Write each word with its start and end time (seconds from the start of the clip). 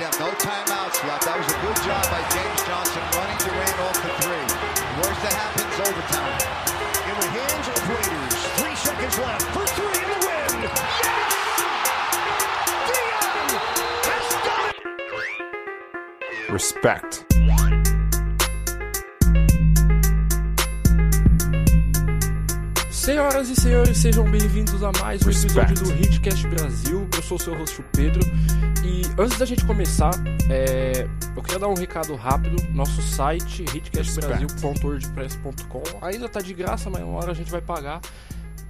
to 0.00 0.04
have 0.04 0.20
no 0.20 0.28
timeouts 0.36 1.00
left. 1.08 1.24
That 1.24 1.38
was 1.38 1.48
a 1.48 1.56
good 1.64 1.76
job 1.86 2.04
by 2.12 2.20
James 2.34 2.60
Johnson 2.68 3.00
running 3.16 3.38
Durant 3.40 3.78
off 3.80 3.96
the 4.02 4.12
three. 4.20 4.46
Worst 5.00 5.20
that 5.24 5.32
happens, 5.32 5.72
overtime. 5.88 6.36
In 7.06 7.16
the 7.16 7.30
hands 7.32 7.66
of 7.68 7.80
Raiders. 7.88 8.36
Three 8.60 8.76
seconds 8.76 9.16
left 9.18 9.46
for 9.56 9.64
three 9.72 9.96
in 9.96 10.08
the 10.12 10.20
win. 10.26 10.68
Yes! 10.68 11.00
Dion 12.88 13.48
has 14.04 14.28
done 14.44 14.68
it! 16.44 16.52
Respect. 16.52 17.25
Senhoras 23.06 23.48
e 23.48 23.54
senhores, 23.54 23.96
sejam 23.98 24.28
bem-vindos 24.28 24.82
a 24.82 24.90
mais 25.00 25.22
um 25.22 25.26
Respect. 25.26 25.74
episódio 25.74 25.84
do 25.84 25.92
Hitcast 26.02 26.44
Brasil. 26.48 27.08
Eu 27.14 27.22
sou 27.22 27.36
o 27.36 27.40
seu 27.40 27.56
host, 27.56 27.80
Pedro. 27.92 28.20
E 28.84 29.02
antes 29.16 29.38
da 29.38 29.46
gente 29.46 29.64
começar, 29.64 30.10
é, 30.50 31.06
eu 31.36 31.40
queria 31.40 31.60
dar 31.60 31.68
um 31.68 31.74
recado 31.74 32.16
rápido. 32.16 32.56
Nosso 32.72 33.00
site, 33.02 33.62
hitcastbrasil.wordpress.com, 33.72 35.82
ainda 36.04 36.28
tá 36.28 36.40
de 36.40 36.52
graça, 36.52 36.90
mas 36.90 37.04
uma 37.04 37.18
hora 37.18 37.30
a 37.30 37.34
gente 37.34 37.48
vai 37.48 37.60
pagar. 37.60 38.00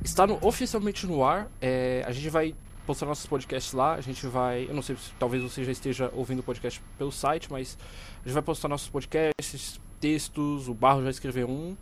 Está 0.05 0.27
no- 0.27 0.39
oficialmente 0.43 1.07
no 1.07 1.25
ar. 1.25 1.49
é, 1.59 2.05
a 2.07 2.13
gente 2.13 2.29
vai 2.29 2.55
postar 2.87 3.07
nossos 3.07 3.25
podcasts 3.25 3.73
lá. 3.73 3.95
A 3.95 4.03
gente 4.03 4.27
vai. 4.27 4.67
Eu 4.69 4.75
não 4.75 4.83
sei 4.83 4.97
se 4.97 5.15
talvez 5.19 5.43
você 5.43 5.65
já 5.65 5.73
esteja 5.73 6.11
ouvindo 6.15 6.41
o 6.41 6.43
podcast 6.43 6.83
pelo 6.99 7.11
site, 7.11 7.51
mas 7.51 7.79
a 8.23 8.29
gente 8.29 8.35
vai 8.35 8.43
postar 8.43 8.69
nossos 8.69 8.91
podcasts, 8.91 9.81
textos. 9.99 10.69
O 10.69 10.75
Barro 10.75 11.03
já 11.03 11.09
escreveu 11.09 11.49
um. 11.49 11.75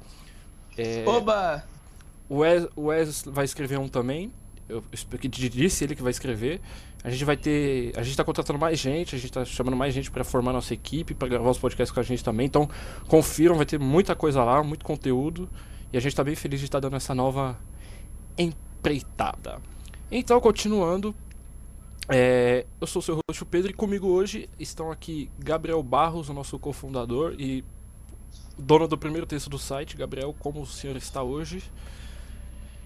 É, 0.78 1.02
Oba! 1.04 1.73
O 2.34 2.38
Wes, 2.38 2.68
o 2.74 2.86
Wes 2.86 3.24
vai 3.26 3.44
escrever 3.44 3.78
um 3.78 3.88
também. 3.88 4.32
Eu 4.68 4.82
que 5.20 5.28
disse 5.28 5.84
ele 5.84 5.94
que 5.94 6.02
vai 6.02 6.10
escrever. 6.10 6.60
A 7.04 7.10
gente 7.10 7.24
vai 7.24 7.36
ter. 7.36 7.92
A 7.96 8.02
gente 8.02 8.16
tá 8.16 8.24
contratando 8.24 8.58
mais 8.58 8.78
gente, 8.78 9.14
a 9.14 9.18
gente 9.18 9.30
tá 9.30 9.44
chamando 9.44 9.76
mais 9.76 9.94
gente 9.94 10.10
pra 10.10 10.24
formar 10.24 10.52
nossa 10.52 10.72
equipe, 10.74 11.14
pra 11.14 11.28
gravar 11.28 11.50
os 11.50 11.58
podcasts 11.58 11.92
com 11.92 12.00
a 12.00 12.02
gente 12.02 12.24
também. 12.24 12.46
Então, 12.46 12.68
confiram, 13.06 13.54
vai 13.54 13.66
ter 13.66 13.78
muita 13.78 14.16
coisa 14.16 14.42
lá, 14.42 14.62
muito 14.64 14.84
conteúdo. 14.84 15.48
E 15.92 15.96
a 15.96 16.00
gente 16.00 16.16
tá 16.16 16.24
bem 16.24 16.34
feliz 16.34 16.60
de 16.60 16.66
estar 16.66 16.80
dando 16.80 16.96
essa 16.96 17.14
nova 17.14 17.58
empreitada. 18.36 19.60
Então, 20.10 20.40
continuando. 20.40 21.14
é, 22.08 22.66
eu 22.80 22.86
sou 22.86 23.00
o 23.00 23.02
seu 23.02 23.14
host, 23.28 23.42
o 23.42 23.46
Pedro, 23.46 23.70
e 23.70 23.74
comigo 23.74 24.08
hoje 24.08 24.48
estão 24.58 24.90
aqui 24.90 25.30
Gabriel 25.38 25.82
Barros, 25.82 26.28
o 26.28 26.34
nosso 26.34 26.58
cofundador 26.58 27.34
e 27.38 27.64
dono 28.58 28.88
do 28.88 28.98
primeiro 28.98 29.26
texto 29.26 29.48
do 29.48 29.58
site. 29.58 29.96
Gabriel, 29.96 30.34
como 30.38 30.62
o 30.62 30.66
senhor 30.66 30.96
está 30.96 31.22
hoje? 31.22 31.62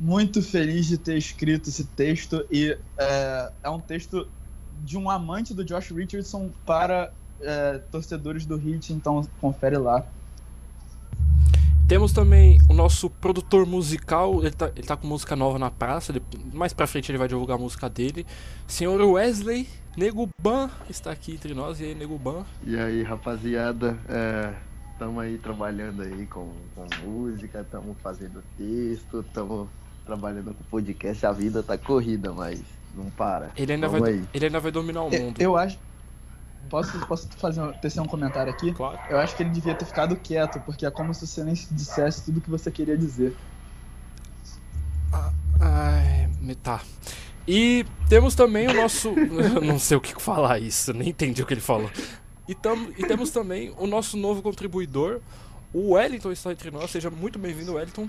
Muito 0.01 0.41
feliz 0.43 0.87
de 0.87 0.97
ter 0.97 1.17
escrito 1.19 1.69
esse 1.69 1.85
texto 1.85 2.45
e 2.51 2.77
é, 2.97 3.53
é 3.65 3.71
um 3.71 3.81
texto 3.81 4.29
de 4.85 4.97
um 4.97 5.11
amante 5.11 5.53
do 5.53 5.65
Josh 5.65 5.91
Richardson 5.91 6.51
para 6.65 7.13
é, 7.41 7.79
torcedores 7.91 8.47
do 8.47 8.57
Heat, 8.57 8.93
então 8.93 9.27
confere 9.41 9.77
lá. 9.77 10.07
Temos 11.89 12.13
também 12.13 12.59
o 12.69 12.75
nosso 12.75 13.09
produtor 13.09 13.65
musical, 13.67 14.41
ele 14.43 14.51
tá, 14.51 14.71
ele 14.77 14.87
tá 14.87 14.97
com 14.97 15.07
música 15.07 15.35
nova 15.35 15.59
na 15.59 15.71
praça, 15.71 16.13
ele- 16.13 16.23
mais 16.53 16.73
pra 16.73 16.87
frente 16.87 17.11
ele 17.11 17.19
vai 17.19 17.27
divulgar 17.27 17.57
a 17.57 17.61
música 17.61 17.89
dele. 17.89 18.27
Senhor 18.67 19.01
Wesley 19.01 19.67
Neguban 19.97 20.71
está 20.89 21.11
aqui 21.11 21.33
entre 21.33 21.55
nós, 21.55 21.81
e 21.81 21.85
aí 21.85 21.95
Neguban? 21.95 22.45
E 22.65 22.77
aí, 22.79 23.03
rapaziada, 23.03 23.99
estamos 24.93 25.19
aí 25.23 25.39
trabalhando 25.39 26.03
aí 26.03 26.27
com, 26.27 26.53
com 26.75 26.87
música, 27.05 27.63
estamos 27.63 27.97
fazendo 28.03 28.45
texto, 28.57 29.25
estamos 29.27 29.67
trabalhando 30.09 30.55
com 30.55 30.65
podcast. 30.71 31.27
A 31.27 31.33
vida 31.33 31.63
tá 31.63 31.77
corrida, 31.77 32.33
mas 32.33 32.63
não 32.97 33.11
para. 33.11 33.51
Ele 33.55 33.75
ainda, 33.75 33.87
Vamos 33.89 34.01
vai, 34.09 34.15
aí. 34.15 34.25
ele 34.33 34.47
ainda 34.47 34.59
vai 34.59 34.73
dominar 34.73 35.03
o 35.03 35.11
mundo. 35.11 35.39
eu 35.39 35.55
acho. 35.57 35.79
Posso, 36.71 36.99
posso 37.07 37.29
fazer 37.37 37.63
um, 37.63 37.73
tecer 37.73 38.03
um 38.03 38.07
comentário 38.07 38.53
aqui? 38.53 38.73
Claro. 38.73 38.99
Eu 39.09 39.19
acho 39.19 39.37
que 39.37 39.43
ele 39.43 39.51
devia 39.51 39.75
ter 39.75 39.85
ficado 39.85 40.17
quieto, 40.17 40.61
porque 40.61 40.85
é 40.85 40.91
como 40.91 41.15
se 41.15 41.27
você 41.27 41.45
nem 41.45 41.55
dissesse 41.55 42.25
tudo 42.25 42.41
que 42.41 42.51
você 42.51 42.71
queria 42.71 42.97
dizer. 42.97 43.35
Ai, 45.61 46.29
me- 46.41 46.55
tá. 46.55 46.81
E 47.47 47.87
temos 48.09 48.35
também 48.35 48.67
o 48.69 48.75
nosso. 48.75 49.09
eu 49.09 49.61
não 49.65 49.79
sei 49.79 49.97
o 49.97 50.01
que 50.01 50.21
falar 50.21 50.59
isso, 50.59 50.93
nem 50.93 51.11
entendi 51.11 51.43
o 51.43 51.47
que 51.47 51.55
ele 51.55 51.61
falou. 51.61 51.91
E, 52.47 52.55
tam, 52.55 52.89
e 52.97 53.07
temos 53.07 53.31
também 53.31 53.75
o 53.79 53.87
nosso 53.87 54.17
novo 54.17 54.43
contribuidor, 54.43 55.21
o 55.73 55.93
Wellington 55.93 56.33
está 56.33 56.51
entre 56.53 56.71
nós. 56.71 56.91
Seja 56.91 57.11
muito 57.11 57.39
bem-vindo, 57.39 57.75
Wellington. 57.75 58.09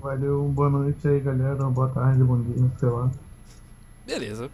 Valeu, 0.00 0.48
boa 0.48 0.70
noite 0.70 1.06
aí, 1.06 1.20
galera. 1.20 1.62
Boa 1.64 1.88
tarde, 1.90 2.24
bom 2.24 2.40
dia, 2.40 2.70
sei 2.78 2.88
lá. 2.88 3.10
Beleza. 4.06 4.50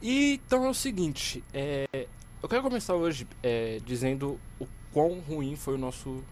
E, 0.00 0.40
então 0.46 0.64
é 0.64 0.70
o 0.70 0.74
seguinte, 0.74 1.44
é, 1.52 2.06
eu 2.42 2.48
quero 2.48 2.62
começar 2.62 2.94
hoje 2.94 3.26
é, 3.42 3.78
dizendo 3.84 4.40
o 4.58 4.66
quão 4.92 5.20
ruim 5.20 5.54
foi 5.54 5.74
o 5.74 5.78
nosso 5.78 6.24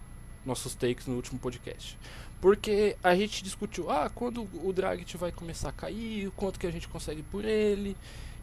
nossos 0.46 0.74
takes 0.74 1.06
no 1.06 1.14
último 1.14 1.38
podcast. 1.38 1.98
Porque 2.40 2.96
a 3.02 3.14
gente 3.14 3.44
discutiu, 3.44 3.90
ah, 3.90 4.10
quando 4.14 4.48
o 4.62 4.72
Dragic 4.72 5.14
vai 5.18 5.30
começar 5.30 5.68
a 5.68 5.72
cair, 5.72 6.28
o 6.28 6.32
quanto 6.32 6.58
que 6.58 6.66
a 6.66 6.70
gente 6.70 6.88
consegue 6.88 7.22
por 7.22 7.44
ele. 7.44 7.94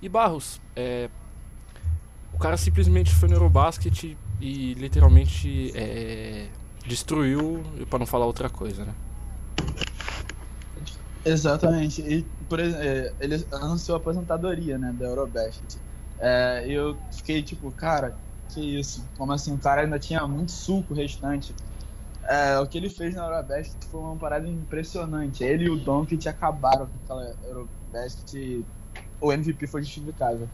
E 0.01 0.09
Barros, 0.09 0.61
é, 0.75 1.09
o 2.31 2.37
cara 2.37 2.57
simplesmente 2.57 3.13
foi 3.13 3.27
no 3.27 3.35
Eurobasket 3.35 4.15
e 4.39 4.73
literalmente 4.75 5.71
é, 5.75 6.47
destruiu, 6.85 7.63
para 7.89 7.99
não 7.99 8.05
falar 8.05 8.25
outra 8.27 8.49
coisa, 8.49 8.85
né? 8.85 8.93
Exatamente. 11.23 12.01
E 12.01 12.23
por, 12.49 12.59
ex- 12.59 12.75
é, 12.75 13.13
ele 13.19 13.45
anunciou 13.51 13.95
a 13.95 13.99
aposentadoria, 13.99 14.77
né, 14.77 14.93
da 14.97 15.05
Eurobasket. 15.05 15.77
É, 16.19 16.65
eu 16.67 16.97
fiquei 17.11 17.41
tipo, 17.41 17.71
cara, 17.71 18.15
que 18.49 18.79
isso? 18.79 19.03
Como 19.17 19.31
assim? 19.31 19.53
O 19.53 19.57
cara 19.57 19.81
ainda 19.81 19.99
tinha 19.99 20.27
muito 20.27 20.51
suco 20.51 20.93
restante. 20.93 21.55
É, 22.27 22.59
o 22.59 22.67
que 22.67 22.77
ele 22.77 22.89
fez 22.89 23.15
na 23.15 23.23
Eurobasket 23.25 23.85
foi 23.89 23.99
uma 23.99 24.15
parada 24.15 24.47
impressionante. 24.47 25.43
Ele 25.43 25.65
e 25.65 25.69
o 25.69 25.77
Doncic 25.77 26.27
acabaram 26.27 26.87
com 26.87 26.91
aquela 27.03 27.35
Eurobasket 27.47 28.33
e 28.33 28.65
o 29.19 29.31
MVP 29.31 29.67
foi 29.67 29.83
justificável. 29.83 30.47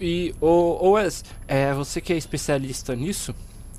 E, 0.00 0.34
ô, 0.40 0.78
ô 0.86 0.90
Wes, 0.92 1.24
é, 1.46 1.72
você 1.72 2.00
que 2.00 2.12
é 2.12 2.16
especialista 2.16 2.94
nisso, 2.96 3.34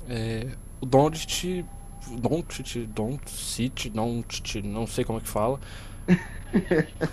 é, 0.08 0.48
o 0.80 0.86
Doncic, 0.86 1.64
Doncic, 2.10 2.86
Doncic, 2.86 3.88
Doncic, 3.90 4.56
não 4.62 4.86
sei 4.86 5.04
como 5.04 5.18
é 5.18 5.22
que 5.22 5.28
fala. 5.28 5.60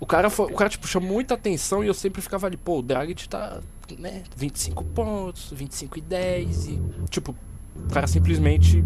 O 0.00 0.06
cara, 0.06 0.30
foi, 0.30 0.46
o 0.50 0.54
cara 0.56 0.70
tipo, 0.70 0.88
chamou 0.88 1.12
muita 1.12 1.34
atenção 1.34 1.84
e 1.84 1.86
eu 1.86 1.92
sempre 1.92 2.22
ficava 2.22 2.46
ali, 2.46 2.56
pô, 2.56 2.78
o 2.78 2.82
Dragic 2.82 3.28
tá, 3.28 3.60
né, 3.98 4.22
25 4.34 4.82
pontos, 4.82 5.52
25 5.54 5.98
e 5.98 6.00
10 6.00 6.68
e, 6.68 6.80
tipo, 7.10 7.36
o 7.76 7.88
cara 7.92 8.06
simplesmente, 8.06 8.82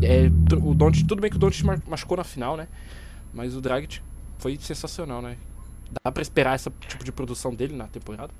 é, 0.00 0.26
o 0.64 0.74
Doncic, 0.74 1.08
tudo 1.08 1.20
bem 1.20 1.28
que 1.28 1.36
o 1.36 1.40
Doncic 1.40 1.64
ma- 1.66 1.82
machucou 1.88 2.16
na 2.16 2.22
final, 2.22 2.56
né, 2.56 2.68
mas 3.34 3.56
o 3.56 3.60
Dragic 3.60 4.00
foi 4.38 4.56
sensacional, 4.60 5.20
né. 5.20 5.36
Dá 6.04 6.12
pra 6.12 6.22
esperar 6.22 6.54
esse 6.54 6.70
tipo 6.86 7.02
de 7.02 7.10
produção 7.10 7.52
dele 7.52 7.74
na 7.74 7.88
temporada? 7.88 8.32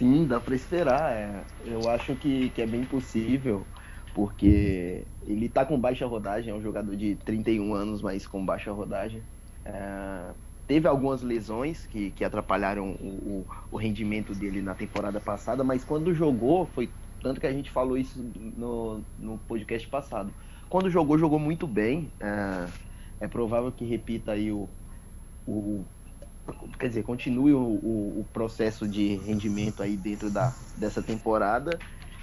Sim, 0.00 0.26
dá 0.26 0.40
pra 0.40 0.54
esperar. 0.54 1.12
é. 1.14 1.46
Eu 1.58 1.86
acho 1.88 2.16
que, 2.16 2.50
que 2.50 2.62
é 2.62 2.66
bem 2.66 2.86
possível, 2.86 3.70
porque 4.14 5.10
ele 5.20 5.48
tá 5.48 5.64
com 5.66 5.78
baixa 5.78 6.06
rodagem, 6.06 6.50
é 6.50 6.54
um 6.56 6.62
jogador 6.62 6.96
de 6.96 7.16
31 7.16 7.74
anos, 7.74 8.00
mas 8.02 8.26
com 8.26 8.44
baixa 8.44 8.72
rodagem. 8.72 9.26
É, 9.64 10.34
teve 10.66 10.88
algumas 10.88 11.22
lesões 11.22 11.86
que, 11.86 12.12
que 12.12 12.24
atrapalharam 12.24 12.92
o, 12.94 13.42
o, 13.42 13.46
o 13.72 13.76
rendimento 13.76 14.34
dele 14.34 14.62
na 14.62 14.74
temporada 14.74 15.20
passada, 15.20 15.62
mas 15.62 15.84
quando 15.84 16.14
jogou, 16.14 16.66
foi 16.66 16.96
tanto 17.22 17.38
que 17.40 17.46
a 17.46 17.52
gente 17.52 17.70
falou 17.70 17.98
isso 17.98 18.22
no, 18.34 19.06
no 19.18 19.38
podcast 19.38 19.86
passado. 19.88 20.34
Quando 20.70 20.88
jogou, 20.88 21.18
jogou 21.18 21.38
muito 21.38 21.66
bem. 21.66 22.16
É, 22.22 22.72
é 23.26 23.28
provável 23.28 23.70
que 23.72 23.84
repita 23.84 24.32
aí 24.32 24.50
o, 24.50 24.74
o 25.46 25.86
quer 26.78 26.88
dizer, 26.88 27.02
continue 27.04 27.52
o, 27.54 27.60
o, 27.60 28.20
o 28.20 28.24
processo 28.28 28.88
de 28.88 29.16
rendimento 29.16 29.82
aí 29.82 29.96
dentro 29.96 30.30
da, 30.30 30.56
dessa 30.76 31.02
temporada 31.02 31.82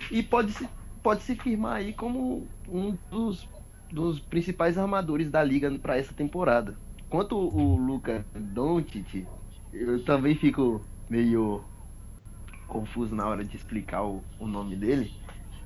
e 0.09 0.23
pode 0.23 0.53
se, 0.53 0.69
pode 1.03 1.23
se 1.23 1.35
firmar 1.35 1.77
aí 1.77 1.93
como 1.93 2.53
um 2.67 2.97
dos, 3.09 3.49
dos 3.91 4.19
principais 4.21 4.77
armadores 4.77 5.29
da 5.31 5.43
liga 5.43 5.77
para 5.79 5.97
essa 5.97 6.13
temporada. 6.13 6.79
Quanto 7.09 7.37
o 7.37 7.75
Luca 7.77 8.27
Doncic, 8.33 9.31
eu 9.71 10.03
também 10.03 10.35
fico 10.35 10.89
meio 11.09 11.69
confuso 12.65 13.15
na 13.15 13.27
hora 13.27 13.45
de 13.45 13.55
explicar 13.55 14.03
o, 14.05 14.27
o 14.37 14.47
nome 14.47 14.75
dele. 14.75 15.15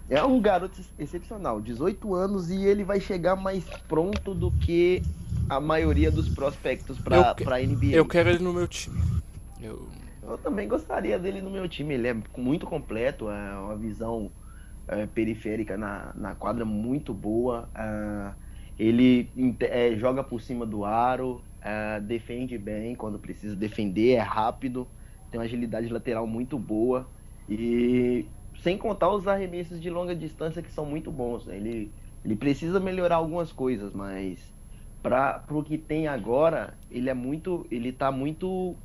É 0.10 0.24
um 0.24 0.42
garoto 0.42 0.81
excepcional, 0.98 1.62
18 1.62 2.13
anos 2.16 2.50
e 2.52 2.63
ele 2.66 2.84
vai 2.84 3.00
chegar 3.02 3.36
mais 3.36 3.72
pronto 3.88 4.36
do 4.36 4.52
que 4.52 5.10
a 5.51 5.59
maioria 5.59 6.09
dos 6.09 6.30
prospectos 6.30 6.98
para 6.98 7.36
para 7.36 7.59
NBA. 7.59 7.88
Eu 7.92 8.06
quero 8.06 8.30
ele 8.30 8.39
no 8.39 8.53
meu 8.53 8.65
time. 8.69 9.01
Eu, 9.62 9.89
Eu 10.24 10.38
também 10.38 10.65
gostaria 10.65 11.19
dele 11.19 11.42
no 11.42 11.50
meu 11.50 11.68
time. 11.68 11.94
Ele 11.94 12.07
é 12.07 12.15
muito 12.38 12.65
completo, 12.65 13.30
é 13.30 13.57
uma 13.57 13.75
visão 13.75 14.31
é, 14.88 15.06
periférica 15.06 15.75
na, 15.75 16.13
na 16.15 16.36
quadra 16.36 16.63
muito 16.63 17.13
boa. 17.13 17.68
é, 17.75 18.31
ele 18.80 19.30
é, 19.59 19.94
joga 19.98 20.24
por 20.24 20.42
cima 20.42 20.65
do 20.65 20.86
aro, 20.86 21.44
uh, 21.59 22.01
defende 22.01 22.57
bem 22.57 22.95
quando 22.95 23.19
precisa 23.19 23.56
defender, 23.56 24.13
é 24.13 24.19
rápido, 24.19 24.88
tem 25.30 25.39
uma 25.39 25.45
agilidade 25.45 25.88
lateral 25.89 26.25
muito 26.25 26.57
boa 26.57 27.07
e 27.48 28.25
sem 28.63 28.77
contar 28.77 29.12
os 29.12 29.27
arremessos 29.27 29.80
de 29.80 29.89
longa 29.89 30.15
distância 30.15 30.63
que 30.63 30.71
são 30.71 30.86
muito 30.86 31.12
bons. 31.12 31.45
Né? 31.45 31.57
Ele, 31.57 31.92
ele 32.25 32.36
precisa 32.36 32.80
melhorar 32.80 33.18
algumas 33.18 33.51
coisas, 33.51 33.94
mas 33.94 34.50
para 35.01 35.45
o 35.50 35.63
que 35.63 35.77
tem 35.77 36.07
agora, 36.07 36.80
ele 36.89 37.09
é 37.09 37.13
muito, 37.13 37.68
ele 37.71 37.92
tá 37.94 38.12
muito, 38.12 38.81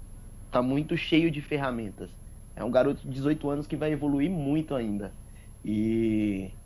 tá 0.51 0.63
muito 0.63 0.97
cheio 0.97 1.31
de 1.31 1.43
ferramentas. 1.43 2.11
É 2.55 2.65
um 2.65 2.71
garoto 2.71 3.03
de 3.03 3.15
18 3.15 3.49
anos 3.51 3.67
que 3.67 3.77
vai 3.77 3.93
evoluir 3.93 4.31
muito 4.31 4.75
ainda. 4.75 5.17
E 5.65 6.59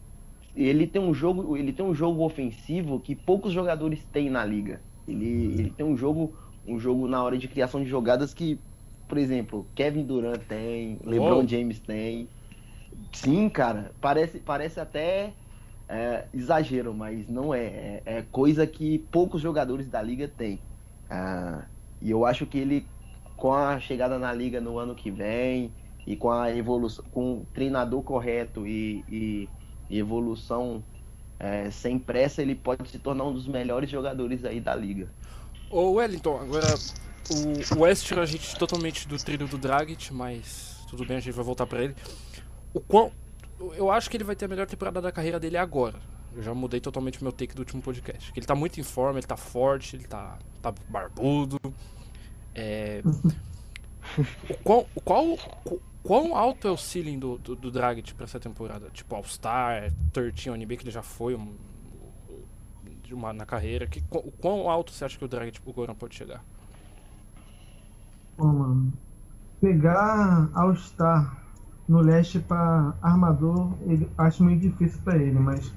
ele 0.54 0.86
tem 0.86 1.00
um 1.02 1.14
jogo, 1.14 1.56
ele 1.56 1.72
tem 1.72 1.84
um 1.84 1.94
jogo 1.94 2.24
ofensivo 2.24 3.00
que 3.00 3.14
poucos 3.16 3.52
jogadores 3.52 4.04
têm 4.04 4.30
na 4.30 4.44
liga. 4.44 4.84
Ele, 5.06 5.26
ele 5.58 5.70
tem 5.70 5.86
um 5.86 5.96
jogo, 5.96 6.38
um 6.64 6.78
jogo 6.78 7.08
na 7.08 7.22
hora 7.22 7.38
de 7.38 7.48
criação 7.48 7.82
de 7.82 7.88
jogadas 7.88 8.34
que, 8.34 8.64
por 9.08 9.18
exemplo, 9.18 9.70
Kevin 9.74 10.06
Durant 10.06 10.44
tem, 10.46 11.00
LeBron 11.04 11.46
James 11.46 11.80
tem. 11.80 12.32
Sim, 13.14 13.48
cara, 13.48 13.96
parece, 14.00 14.40
parece 14.40 14.80
até 14.80 15.36
é, 15.90 16.24
exagero, 16.32 16.94
mas 16.94 17.28
não 17.28 17.52
é. 17.52 17.64
é. 17.64 18.02
é. 18.06 18.24
coisa 18.30 18.64
que 18.66 18.98
poucos 19.10 19.42
jogadores 19.42 19.88
da 19.88 20.00
liga 20.00 20.28
têm. 20.28 20.60
Ah, 21.10 21.64
e 22.00 22.10
eu 22.10 22.24
acho 22.24 22.46
que 22.46 22.58
ele, 22.58 22.86
com 23.36 23.52
a 23.52 23.80
chegada 23.80 24.18
na 24.18 24.32
liga 24.32 24.60
no 24.60 24.78
ano 24.78 24.94
que 24.94 25.10
vem 25.10 25.72
e 26.06 26.14
com 26.14 26.30
a 26.30 26.54
evolução, 26.54 27.04
com 27.10 27.32
o 27.38 27.46
treinador 27.52 28.02
correto 28.02 28.66
e, 28.66 29.04
e, 29.08 29.48
e 29.90 29.98
evolução 29.98 30.82
é, 31.40 31.70
sem 31.70 31.98
pressa, 31.98 32.40
ele 32.40 32.54
pode 32.54 32.88
se 32.88 32.98
tornar 32.98 33.24
um 33.24 33.32
dos 33.32 33.48
melhores 33.48 33.90
jogadores 33.90 34.44
aí 34.44 34.60
da 34.60 34.74
liga. 34.74 35.08
Ô 35.68 35.92
Wellington, 35.94 36.38
agora 36.40 36.66
o 37.76 37.80
West 37.80 38.06
tirou 38.06 38.22
a 38.22 38.26
gente 38.26 38.56
totalmente 38.56 39.08
do 39.08 39.16
trilho 39.16 39.48
do 39.48 39.58
Dragic, 39.58 40.12
mas 40.12 40.84
tudo 40.88 41.04
bem, 41.04 41.16
a 41.16 41.20
gente 41.20 41.34
vai 41.34 41.44
voltar 41.44 41.66
para 41.66 41.82
ele. 41.82 41.94
O 42.72 42.80
quão, 42.80 43.10
eu 43.74 43.90
acho 43.90 44.08
que 44.08 44.16
ele 44.16 44.24
vai 44.24 44.34
ter 44.34 44.46
a 44.46 44.48
melhor 44.48 44.66
temporada 44.66 45.00
da 45.00 45.12
carreira 45.12 45.38
dele 45.38 45.56
agora. 45.56 45.98
Eu 46.34 46.42
já 46.42 46.54
mudei 46.54 46.80
totalmente 46.80 47.20
o 47.20 47.24
meu 47.24 47.32
take 47.32 47.54
do 47.54 47.60
último 47.60 47.82
podcast. 47.82 48.32
Ele 48.36 48.46
tá 48.46 48.54
muito 48.54 48.80
em 48.80 48.82
forma, 48.82 49.18
ele 49.18 49.26
tá 49.26 49.36
forte, 49.36 49.96
ele 49.96 50.04
tá, 50.04 50.38
tá 50.62 50.72
barbudo. 50.88 51.58
É... 52.54 53.02
qual, 54.62 54.88
qual, 55.04 55.24
quão 56.02 56.36
alto 56.36 56.68
é 56.68 56.70
o 56.70 56.76
ceiling 56.76 57.18
do, 57.18 57.36
do, 57.38 57.56
do 57.56 57.70
Dragic 57.70 58.14
pra 58.14 58.24
essa 58.24 58.38
temporada? 58.38 58.88
Tipo, 58.90 59.16
All-Star, 59.16 59.92
13 60.12 60.50
NBA, 60.50 60.76
que 60.76 60.84
ele 60.84 60.90
já 60.90 61.02
foi 61.02 61.34
um, 61.34 61.54
uma, 63.10 63.32
na 63.32 63.44
carreira. 63.44 63.86
Que, 63.86 64.02
quão 64.40 64.70
alto 64.70 64.92
você 64.92 65.04
acha 65.04 65.18
que 65.18 65.24
o 65.24 65.28
Dragic, 65.28 65.60
o 65.64 65.72
Goran 65.72 65.94
pode 65.94 66.14
chegar? 66.14 66.44
Pô, 68.36 68.46
mano. 68.46 68.92
Pegar 69.60 70.48
All-Star 70.54 71.49
no 71.90 71.98
leste 72.00 72.38
para 72.38 72.94
armador, 73.02 73.72
ele, 73.84 74.08
acho 74.16 74.44
meio 74.44 74.60
difícil 74.60 75.00
para 75.02 75.16
ele, 75.16 75.40
mas 75.40 75.74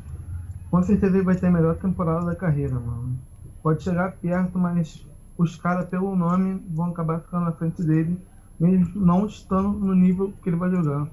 com 0.69 0.83
certeza 0.83 1.17
ele 1.17 1.25
vai 1.25 1.35
ter 1.35 1.47
a 1.47 1.51
melhor 1.51 1.75
temporada 1.77 2.23
da 2.23 2.35
carreira, 2.35 2.75
mano. 2.79 3.17
Pode 3.63 3.81
chegar 3.81 4.11
perto, 4.17 4.59
mas 4.59 5.03
os 5.35 5.55
caras, 5.55 5.89
pelo 5.89 6.15
nome, 6.15 6.63
vão 6.69 6.91
acabar 6.91 7.19
ficando 7.19 7.45
na 7.45 7.51
frente 7.53 7.81
dele, 7.81 8.15
mesmo 8.59 9.03
não 9.03 9.25
estando 9.25 9.71
no 9.71 9.95
nível 9.95 10.31
que 10.43 10.49
ele 10.49 10.55
vai 10.55 10.69
jogar. 10.69 11.09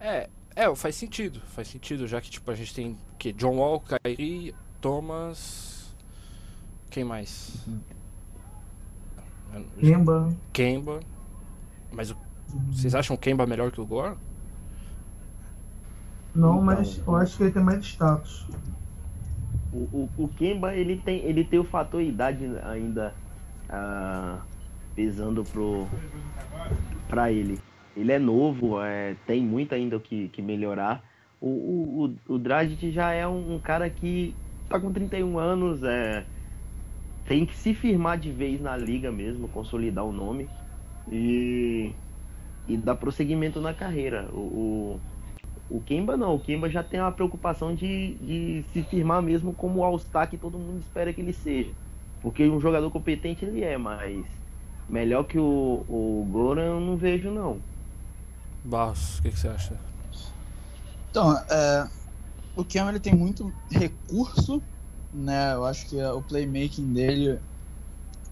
É, 0.00 0.28
é, 0.56 0.74
faz 0.74 0.96
sentido, 0.96 1.38
faz 1.54 1.68
sentido, 1.68 2.08
já 2.08 2.20
que 2.20 2.30
tipo, 2.30 2.50
a 2.50 2.56
gente 2.56 2.74
tem 2.74 2.98
que 3.16 3.32
John 3.32 3.58
Wall, 3.58 3.80
Kyrie, 3.80 4.56
Thomas. 4.80 5.94
Quem 6.90 7.04
mais? 7.04 7.64
Kemba. 9.78 10.36
Kemba. 10.52 10.98
Mas 11.92 12.10
o 12.10 12.16
vocês 12.70 12.94
acham 12.94 13.16
o 13.16 13.18
Kemba 13.18 13.46
melhor 13.46 13.70
que 13.70 13.80
o 13.80 13.86
Gore? 13.86 14.16
Não, 16.34 16.54
então, 16.54 16.62
mas 16.62 17.02
eu 17.06 17.16
acho 17.16 17.36
que 17.36 17.42
ele 17.44 17.52
tem 17.52 17.62
mais 17.62 17.84
status. 17.84 18.46
O, 19.72 19.78
o, 19.78 20.10
o 20.18 20.28
Kemba 20.28 20.74
ele 20.74 20.96
tem, 20.96 21.18
ele 21.20 21.44
tem 21.44 21.58
o 21.58 21.64
fator 21.64 22.02
idade 22.02 22.44
ainda 22.62 23.14
uh, 23.68 24.40
pesando 24.94 25.44
pro, 25.44 25.86
pra 27.08 27.30
ele. 27.30 27.58
Ele 27.96 28.12
é 28.12 28.18
novo, 28.18 28.82
é, 28.82 29.14
tem 29.26 29.42
muito 29.42 29.74
ainda 29.74 29.96
o 29.96 30.00
que, 30.00 30.28
que 30.28 30.40
melhorar. 30.40 31.02
O, 31.40 31.48
o, 31.48 32.16
o, 32.28 32.34
o 32.34 32.38
Dragic 32.38 32.90
já 32.90 33.12
é 33.12 33.26
um, 33.26 33.56
um, 33.56 33.58
cara 33.58 33.90
que 33.90 34.34
tá 34.68 34.80
com 34.80 34.92
31 34.92 35.38
anos, 35.38 35.82
é, 35.82 36.24
tem 37.26 37.44
que 37.44 37.54
se 37.54 37.74
firmar 37.74 38.18
de 38.18 38.30
vez 38.30 38.60
na 38.60 38.76
liga 38.76 39.12
mesmo, 39.12 39.48
consolidar 39.48 40.04
o 40.04 40.12
nome. 40.12 40.48
E 41.10 41.92
e 42.68 42.76
dar 42.76 42.94
prosseguimento 42.94 43.60
na 43.60 43.74
carreira. 43.74 44.28
O, 44.32 44.38
o, 44.38 45.00
o 45.76 45.80
Kemba 45.80 46.16
não, 46.16 46.34
o 46.34 46.40
Kemba 46.40 46.68
já 46.68 46.82
tem 46.82 47.00
uma 47.00 47.12
preocupação 47.12 47.74
de, 47.74 48.14
de 48.14 48.64
se 48.72 48.82
firmar 48.82 49.22
mesmo 49.22 49.52
como 49.52 49.80
o 49.80 49.84
All-Star 49.84 50.28
que 50.28 50.36
todo 50.36 50.58
mundo 50.58 50.80
espera 50.80 51.12
que 51.12 51.20
ele 51.20 51.32
seja. 51.32 51.70
Porque 52.20 52.48
um 52.48 52.60
jogador 52.60 52.90
competente 52.90 53.44
ele 53.44 53.64
é, 53.64 53.76
mas 53.76 54.24
melhor 54.88 55.24
que 55.24 55.38
o, 55.38 55.84
o 55.88 56.28
Goran 56.30 56.64
eu 56.64 56.80
não 56.80 56.96
vejo 56.96 57.30
não. 57.30 57.58
Barros, 58.64 59.18
o 59.18 59.22
que, 59.22 59.30
que, 59.30 59.38
você 59.38 59.48
acha? 59.48 59.76
Então, 61.10 61.36
é, 61.50 61.88
o 62.54 62.64
Kemba 62.64 62.90
ele 62.90 63.00
tem 63.00 63.14
muito 63.14 63.52
recurso, 63.70 64.62
né? 65.12 65.54
Eu 65.54 65.64
acho 65.64 65.88
que 65.88 66.00
o 66.00 66.22
playmaking 66.22 66.92
dele 66.92 67.40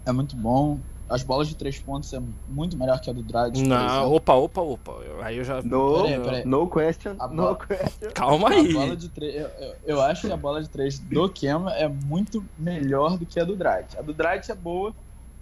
é 0.07 0.13
muito 0.13 0.37
bom 0.37 0.79
as 1.11 1.25
bolas 1.25 1.49
de 1.49 1.57
três 1.57 1.77
pontos 1.77 2.13
é 2.13 2.23
muito 2.49 2.79
melhor 2.79 3.01
que 3.01 3.11
a 3.11 3.13
do 3.13 3.21
Dragic. 3.21 3.67
Não, 3.67 4.13
opa, 4.13 4.33
opa, 4.35 4.61
opa. 4.61 4.93
Aí 5.23 5.39
eu 5.39 5.45
já. 5.45 5.61
No, 5.61 6.05
peraí, 6.05 6.21
peraí. 6.21 6.45
no 6.47 6.71
question. 6.71 7.15
No 7.33 7.57
question. 7.57 8.11
Calma 8.15 8.51
aí. 8.51 8.71
A 8.71 8.73
bola 8.73 8.97
de 8.97 9.09
três, 9.09 9.35
eu, 9.35 9.49
eu, 9.59 9.75
eu, 9.87 10.01
acho 10.03 10.29
que 10.29 10.33
a 10.33 10.37
bola 10.37 10.63
de 10.63 10.71
três 10.71 11.01
do 11.01 11.29
Kema 11.29 11.75
é 11.75 11.89
muito 11.89 12.45
melhor 12.57 13.19
do 13.19 13.27
que 13.27 13.41
a 13.41 13.45
do 13.45 13.57
Dragic. 13.57 13.99
A 13.99 14.03
do 14.03 14.15
Dragic 14.15 14.53
é 14.53 14.55
boa, 14.55 14.95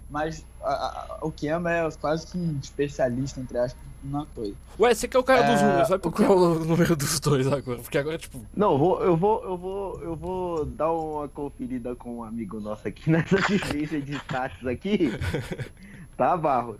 mas 0.09 0.43
a, 0.61 0.71
a, 0.71 1.17
o 1.21 1.31
Kema 1.31 1.71
é 1.71 1.89
quase 1.91 2.27
que 2.27 2.37
um 2.37 2.57
especialista, 2.61 3.39
entre 3.39 3.57
aspas, 3.57 3.81
na 4.03 4.25
coisa. 4.33 4.55
Ué, 4.79 4.93
você 4.93 5.07
que 5.07 5.15
é 5.15 5.19
o 5.19 5.23
cara 5.23 5.45
é, 5.45 5.53
dos 5.53 5.61
números, 5.61 5.89
vai 5.89 5.99
procurar 5.99 6.31
o, 6.31 6.61
o 6.61 6.65
número 6.65 6.95
dos 6.95 7.19
dois 7.19 7.47
agora, 7.47 7.79
porque 7.79 7.97
agora, 7.97 8.17
tipo... 8.17 8.43
Não, 8.55 8.71
eu 8.73 8.77
vou, 8.77 9.03
eu 9.03 9.17
vou, 9.17 9.43
eu 9.43 9.57
vou, 9.57 10.01
eu 10.01 10.15
vou 10.15 10.65
dar 10.65 10.91
uma 10.91 11.27
conferida 11.27 11.95
com 11.95 12.17
um 12.17 12.23
amigo 12.23 12.59
nosso 12.59 12.87
aqui 12.87 13.09
nessa 13.11 13.37
diferença 13.41 13.99
de 14.01 14.15
status 14.15 14.65
aqui, 14.65 15.11
tá, 16.17 16.35
Barro? 16.35 16.77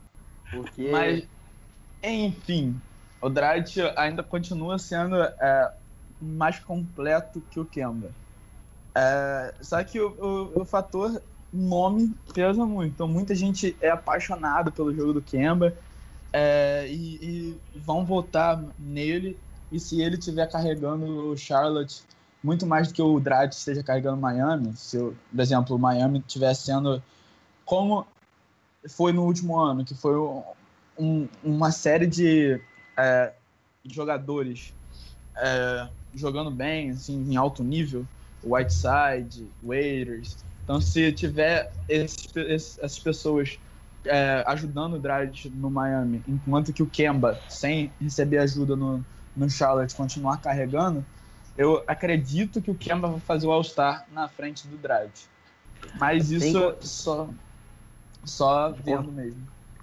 Porque... 0.52 0.90
Mas, 0.90 1.24
enfim, 2.02 2.80
o 3.22 3.30
Dragic 3.30 3.80
ainda 3.96 4.24
continua 4.24 4.80
sendo 4.80 5.16
é, 5.22 5.72
mais 6.20 6.58
completo 6.60 7.42
que 7.52 7.60
o 7.60 7.66
Kemba. 7.66 8.10
É, 8.96 9.54
só 9.62 9.84
que 9.84 10.00
o, 10.00 10.10
o, 10.56 10.62
o 10.62 10.66
fator 10.66 11.22
nome 11.52 12.14
pesa 12.34 12.66
muito. 12.66 12.94
Então 12.94 13.08
muita 13.08 13.34
gente 13.36 13.76
é 13.82 13.90
apaixonado 13.90 14.72
pelo 14.72 14.94
jogo 14.94 15.14
do 15.14 15.22
Kemba 15.22 15.76
é, 16.32 16.88
e, 16.90 17.16
e, 17.22 17.60
vão 17.80 18.06
votar 18.06 18.64
nele. 18.78 19.38
E 19.72 19.80
se 19.80 20.02
ele 20.02 20.16
estiver 20.16 20.50
carregando 20.50 21.32
o 21.32 21.38
Charlotte 21.38 22.04
muito 22.44 22.66
mais 22.66 22.88
do 22.88 22.94
que 22.94 23.02
o 23.02 23.20
Dragic 23.20 23.56
esteja 23.56 23.84
carregando 23.84 24.18
Miami, 24.18 24.74
se, 24.76 24.98
por 24.98 25.40
exemplo, 25.40 25.76
o 25.76 25.80
Miami 25.80 26.20
estiver 26.20 26.54
sendo 26.54 27.04
como 27.66 28.06
foi 28.88 29.12
no 29.12 29.26
último 29.26 29.60
ano, 29.60 29.84
que 29.84 29.94
foi 29.94 30.18
um, 30.98 31.28
uma 31.44 31.72
série 31.72 32.08
de 32.08 32.60
é, 32.98 33.34
jogadores 33.86 34.74
é, 35.36 35.88
jogando 36.14 36.52
bem, 36.52 36.92
assim, 36.92 37.16
em 37.32 37.36
alto 37.36 37.64
nível, 37.64 38.06
Whiteside, 38.44 39.48
Waiters. 39.64 40.38
Então, 40.70 40.80
se 40.80 41.12
tiver 41.12 41.72
esses, 41.88 42.30
essas 42.38 43.00
pessoas 43.00 43.58
é, 44.06 44.44
ajudando 44.46 44.98
o 44.98 45.00
Dragic 45.00 45.50
no 45.50 45.68
Miami, 45.68 46.22
enquanto 46.28 46.72
que 46.72 46.84
o 46.84 46.86
Kemba, 46.86 47.40
sem 47.50 47.92
receber 48.00 48.38
ajuda 48.38 48.76
no, 48.76 49.04
no 49.36 49.50
Charlotte, 49.50 49.96
continuar 49.96 50.38
carregando, 50.38 51.04
eu 51.58 51.84
acredito 51.88 52.62
que 52.62 52.70
o 52.70 52.76
Kemba 52.76 53.08
vai 53.08 53.20
fazer 53.22 53.48
o 53.48 53.52
All-Star 53.52 54.06
na 54.12 54.28
frente 54.28 54.68
do 54.68 54.78
Dragic. 54.78 55.26
Mas 56.00 56.30
isso 56.30 56.54
Tem... 56.54 56.76
só, 56.82 57.28
só 58.24 58.72
vendo 58.72 59.12
mesmo. 59.12 59.42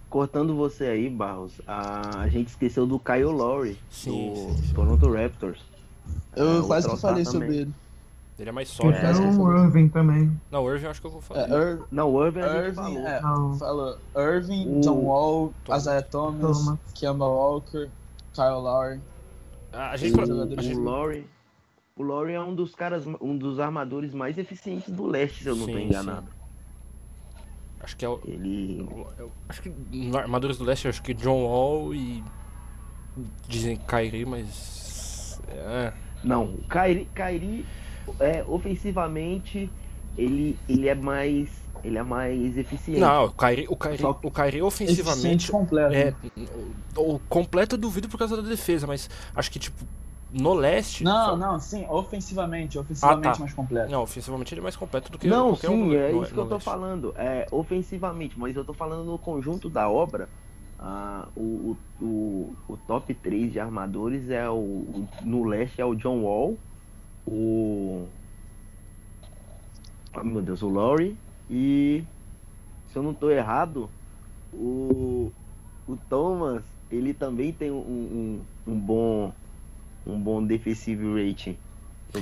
Cortando 0.09 0.55
você 0.55 0.85
aí, 0.85 1.11
Barros, 1.11 1.61
a, 1.67 2.21
a 2.21 2.29
gente 2.29 2.47
esqueceu 2.51 2.87
do 2.87 3.01
Kyle 3.01 3.25
Lowry, 3.25 3.77
sim, 3.91 4.31
do 4.31 4.37
sim, 4.37 4.63
sim. 4.69 4.73
Toronto 4.73 5.13
Raptors. 5.13 5.59
Eu 6.37 6.63
é, 6.63 6.67
quase 6.69 6.89
que 6.89 6.97
falei 6.97 7.25
sobre 7.25 7.57
ele. 7.57 7.75
Ele 8.39 8.51
é 8.51 8.53
mais 8.53 8.69
sólido. 8.69 8.99
É, 8.99 9.13
o 9.13 9.65
Irving 9.65 9.89
também. 9.89 10.39
Não, 10.51 10.65
o 10.65 10.71
Irving 10.71 10.85
eu 10.85 10.91
acho 10.91 11.01
que 11.01 11.07
eu 11.07 11.11
vou 11.11 11.23
falar. 11.23 11.49
É, 11.49 11.73
Ir... 11.73 11.83
Não, 11.91 12.13
o 12.13 12.27
Irving, 12.27 12.41
Irving 12.41 12.75
falou. 12.75 13.07
É, 13.07 13.21
falou. 13.59 13.99
Irving, 14.15 14.79
o... 14.79 14.81
John 14.83 15.01
Wall, 15.01 15.55
Tom. 15.65 15.77
Isaiah 15.77 16.03
Thomas, 16.03 16.59
Thomas, 16.59 16.79
Kemba 16.95 17.27
Walker, 17.27 17.89
Kyle 18.35 18.61
Lowry. 18.63 19.01
Ah, 19.73 19.91
a 19.91 19.97
gente... 19.97 20.21
O, 20.21 20.63
gente... 20.63 20.77
o 20.77 20.81
Lowry... 20.81 21.27
O 21.97 22.03
Lowry 22.03 22.35
é 22.35 22.41
um 22.41 22.55
dos 22.55 22.75
caras, 22.75 23.07
um 23.23 23.39
dos 23.39 23.59
armadores 23.59 24.13
mais 24.13 24.37
eficientes 24.37 24.93
do 24.93 25.07
leste, 25.07 25.43
se 25.43 25.49
eu 25.49 25.57
não 25.57 25.65
sim, 25.65 25.73
tô 25.73 25.79
enganado. 25.79 26.29
Acho 27.81 27.97
que 27.97 28.05
é 28.05 28.09
o. 28.09 28.21
Ele. 28.27 28.87
eu 29.19 29.33
acho 29.49 29.63
que 29.63 29.73
Armadores 30.15 30.59
do 30.59 30.65
Leste, 30.65 30.89
acho 30.89 31.03
que 31.03 31.15
John 31.15 31.45
Wall 31.45 31.95
e. 31.95 32.23
Dizem 33.49 33.77
Kyrie, 33.77 34.27
mas. 34.27 35.41
É. 35.49 35.93
Não, 36.25 36.45
o 36.45 36.65
Kyrie, 36.69 37.09
Kyrie 37.15 37.65
é, 38.21 38.45
ofensivamente, 38.47 39.71
ele, 40.17 40.59
ele 40.69 40.89
é 40.89 40.95
mais. 40.95 41.51
Ele 41.85 41.99
é 41.99 42.03
mais 42.03 42.57
eficiente. 42.59 42.99
Não, 43.01 43.27
o 43.27 43.33
Kyrie, 43.33 43.69
o 43.69 43.77
Só- 43.99 44.21
o 44.23 44.29
Eficiente 44.29 44.63
ofensivamente. 44.63 45.53
completo. 45.53 45.95
É, 45.95 46.15
o 46.99 47.15
o 47.15 47.21
completo 47.29 47.75
eu 47.77 47.79
duvido 47.79 48.09
por 48.09 48.19
causa 48.19 48.37
da 48.41 48.49
defesa, 48.49 48.87
mas 48.87 49.09
acho 49.35 49.51
que, 49.51 49.59
tipo, 49.59 49.85
no 50.33 50.55
leste. 50.55 51.05
Não, 51.05 51.27
só- 51.27 51.37
não, 51.37 51.61
sim, 51.61 51.87
ofensivamente, 51.89 52.79
ofensivamente 52.79 53.29
Ah, 53.29 53.33
tá. 53.33 53.39
mais 53.39 53.53
completo. 53.53 53.91
Não, 53.93 54.03
ofensivamente 54.03 54.53
ele 54.55 54.61
é 54.61 54.63
mais 54.63 54.75
completo 54.75 55.13
do 55.13 55.19
que 55.19 55.29
Não, 55.29 55.51
qualquer 55.51 55.69
um 55.71 55.73
sim, 55.77 55.87
no- 55.89 55.95
é 55.95 56.13
no- 56.13 56.23
isso 56.23 56.33
que 56.33 56.41
eu 56.41 56.47
tô 56.47 56.55
leste. 56.55 56.65
falando. 56.65 57.13
É, 57.17 57.47
ofensivamente, 57.53 58.39
mas 58.39 58.57
eu 58.57 58.65
tô 58.65 58.73
falando 58.73 59.05
no 59.05 59.19
conjunto 59.19 59.69
da 59.71 59.89
obra. 59.89 60.29
ah, 60.79 61.27
o, 61.35 61.77
o, 62.01 62.05
o, 62.05 62.57
o 62.69 62.77
top 62.77 63.15
3 63.15 63.51
de 63.53 63.59
armadores 63.61 64.29
é 64.29 64.47
o, 64.51 64.55
o- 64.57 65.09
No 65.25 65.45
leste 65.45 65.81
é 65.81 65.85
o 65.87 65.95
John 65.95 66.23
Wall, 66.23 66.59
o. 67.27 68.07
ah, 70.15 70.25
meu 70.25 70.43
Deus, 70.43 70.63
o 70.63 70.69
Laurie 70.69 71.17
e. 71.51 72.03
Se 72.93 72.99
eu 72.99 73.03
não 73.03 73.15
tô 73.15 73.31
errado, 73.31 73.91
o. 74.53 75.31
O 75.89 75.97
Thomas, 76.09 76.63
ele 76.91 77.15
também 77.15 77.53
tem 77.53 77.71
um, 77.71 77.77
um, 77.77 78.41
um 78.67 78.79
bom. 78.79 79.33
Um 80.07 80.19
bom 80.21 80.43
defensive 80.45 81.05
rating. 81.15 81.57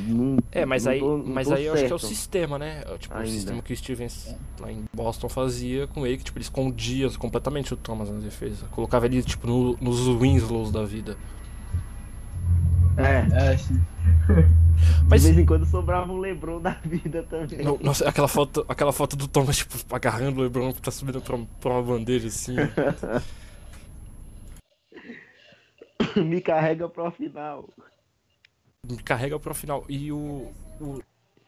Não- 0.06 0.38
É, 0.50 0.64
mas 0.66 0.87
aí, 0.87 0.99
tô- 0.99 1.18
mas 1.18 1.52
aí 1.52 1.64
eu 1.66 1.75
acho 1.75 1.84
que 1.87 1.92
é 1.92 1.94
o 1.94 1.99
sistema, 1.99 2.58
né? 2.58 2.82
É, 2.87 2.96
Tipo, 2.99 3.14
o 3.14 3.18
Ainda. 3.18 3.30
sistema 3.30 3.62
que 3.62 3.73
o 3.73 3.76
Stevens 3.76 4.34
lá 4.58 4.73
em 4.73 4.84
Boston 4.94 5.28
fazia 5.28 5.87
com 5.87 6.06
ele, 6.06 6.16
que 6.18 6.25
tipo, 6.25 6.38
ele 6.38 6.44
escondia 6.44 7.08
completamente 7.18 7.73
o 7.73 7.76
Thomas 7.76 8.11
na 8.11 8.18
defesa. 8.18 8.66
Colocava 8.73 9.04
ele, 9.06 9.23
tipo, 9.23 9.46
no- 9.46 9.76
nos 9.80 10.00
Winslows 10.08 10.73
da 10.73 10.84
vida. 10.84 11.16
É, 12.96 13.52
É, 13.52 13.56
sim. 13.58 13.80
Mas, 15.09 15.23
de 15.23 15.28
vez 15.28 15.38
em 15.40 15.47
quando 15.47 15.64
sobrava 15.66 16.12
um 16.12 16.19
Lebron 16.19 16.61
da 16.61 16.71
vida 16.85 17.23
também. 17.25 17.59
no- 17.62 17.78
nossa, 17.83 18.09
aquela 18.09 18.28
foto, 18.28 18.64
aquela 18.69 18.93
foto 18.93 19.16
do 19.16 19.26
Thomas, 19.28 19.57
tipo, 19.59 19.75
agarrando 19.95 20.40
o 20.40 20.43
LeBron 20.43 20.73
que 20.73 20.81
tá 20.83 20.90
subindo 20.90 21.21
pra, 21.21 21.38
pra 21.61 21.71
uma 21.73 21.83
bandeja, 21.83 22.28
assim. 22.28 22.54
Me 26.16 26.40
carrega 26.40 26.88
pro 26.88 27.11
final. 27.11 27.69
me 28.88 28.97
carrega 28.99 29.38
pro 29.38 29.54
final. 29.54 29.85
E 29.88 30.12
o, 30.12 30.50
o 30.81 31.00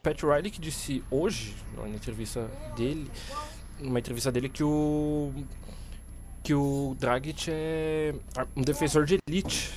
Pat 0.03 0.21
Riley 0.23 0.51
que 0.51 0.59
disse 0.59 1.03
hoje, 1.09 1.55
na 1.75 1.87
entrevista 1.89 2.49
dele, 2.75 3.09
numa 3.79 3.99
entrevista 3.99 4.31
dele 4.31 4.49
que 4.49 4.63
o 4.63 5.31
que 6.43 6.53
o 6.53 6.95
Dragic 6.99 7.47
é 7.51 8.13
um 8.55 8.61
defensor 8.61 9.05
de 9.05 9.17
elite. 9.29 9.73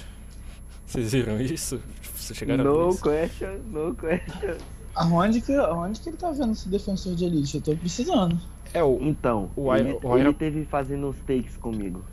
Vocês 0.91 1.13
viram 1.13 1.41
isso? 1.41 1.81
Vocês 2.17 2.37
chegaram 2.39 2.65
a 2.65 2.67
ver 2.73 2.79
No 2.79 2.89
isso? 2.91 3.03
question, 3.03 3.59
no 3.71 3.95
question. 3.95 4.57
Aonde 4.95 5.41
que, 5.41 5.55
aonde 5.55 6.01
que 6.01 6.09
ele 6.09 6.17
tá 6.17 6.33
vendo 6.33 6.53
esse 6.53 6.69
defensor 6.69 7.15
de 7.15 7.25
elite? 7.25 7.57
Eu 7.59 7.63
tô 7.63 7.77
precisando. 7.77 8.37
É, 8.75 8.83
o, 8.83 8.99
Então, 9.01 9.51
O 9.55 9.73
ele, 9.75 9.91
Ira- 9.91 9.99
o 10.03 10.19
Ira- 10.19 10.29
ele 10.31 10.35
teve 10.37 10.65
fazendo 10.65 11.09
uns 11.09 11.17
takes 11.27 11.57
comigo. 11.57 12.05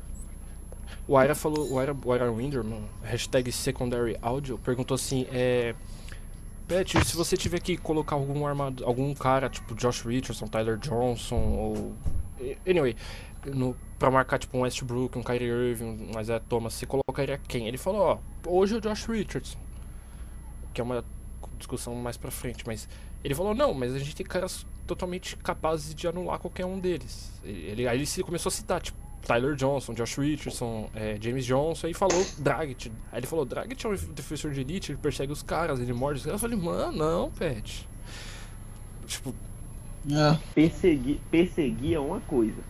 o 1.07 1.17
Aira 1.17 1.33
falou, 1.33 1.71
o 1.71 1.79
Aira, 1.79 1.95
o 2.05 2.11
Aira 2.11 2.31
Winderman, 2.31 2.83
hashtag 3.03 3.51
secondary 3.51 4.15
audio, 4.21 4.57
perguntou 4.59 4.93
assim, 4.95 5.25
é... 5.31 5.73
Pat, 6.67 7.03
se 7.03 7.15
você 7.15 7.35
tiver 7.37 7.59
que 7.61 7.77
colocar 7.77 8.15
algum 8.15 8.45
armado, 8.45 8.85
algum 8.85 9.11
cara, 9.15 9.49
tipo 9.49 9.73
Josh 9.73 10.01
Richardson, 10.03 10.47
Tyler 10.47 10.77
Johnson, 10.77 11.35
ou... 11.35 11.93
Anyway, 12.67 12.95
pra 13.97 14.11
marcar 14.11 14.37
tipo 14.37 14.57
um 14.57 14.61
Westbrook, 14.61 15.17
um 15.17 15.23
Kyrie 15.23 15.47
Irving, 15.47 16.11
um 16.15 16.19
Isaiah 16.19 16.39
Thomas, 16.39 16.73
você 16.73 16.85
colocaria 16.85 17.37
quem? 17.47 17.67
Ele 17.67 17.77
falou, 17.77 18.01
ó, 18.01 18.19
hoje 18.49 18.75
é 18.75 18.77
o 18.77 18.81
Josh 18.81 19.05
Richardson. 19.05 19.59
Que 20.73 20.81
é 20.81 20.83
uma 20.83 21.03
discussão 21.57 21.95
mais 21.95 22.17
pra 22.17 22.31
frente, 22.31 22.63
mas... 22.65 22.87
Ele 23.23 23.33
falou, 23.33 23.55
não, 23.55 23.73
mas 23.73 23.95
a 23.95 23.99
gente 23.99 24.15
tem 24.15 24.25
caras 24.25 24.65
totalmente 24.85 25.35
capazes 25.37 25.93
de 25.93 26.07
anular 26.07 26.39
qualquer 26.39 26.65
um 26.65 26.79
deles. 26.79 27.31
Ele, 27.43 27.87
aí 27.87 27.99
ele 27.99 28.23
começou 28.23 28.49
a 28.49 28.53
citar, 28.53 28.79
tipo, 28.79 28.97
Tyler 29.25 29.55
Johnson, 29.55 29.93
Josh 29.93 30.17
Richardson, 30.17 30.89
é, 30.95 31.17
James 31.19 31.45
Johnson, 31.45 31.87
e 31.87 31.93
falou 31.93 32.25
Dragic. 32.37 32.91
Aí 33.11 33.19
ele 33.19 33.27
falou, 33.27 33.43
Dragic 33.43 33.85
é 33.85 33.89
um 33.89 33.95
defensor 34.13 34.51
de 34.51 34.61
elite, 34.61 34.91
ele 34.91 34.99
persegue 34.99 35.31
os 35.31 35.43
caras, 35.43 35.79
ele 35.79 35.91
morde 35.91 36.19
os 36.19 36.25
caras. 36.25 36.41
Eu 36.41 36.49
falei, 36.49 36.63
mano, 36.63 36.97
não, 36.97 37.31
Pet. 37.31 37.87
Tipo, 39.05 39.35
É. 40.09 40.37
Perseguir 41.29 41.95
é 41.95 41.99
uma 41.99 42.21
coisa. 42.21 42.61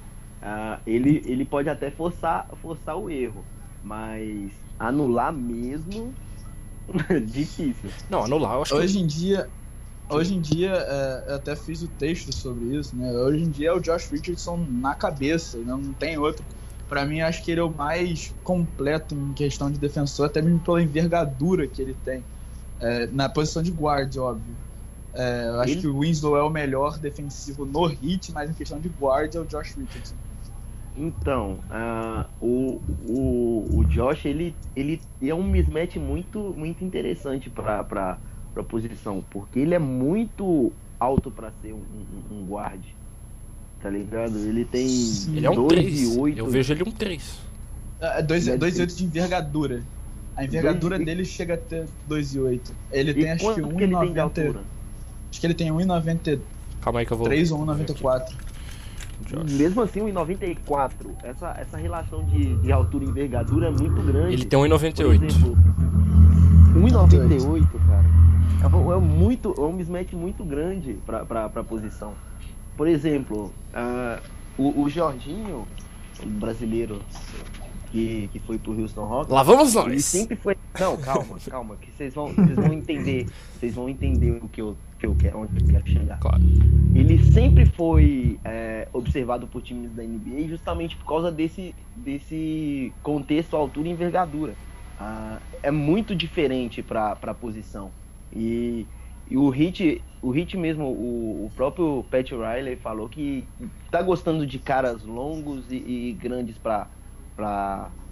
Ah, 0.49 0.79
ele, 0.87 1.21
ele 1.25 1.43
pode 1.43 1.67
até 1.67 1.91
forçar, 1.91 2.47
forçar 2.61 2.95
o 2.95 3.09
erro, 3.09 3.43
mas 3.83 4.53
anular 4.79 5.33
mesmo, 5.33 6.15
difícil. 7.27 7.89
não, 8.09 8.23
anular, 8.23 8.53
eu 8.55 8.61
acho 8.61 8.71
que... 8.71 8.77
Hoje 8.79 8.99
em 8.99 9.05
dia, 9.05 9.49
hoje 10.09 10.33
em 10.35 10.39
dia, 10.39 10.71
é, 10.71 11.31
eu 11.31 11.35
até 11.35 11.53
fiz 11.53 11.81
o 11.81 11.89
texto 11.89 12.31
sobre 12.31 12.63
isso, 12.77 12.95
né? 12.95 13.11
Hoje 13.11 13.43
em 13.43 13.49
dia 13.49 13.71
é 13.71 13.73
o 13.73 13.81
Josh 13.81 14.09
Richardson 14.09 14.65
na 14.69 14.95
cabeça, 14.95 15.57
não, 15.65 15.79
não 15.79 15.93
tem 15.93 16.17
outro. 16.17 16.45
Pra 16.87 17.03
mim, 17.03 17.19
acho 17.19 17.43
que 17.43 17.51
ele 17.51 17.59
é 17.59 17.63
o 17.63 17.69
mais 17.69 18.33
completo 18.41 19.13
em 19.13 19.33
questão 19.33 19.69
de 19.69 19.77
defensor, 19.77 20.27
até 20.27 20.41
mesmo 20.41 20.61
pela 20.61 20.81
envergadura 20.81 21.67
que 21.67 21.81
ele 21.81 21.93
tem. 21.93 22.23
É, 22.79 23.07
na 23.07 23.27
posição 23.27 23.61
de 23.61 23.71
guard, 23.71 24.15
óbvio. 24.15 24.55
É, 25.13 25.47
eu 25.47 25.59
acho 25.59 25.73
Ele- 25.73 25.81
que 25.81 25.87
o 25.87 25.99
Winslow 25.99 26.37
é 26.37 26.43
o 26.43 26.49
melhor 26.49 26.97
defensivo 26.99 27.65
no 27.65 27.85
hit, 27.85 28.31
mas 28.31 28.49
em 28.49 28.53
questão 28.53 28.79
de 28.79 28.87
guard 28.87 29.35
é 29.35 29.39
o 29.41 29.45
Josh 29.45 29.75
Richardson. 29.75 30.15
Então, 30.97 31.59
ah, 31.69 32.25
o, 32.41 32.81
o, 33.07 33.79
o 33.79 33.85
Josh, 33.85 34.25
ele, 34.25 34.55
ele 34.75 34.99
é 35.21 35.33
um 35.33 35.43
mismatch 35.43 35.97
muito, 35.97 36.39
muito 36.57 36.83
interessante 36.83 37.49
pra, 37.49 37.83
pra, 37.83 38.17
pra 38.53 38.63
posição, 38.63 39.23
porque 39.29 39.59
ele 39.59 39.75
é 39.75 39.79
muito 39.79 40.71
alto 40.99 41.29
pra 41.29 41.51
ser 41.61 41.73
um, 41.73 41.77
um, 42.31 42.35
um 42.37 42.45
guard. 42.47 42.81
Tá 43.81 43.91
ligado? 43.91 44.35
Ele 44.39 44.65
tem 44.65 44.87
Ele 45.35 45.45
é 45.45 45.49
um 45.51 45.55
2 45.55 45.67
3. 45.69 46.01
e 46.01 46.19
8. 46.19 46.39
Eu 46.39 46.47
vejo 46.47 46.73
ele 46.73 46.83
um 46.83 46.91
3. 46.91 47.39
É 47.99 48.21
2 48.23 48.45
Deve 48.45 48.67
e 48.67 48.71
ser. 48.71 48.81
8 48.81 48.95
de 48.95 49.03
envergadura. 49.05 49.83
A 50.35 50.43
envergadura 50.43 50.97
Dois 50.97 51.01
e- 51.01 51.05
dele 51.05 51.25
chega 51.25 51.53
até 51.53 51.85
2 52.07 52.33
e 52.33 52.39
8. 52.39 52.73
Ele 52.91 53.13
tem 53.13 53.23
E 53.23 53.29
acho 53.29 53.43
quanto 53.43 53.67
que 53.69 53.75
que 53.77 53.83
ele 53.83 53.95
tem 53.97 54.13
de 54.13 54.19
1,90. 54.19 54.21
altura? 54.21 54.59
Acho 55.29 55.39
que 55.39 55.45
ele 55.47 55.53
tem 55.53 55.71
1,93 55.71 56.39
Calma 56.81 56.99
aí 56.99 57.05
que 57.05 57.11
eu 57.11 57.17
vou... 57.17 57.27
ou 57.27 57.33
1,94. 57.33 58.46
Josh. 59.27 59.51
Mesmo 59.53 59.81
assim, 59.81 60.01
1,94. 60.01 60.91
Essa, 61.23 61.55
essa 61.59 61.77
relação 61.77 62.23
de, 62.25 62.55
de 62.57 62.71
altura 62.71 63.05
e 63.05 63.07
envergadura 63.09 63.67
é 63.67 63.71
muito 63.71 64.01
grande. 64.01 64.33
Ele 64.33 64.45
tem 64.45 64.59
Por 64.59 64.69
1,98. 64.69 65.23
exemplo, 65.23 65.57
1,98, 66.75 67.67
cara. 67.87 68.05
É, 68.61 68.95
é 68.95 68.99
muito, 68.99 69.53
é 69.57 69.61
um 69.61 69.73
mismatch 69.73 70.13
muito 70.13 70.43
grande 70.43 70.97
pra, 71.05 71.25
pra, 71.25 71.49
pra 71.49 71.63
posição. 71.63 72.13
Por 72.75 72.87
exemplo, 72.87 73.51
ah, 73.73 74.19
o, 74.57 74.83
o 74.83 74.89
Jorginho, 74.89 75.67
o 76.23 76.25
brasileiro 76.25 76.99
que, 77.91 78.29
que 78.31 78.39
foi 78.39 78.57
pro 78.57 78.79
Houston 78.79 79.05
Rockets, 79.05 79.33
Lá 79.33 79.43
vamos 79.43 79.75
ele 79.75 79.89
nós! 79.95 80.05
sempre 80.05 80.35
foi. 80.35 80.55
Não, 80.79 80.97
calma, 80.97 81.37
calma, 81.49 81.75
que 81.77 81.91
vocês 81.91 82.13
vão, 82.13 82.33
vocês 82.33 82.55
vão 82.55 82.73
entender. 82.73 83.27
Vocês 83.57 83.73
vão 83.73 83.89
entender 83.89 84.39
o 84.43 84.47
que 84.47 84.61
eu, 84.61 84.77
que 84.99 85.05
eu 85.05 85.15
quero, 85.15 85.39
onde 85.39 85.61
eu 85.61 85.67
quero 85.67 85.87
chegar. 85.87 86.19
Claro. 86.19 86.41
Ele 86.93 87.23
sempre 87.31 87.65
foi 87.65 88.39
é, 88.43 88.56
observado 89.07 89.47
por 89.47 89.61
times 89.61 89.93
da 89.93 90.03
NBA 90.03 90.47
justamente 90.47 90.97
por 90.97 91.05
causa 91.05 91.31
desse, 91.31 91.75
desse 91.95 92.97
contexto 93.01 93.55
altura 93.55 93.87
e 93.87 93.91
envergadura. 93.91 94.59
Ah, 94.97 95.41
é 95.63 95.71
muito 95.71 96.15
diferente 96.15 96.83
para 96.83 97.11
a 97.13 97.33
posição. 97.33 97.95
E, 98.31 98.89
e 99.25 99.37
o 99.37 99.49
Hit, 99.49 100.05
o 100.21 100.31
Hit 100.31 100.57
mesmo, 100.57 100.85
o, 100.87 101.45
o 101.47 101.51
próprio 101.51 102.03
Pat 102.05 102.31
Riley 102.31 102.75
falou 102.77 103.09
que 103.09 103.53
tá 103.91 104.01
gostando 104.01 104.45
de 104.45 104.59
caras 104.59 105.03
longos 105.03 105.71
e, 105.71 105.77
e 105.77 106.13
grandes 106.13 106.57
para 106.57 106.91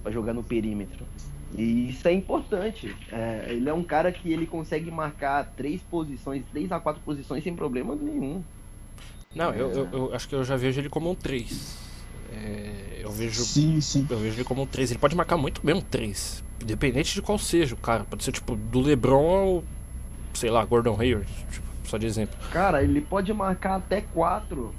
jogar 0.09 0.33
no 0.33 0.43
perímetro. 0.43 1.09
E 1.49 1.89
isso 1.89 2.07
é 2.07 2.13
importante. 2.13 3.03
É, 3.11 3.53
ele 3.53 3.69
é 3.69 3.73
um 3.73 3.83
cara 3.83 4.11
que 4.11 4.31
ele 4.31 4.47
consegue 4.47 4.89
marcar 4.91 5.43
três 5.55 5.83
posições, 5.83 6.45
três 6.47 6.71
a 6.71 6.79
quatro 6.79 7.03
posições 7.03 7.43
sem 7.43 7.55
problema 7.55 7.95
nenhum. 7.95 8.45
Não, 9.35 9.51
eu, 9.53 9.71
eu, 9.71 9.89
eu 9.91 10.13
acho 10.15 10.27
que 10.29 10.35
eu 10.35 10.43
já 10.43 10.55
vejo 10.55 10.79
ele 10.79 10.89
como 10.89 11.11
um 11.11 11.15
3. 11.15 11.77
É, 12.33 12.99
eu 13.01 13.11
vejo 13.11 13.43
Sim, 13.43 13.79
sim. 13.81 14.07
Eu 14.09 14.17
vejo 14.17 14.37
ele 14.37 14.43
como 14.43 14.61
um 14.61 14.65
3. 14.65 14.91
Ele 14.91 14.99
pode 14.99 15.15
marcar 15.15 15.37
muito 15.37 15.61
bem 15.65 15.75
um 15.75 15.81
3. 15.81 16.43
Independente 16.61 17.13
de 17.13 17.21
qual 17.21 17.37
seja 17.37 17.75
o 17.75 17.77
cara. 17.77 18.03
Pode 18.05 18.23
ser 18.23 18.31
tipo 18.31 18.55
do 18.55 18.79
LeBron 18.81 19.29
ao. 19.57 19.63
Sei 20.33 20.49
lá, 20.49 20.63
Gordon 20.65 20.99
Hayward. 20.99 21.29
Tipo, 21.51 21.65
só 21.85 21.97
de 21.97 22.05
exemplo. 22.05 22.35
Cara, 22.51 22.81
ele 22.83 23.01
pode 23.01 23.31
marcar 23.33 23.75
até 23.75 24.01
quatro. 24.01 24.73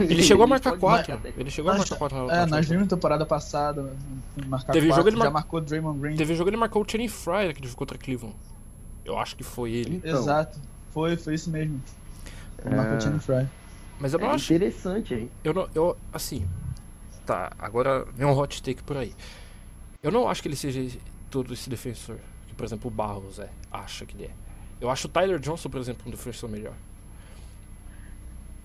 Ele 0.00 0.22
chegou 0.22 0.44
a 0.44 0.46
marcar 0.46 0.70
pode 0.70 0.80
4. 0.80 1.12
marcar 1.12 1.28
até- 1.28 1.40
Ele 1.40 1.50
chegou 1.50 1.70
a 1.70 1.76
marcar 1.76 1.96
4 1.96 2.26
na 2.26 2.34
É, 2.34 2.46
nós 2.46 2.66
vimos 2.66 2.84
na 2.84 2.88
temporada 2.96 3.26
passada. 3.26 3.94
Marcar 4.46 4.72
Teve 4.72 4.88
quatro, 4.88 4.96
jogo 5.02 5.08
ele 5.10 5.16
já 5.18 5.24
mar- 5.24 5.32
marcou 5.32 5.60
Draymond 5.60 6.00
Green. 6.00 6.16
Teve 6.16 6.32
um 6.32 6.36
jogo 6.36 6.50
ele 6.50 6.56
marcou 6.56 6.82
o 6.82 6.90
Channing 6.90 7.08
Fryer 7.08 7.52
que 7.54 7.60
ele 7.60 7.68
ficou 7.68 7.86
contra 7.86 7.98
Cleveland. 7.98 8.34
Eu 9.04 9.18
acho 9.18 9.36
que 9.36 9.44
foi 9.44 9.72
ele. 9.72 9.96
Então, 10.04 10.18
Exato. 10.20 10.58
Foi, 10.92 11.16
foi 11.16 11.34
isso 11.34 11.50
mesmo. 11.50 11.80
Ele 12.64 12.74
É. 12.74 12.76
marcou 12.76 12.96
o 12.96 13.00
Channing 13.00 13.20
Fry. 13.20 13.46
Mas 13.98 14.12
eu 14.12 14.18
não 14.18 14.28
é 14.28 14.34
acho. 14.34 14.52
interessante, 14.52 15.14
hein? 15.14 15.30
Eu 15.42 15.54
não. 15.54 15.68
Eu, 15.74 15.96
assim. 16.12 16.46
Tá, 17.24 17.50
agora 17.58 18.04
vem 18.14 18.26
um 18.26 18.36
hot 18.38 18.62
take 18.62 18.82
por 18.82 18.96
aí. 18.96 19.14
Eu 20.02 20.12
não 20.12 20.28
acho 20.28 20.40
que 20.42 20.48
ele 20.48 20.56
seja 20.56 20.98
todo 21.30 21.52
esse 21.54 21.68
defensor. 21.68 22.18
Que, 22.46 22.54
por 22.54 22.64
exemplo, 22.64 22.88
o 22.88 22.94
Barros 22.94 23.38
é, 23.38 23.48
acha 23.72 24.04
que 24.06 24.14
ele 24.16 24.24
é. 24.26 24.30
Eu 24.80 24.90
acho 24.90 25.08
o 25.08 25.10
Tyler 25.10 25.38
Johnson, 25.40 25.68
por 25.70 25.80
exemplo, 25.80 26.02
um 26.06 26.10
defensor 26.10 26.48
melhor. 26.48 26.74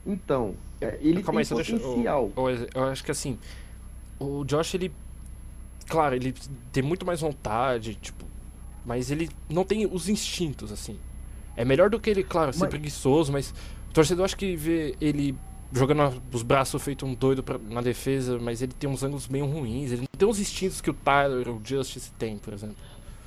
Então, 0.06 0.56
é, 0.80 0.98
ele 1.02 1.22
Calma 1.24 1.42
tem 1.44 1.52
aí, 1.52 1.64
deixa- 1.64 1.78
potencial. 1.80 2.32
Eu, 2.36 2.50
eu- 2.50 2.68
eu 2.74 2.84
acho 2.86 3.04
que 3.04 3.12
assim. 3.12 3.38
O 4.20 4.44
Josh, 4.46 4.74
ele. 4.76 4.92
Claro, 5.88 6.16
ele 6.16 6.34
tem 6.72 6.84
muito 6.84 7.06
mais 7.06 7.22
vontade, 7.22 7.96
tipo. 7.96 8.26
Mas 8.86 9.12
ele 9.12 9.30
não 9.50 9.64
tem 9.64 9.86
os 9.86 10.10
instintos, 10.10 10.72
assim. 10.72 10.98
É 11.56 11.64
melhor 11.66 11.90
do 11.90 12.00
que 12.00 12.10
ele, 12.10 12.24
claro, 12.24 12.52
ser 12.54 12.60
Mas- 12.62 12.70
preguiçoso, 12.70 13.32
mas. 13.32 13.54
O 13.92 13.94
torcedor 13.94 14.24
acho 14.24 14.38
que 14.38 14.56
vê 14.56 14.96
ele 15.02 15.36
jogando 15.70 16.22
os 16.34 16.44
braços 16.44 16.82
feito 16.82 17.06
um 17.06 17.14
doido 17.14 17.44
pra- 17.44 17.58
na 17.58 17.82
defesa, 17.82 18.40
mas 18.40 18.62
ele 18.62 18.72
tem 18.72 18.90
uns 18.90 19.04
ângulos 19.04 19.28
meio 19.28 19.46
ruins. 19.46 19.92
Ele 19.92 20.04
não 20.04 20.18
tem 20.18 20.30
os 20.30 20.40
instintos 20.40 20.80
que 20.80 20.90
o 20.90 20.94
Tyler 20.94 21.50
ou 21.50 21.58
o 21.58 21.62
Justice 21.62 22.10
tem, 22.18 22.38
por 22.38 22.54
exemplo. 22.54 22.78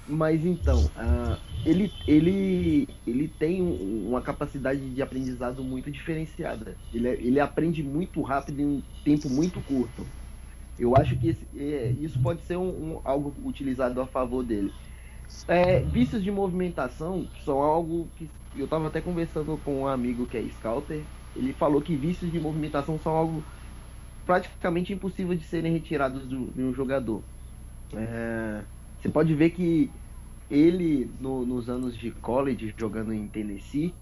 Mas 0.08 0.42
então, 0.42 0.90
ah, 0.96 1.36
ele, 1.66 1.92
ele, 2.06 2.88
ele 3.06 3.28
tem 3.28 3.60
um- 3.60 4.08
uma 4.08 4.22
capacidade 4.22 4.80
de 4.88 5.02
aprendizado 5.02 5.62
muito 5.62 5.90
diferenciada. 5.90 6.78
Ele, 6.94 7.08
é- 7.08 7.20
ele 7.22 7.40
aprende 7.40 7.82
muito 7.82 8.22
rápido 8.22 8.60
em 8.60 8.64
um 8.66 8.82
tempo 9.04 9.28
muito 9.28 9.60
curto. 9.60 10.06
Eu 10.78 10.96
acho 10.96 11.14
que 11.18 11.28
esse- 11.28 11.46
é, 11.58 11.90
isso 12.00 12.18
pode 12.20 12.40
ser 12.42 12.56
um, 12.56 12.94
um- 12.94 13.00
algo 13.04 13.34
utilizado 13.46 14.00
a 14.00 14.06
favor 14.06 14.42
dele. 14.42 14.72
É, 15.48 15.80
vícios 15.84 16.22
de 16.22 16.30
movimentação 16.30 17.30
são 17.44 17.58
algo 17.62 18.10
que 18.12 18.34
eu 18.52 18.64
estava 18.66 18.88
até 18.88 19.00
conversando 19.00 19.58
com 19.58 19.80
um 19.82 19.86
amigo 19.86 20.26
que 20.26 20.36
é 20.36 20.48
scouter. 20.50 21.10
Ele 21.34 21.52
falou 21.52 21.82
que 21.82 21.96
vícios 21.96 22.30
de 22.30 22.38
movimentação 22.40 22.98
são 22.98 23.12
algo 23.16 23.46
praticamente 24.24 24.92
impossível 24.92 25.36
de 25.36 25.44
serem 25.44 25.72
retirados 25.72 26.28
do- 26.28 26.52
de 26.52 26.62
um 26.62 26.74
jogador. 26.74 27.28
É, 27.94 28.66
você 28.98 29.10
pode 29.10 29.34
ver 29.34 29.50
que 29.50 30.00
ele, 30.50 31.06
no- 31.20 31.46
nos 31.46 31.68
anos 31.70 31.96
de 31.96 32.12
college, 32.12 32.74
jogando 32.78 33.12
em 33.12 33.28
Tennessee, 33.30 34.00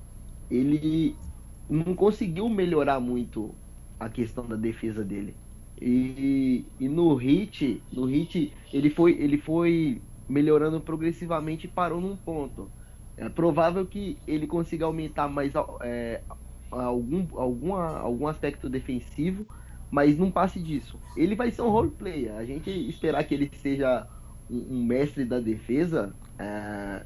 ele 0.51 1.23
não 1.69 1.95
conseguiu 1.97 2.49
melhorar 2.49 3.01
muito 3.01 3.61
a 3.99 4.09
questão 4.11 4.47
da 4.49 4.57
defesa 4.57 5.05
dele. 5.05 5.41
E, 5.81 6.73
e 6.79 6.89
no 6.89 7.15
hit, 7.17 7.87
no 7.93 8.05
hit, 8.07 8.57
ele 8.73 8.91
foi, 8.91 9.13
ele 9.21 9.39
foi 9.39 10.07
melhorando 10.29 10.81
progressivamente 10.81 11.67
e 11.67 11.71
parou 11.71 12.01
num 12.01 12.17
ponto. 12.17 12.71
É 13.17 13.29
provável 13.29 13.87
que 13.87 14.19
ele 14.27 14.47
consiga 14.47 14.87
aumentar 14.87 15.29
mais 15.29 15.53
é, 15.83 16.23
algum, 16.71 17.27
alguma, 17.39 17.99
algum 17.99 18.27
aspecto 18.27 18.69
defensivo, 18.69 19.47
mas 19.91 20.17
não 20.17 20.31
passe 20.31 20.59
disso. 20.61 20.99
Ele 21.17 21.35
vai 21.35 21.51
ser 21.51 21.63
um 21.63 21.69
role 21.69 21.91
player. 21.91 22.35
A 22.35 22.45
gente 22.45 22.71
esperar 22.89 23.25
que 23.25 23.35
ele 23.35 23.51
seja 23.55 24.07
um, 24.51 24.79
um 24.79 24.85
mestre 24.85 25.25
da 25.25 25.39
defesa 25.39 26.15
é, 26.39 27.03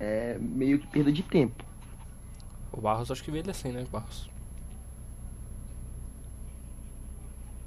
é 0.00 0.38
meio 0.38 0.78
que 0.78 0.86
perda 0.86 1.12
de 1.12 1.22
tempo. 1.22 1.64
O 2.72 2.80
Barros 2.80 3.10
acho 3.10 3.22
que 3.22 3.30
ele 3.30 3.50
assim, 3.50 3.70
né, 3.70 3.84
Barros? 3.92 4.30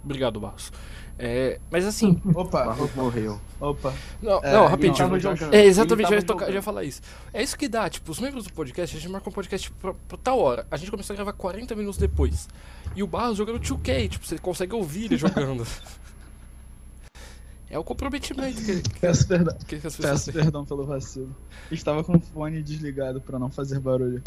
Obrigado, 0.04 0.40
Barros. 0.40 0.72
É, 1.18 1.60
mas 1.72 1.86
assim, 1.86 2.22
Opa, 2.36 2.66
Barros 2.66 2.94
morreu. 2.94 3.40
opa. 3.60 3.94
Não, 4.22 4.44
É, 4.44 4.54
não, 4.54 4.68
rapidinho. 4.68 5.10
É, 5.54 5.66
exatamente, 5.66 6.12
eu 6.12 6.18
ia, 6.18 6.24
tava 6.24 6.40
tocar- 6.40 6.50
eu 6.50 6.56
ia 6.56 6.62
falar 6.62 6.84
isso. 6.84 7.02
É 7.34 7.42
isso 7.42 7.58
que 7.58 7.68
dá, 7.70 7.90
tipo, 7.90 8.12
os 8.12 8.20
membros 8.20 8.44
do 8.44 8.54
podcast, 8.54 8.96
a 8.96 9.00
gente 9.00 9.10
marca 9.10 9.30
um 9.30 9.34
podcast 9.34 9.72
pra, 9.72 9.94
pra 9.94 10.18
tal 10.18 10.40
hora. 10.40 10.68
A 10.70 10.78
gente 10.78 10.92
começou 10.92 11.14
a 11.14 11.16
gravar 11.16 11.34
40 11.34 11.74
minutos 11.76 11.98
depois. 11.98 12.48
E 12.96 13.02
o 13.02 13.08
Barros 13.08 13.38
jogando 13.38 13.60
2K, 13.60 14.10
tipo, 14.10 14.26
você 14.26 14.38
consegue 14.38 14.76
ouvir 14.76 15.06
ele 15.06 15.18
jogando. 15.18 15.66
é 17.70 17.80
o 17.80 17.84
comprometimento 17.84 18.62
que, 18.62 18.82
que, 18.82 19.00
Peço 19.00 19.28
perdão, 19.28 19.58
que 19.68 19.76
as 19.76 19.82
pessoas 19.82 20.10
peço 20.10 20.34
perdão 20.34 20.66
pelo 20.66 20.86
vacilo. 20.86 21.34
Estava 21.72 22.04
com 22.04 22.18
o 22.18 22.20
fone 22.20 22.62
desligado 22.62 23.22
para 23.22 23.40
não 23.40 23.50
fazer 23.50 23.80
barulho. 23.80 24.22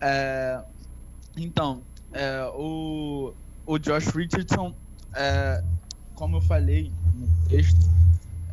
É, 0.00 0.60
então, 1.36 1.82
é, 2.12 2.44
o, 2.54 3.32
o 3.66 3.78
Josh 3.78 4.08
Richardson, 4.08 4.74
é, 5.14 5.62
como 6.14 6.36
eu 6.36 6.40
falei 6.40 6.92
no 7.14 7.48
texto, 7.48 7.80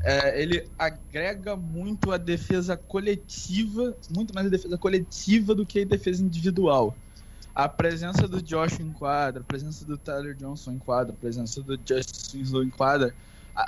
é, 0.02 0.42
ele 0.42 0.70
agrega 0.78 1.56
muito 1.56 2.12
a 2.12 2.18
defesa 2.18 2.78
coletiva, 2.78 3.96
muito 4.10 4.34
mais 4.34 4.48
a 4.48 4.50
defesa 4.50 4.78
coletiva 4.78 5.54
do 5.54 5.66
que 5.66 5.82
a 5.82 5.86
defesa 5.86 6.24
individual. 6.24 6.96
A 7.54 7.68
presença 7.68 8.28
do 8.28 8.42
Josh 8.42 8.80
em 8.80 8.92
quadra, 8.94 9.42
a 9.42 9.44
presença 9.44 9.84
do 9.84 9.98
Tyler 9.98 10.36
Johnson 10.36 10.72
em 10.74 10.80
quadra, 10.80 11.14
a 11.14 11.18
presença 11.18 11.62
do 11.62 11.78
Justice 11.86 12.38
Winslow 12.38 12.64
em 12.64 12.70
quadra, 12.70 13.14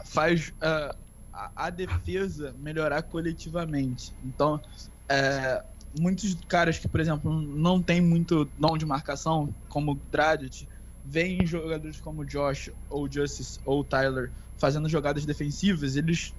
faz 0.06 0.54
ah, 0.62 0.96
a, 1.34 1.52
a 1.56 1.70
defesa 1.70 2.56
melhorar 2.60 3.02
coletivamente. 3.04 4.14
Então, 4.24 4.62
é, 5.10 5.62
muitos 6.00 6.36
caras 6.48 6.80
que, 6.80 6.88
por 6.88 7.00
exemplo, 7.00 7.32
não 7.42 7.82
tem 7.82 8.00
muito 8.00 8.46
dom 8.58 8.78
de 8.78 8.86
marcação, 8.86 9.54
como 9.68 9.94
o 9.94 10.00
Dragic, 10.10 10.68
veem 11.04 11.46
jogadores 11.46 12.00
como 12.00 12.26
Josh, 12.26 12.72
ou 12.90 13.12
Justice, 13.12 13.60
ou 13.66 13.84
Tyler 13.84 14.32
fazendo 14.58 14.88
jogadas 14.88 15.26
defensivas, 15.26 15.96
eles 15.96 16.34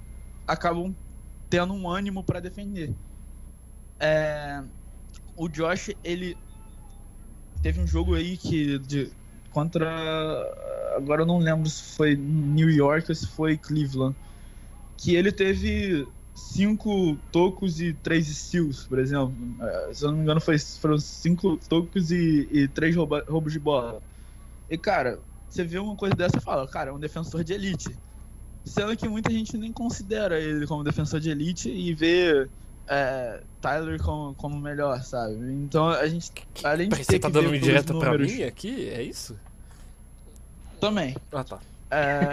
acabam 0.46 0.94
tendo 1.51 1.75
um 1.75 1.88
ânimo 1.88 2.22
para 2.22 2.40
defender. 2.40 2.94
É, 3.98 4.62
o 5.37 5.48
Josh, 5.48 5.90
ele 6.03 6.37
teve 7.62 7.81
um 7.81 7.87
jogo 7.87 8.14
aí 8.14 8.37
que 8.37 8.79
de, 8.79 9.11
contra 9.51 9.88
agora 10.96 11.22
eu 11.22 11.27
não 11.27 11.38
lembro 11.38 11.68
se 11.68 11.83
foi 11.96 12.16
New 12.16 12.70
York 12.70 13.11
ou 13.11 13.14
se 13.14 13.27
foi 13.27 13.57
Cleveland 13.57 14.16
que 14.96 15.16
ele 15.16 15.33
teve 15.33 16.07
cinco 16.35 17.16
tocos 17.31 17.81
e 17.81 17.92
três 17.92 18.27
steals, 18.29 18.85
por 18.85 18.98
exemplo. 18.98 19.35
É, 19.61 19.94
Se 19.94 20.05
eu 20.05 20.11
não 20.11 20.18
me 20.18 20.22
engano, 20.22 20.40
foi, 20.40 20.59
foram 20.59 20.98
cinco 20.98 21.57
tocos 21.68 22.11
e, 22.11 22.48
e 22.53 22.68
três 22.68 22.94
roubos 22.96 23.53
de 23.53 23.59
bola. 23.59 24.01
E, 24.73 24.79
cara, 24.79 25.21
você 25.51 25.65
vê 25.65 25.79
uma 25.79 25.95
coisa 25.95 26.15
dessa 26.15 26.39
e 26.39 26.41
fala, 26.41 26.67
cara, 26.67 26.89
é 26.91 26.93
um 26.95 26.99
defensor 26.99 27.45
de 27.45 27.53
elite. 27.53 27.95
Sendo 28.65 28.97
que 28.97 29.07
muita 29.07 29.31
gente 29.31 29.59
nem 29.59 29.71
considera 29.71 30.41
ele 30.41 30.67
como 30.67 30.83
defensor 30.83 31.21
de 31.21 31.29
elite 31.29 31.69
e 31.69 31.93
vê 31.93 32.49
é, 32.89 33.43
Tyler 33.61 34.03
como, 34.03 34.35
como 34.35 34.59
melhor, 34.59 35.03
sabe? 35.03 35.35
Então 35.53 35.91
a 35.91 36.09
gente, 36.09 36.33
além 36.65 36.89
de 36.89 36.97
ter 36.97 37.05
você 37.05 37.19
tá 37.19 37.29
que 37.29 37.35
dando 37.35 37.59
direto 37.59 37.99
pra 37.99 38.13
números- 38.13 38.33
mim 38.33 38.43
aqui? 38.45 38.89
É 38.89 39.03
isso? 39.03 39.39
Também. 40.81 41.15
Ah, 41.31 41.45
tá. 41.45 41.61
É... 41.91 42.33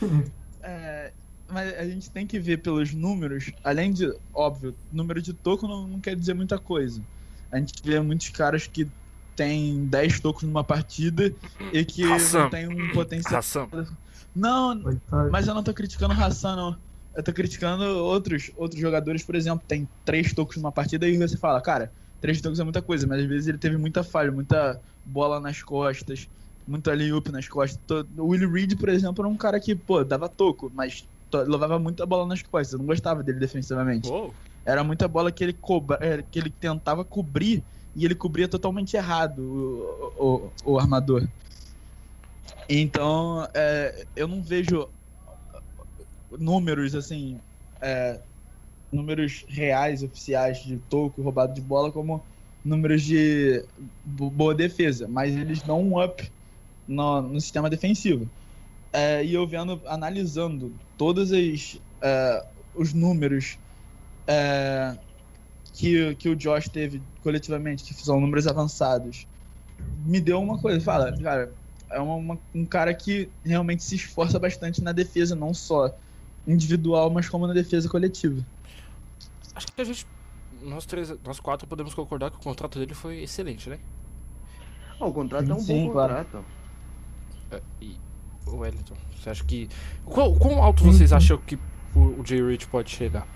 É, 0.62 1.12
Mas 1.48 1.74
a 1.78 1.84
gente 1.84 2.10
tem 2.10 2.26
que 2.26 2.38
ver 2.38 2.58
pelos 2.58 2.92
números, 2.94 3.50
além 3.64 3.92
de, 3.92 4.12
óbvio, 4.32 4.76
número 4.92 5.20
de 5.20 5.32
toco 5.34 5.66
não, 5.66 5.88
não 5.88 6.00
quer 6.00 6.14
dizer 6.14 6.34
muita 6.34 6.58
coisa. 6.58 7.02
A 7.50 7.58
gente 7.58 7.72
vê 7.82 7.98
muitos 8.00 8.28
caras 8.28 8.66
que 8.66 8.86
tem 9.40 9.86
10 9.86 10.20
tocos 10.20 10.42
numa 10.42 10.62
partida 10.62 11.32
e 11.72 11.82
que 11.82 12.04
Hassan. 12.04 12.40
não 12.40 12.50
tem 12.50 12.68
um 12.68 12.92
potencial. 12.92 13.36
Ração. 13.36 13.70
Não, 14.36 14.78
mas 15.32 15.48
eu 15.48 15.54
não 15.54 15.62
tô 15.62 15.72
criticando 15.72 16.12
o 16.12 16.16
Hassan, 16.22 16.56
não. 16.56 16.76
Eu 17.16 17.22
tô 17.22 17.32
criticando 17.32 17.84
outros, 17.84 18.50
outros 18.54 18.78
jogadores, 18.78 19.22
por 19.22 19.34
exemplo, 19.34 19.64
tem 19.66 19.88
três 20.04 20.34
tocos 20.34 20.58
numa 20.58 20.70
partida 20.70 21.08
e 21.08 21.16
você 21.16 21.38
fala, 21.38 21.58
cara, 21.62 21.90
três 22.20 22.38
tocos 22.42 22.60
é 22.60 22.64
muita 22.64 22.82
coisa, 22.82 23.06
mas 23.06 23.22
às 23.22 23.26
vezes 23.26 23.48
ele 23.48 23.56
teve 23.56 23.78
muita 23.78 24.04
falha, 24.04 24.30
muita 24.30 24.78
bola 25.06 25.40
nas 25.40 25.62
costas, 25.62 26.28
muito 26.68 26.90
alley-oop 26.90 27.32
nas 27.32 27.48
costas. 27.48 28.04
O 28.18 28.26
Willie 28.26 28.46
Reed, 28.46 28.78
por 28.78 28.90
exemplo, 28.90 29.22
era 29.24 29.28
um 29.28 29.38
cara 29.38 29.58
que, 29.58 29.74
pô, 29.74 30.04
dava 30.04 30.28
toco, 30.28 30.70
mas 30.74 31.08
levava 31.32 31.78
muita 31.78 32.04
bola 32.04 32.26
nas 32.26 32.42
costas. 32.42 32.74
Eu 32.74 32.80
não 32.80 32.86
gostava 32.86 33.22
dele 33.22 33.38
defensivamente. 33.38 34.06
Uou. 34.06 34.34
Era 34.66 34.84
muita 34.84 35.08
bola 35.08 35.32
que 35.32 35.42
ele, 35.42 35.54
cobra, 35.54 35.96
é, 36.02 36.22
que 36.30 36.38
ele 36.38 36.50
tentava 36.50 37.02
cobrir 37.06 37.64
e 37.94 38.04
ele 38.04 38.14
cobria 38.14 38.48
totalmente 38.48 38.96
errado 38.96 39.40
o, 40.18 40.52
o, 40.64 40.72
o 40.74 40.78
armador. 40.78 41.26
Então, 42.68 43.46
é, 43.54 44.06
eu 44.14 44.28
não 44.28 44.42
vejo 44.42 44.88
números 46.30 46.94
assim, 46.94 47.40
é, 47.80 48.20
números 48.92 49.44
reais, 49.48 50.02
oficiais 50.02 50.62
de 50.62 50.78
toco, 50.78 51.22
roubado 51.22 51.54
de 51.54 51.60
bola, 51.60 51.92
como 51.92 52.24
números 52.64 53.02
de 53.02 53.64
bo- 54.04 54.30
boa 54.30 54.54
defesa, 54.54 55.08
mas 55.08 55.34
eles 55.36 55.62
dão 55.62 55.80
um 55.80 56.02
up 56.02 56.32
no, 56.86 57.22
no 57.22 57.40
sistema 57.40 57.70
defensivo. 57.70 58.30
É, 58.92 59.24
e 59.24 59.34
eu 59.34 59.46
vendo, 59.46 59.82
analisando 59.86 60.76
todos 60.96 61.32
as, 61.32 61.80
é, 62.02 62.42
os 62.74 62.92
números 62.92 63.58
é, 64.26 64.98
que, 65.72 66.14
que 66.16 66.28
o 66.28 66.36
Josh 66.36 66.68
teve 66.68 67.00
coletivamente, 67.22 67.84
que 67.84 67.94
são 67.94 68.20
números 68.20 68.46
avançados, 68.46 69.26
me 70.04 70.20
deu 70.20 70.40
uma 70.40 70.58
coisa, 70.58 70.80
fala, 70.80 71.12
cara, 71.16 71.52
é 71.90 72.00
uma- 72.00 72.14
uma- 72.14 72.38
um 72.54 72.64
cara 72.64 72.92
que 72.94 73.28
realmente 73.44 73.82
se 73.82 73.94
esforça 73.96 74.38
bastante 74.38 74.82
na 74.82 74.92
defesa, 74.92 75.34
não 75.34 75.52
só 75.54 75.94
individual, 76.46 77.10
mas 77.10 77.28
como 77.28 77.46
na 77.46 77.52
defesa 77.52 77.88
coletiva. 77.88 78.44
Acho 79.54 79.66
que 79.68 79.80
a 79.80 79.84
gente. 79.84 80.06
Nós 80.62 80.84
três, 80.84 81.12
nós 81.24 81.40
quatro 81.40 81.66
podemos 81.66 81.94
concordar 81.94 82.30
que 82.30 82.36
o 82.36 82.40
contrato 82.40 82.78
dele 82.78 82.94
foi 82.94 83.22
excelente, 83.22 83.70
né? 83.70 83.78
O 84.98 85.10
contrato 85.12 85.50
é 85.50 85.54
um 85.54 85.58
Sim, 85.58 85.86
bom 85.86 85.92
claro. 85.92 86.14
contrato. 86.14 86.44
É, 87.50 87.62
e 87.80 87.96
o 88.46 88.56
Wellington, 88.56 88.94
você 89.18 89.30
acha 89.30 89.44
que. 89.44 89.68
Qual, 90.04 90.34
quão 90.34 90.62
alto 90.62 90.84
vocês 90.84 91.12
acham 91.12 91.38
que 91.38 91.58
o, 91.94 92.20
o 92.20 92.26
Jay 92.26 92.42
Rich 92.42 92.66
pode 92.68 92.90
chegar? 92.90 93.26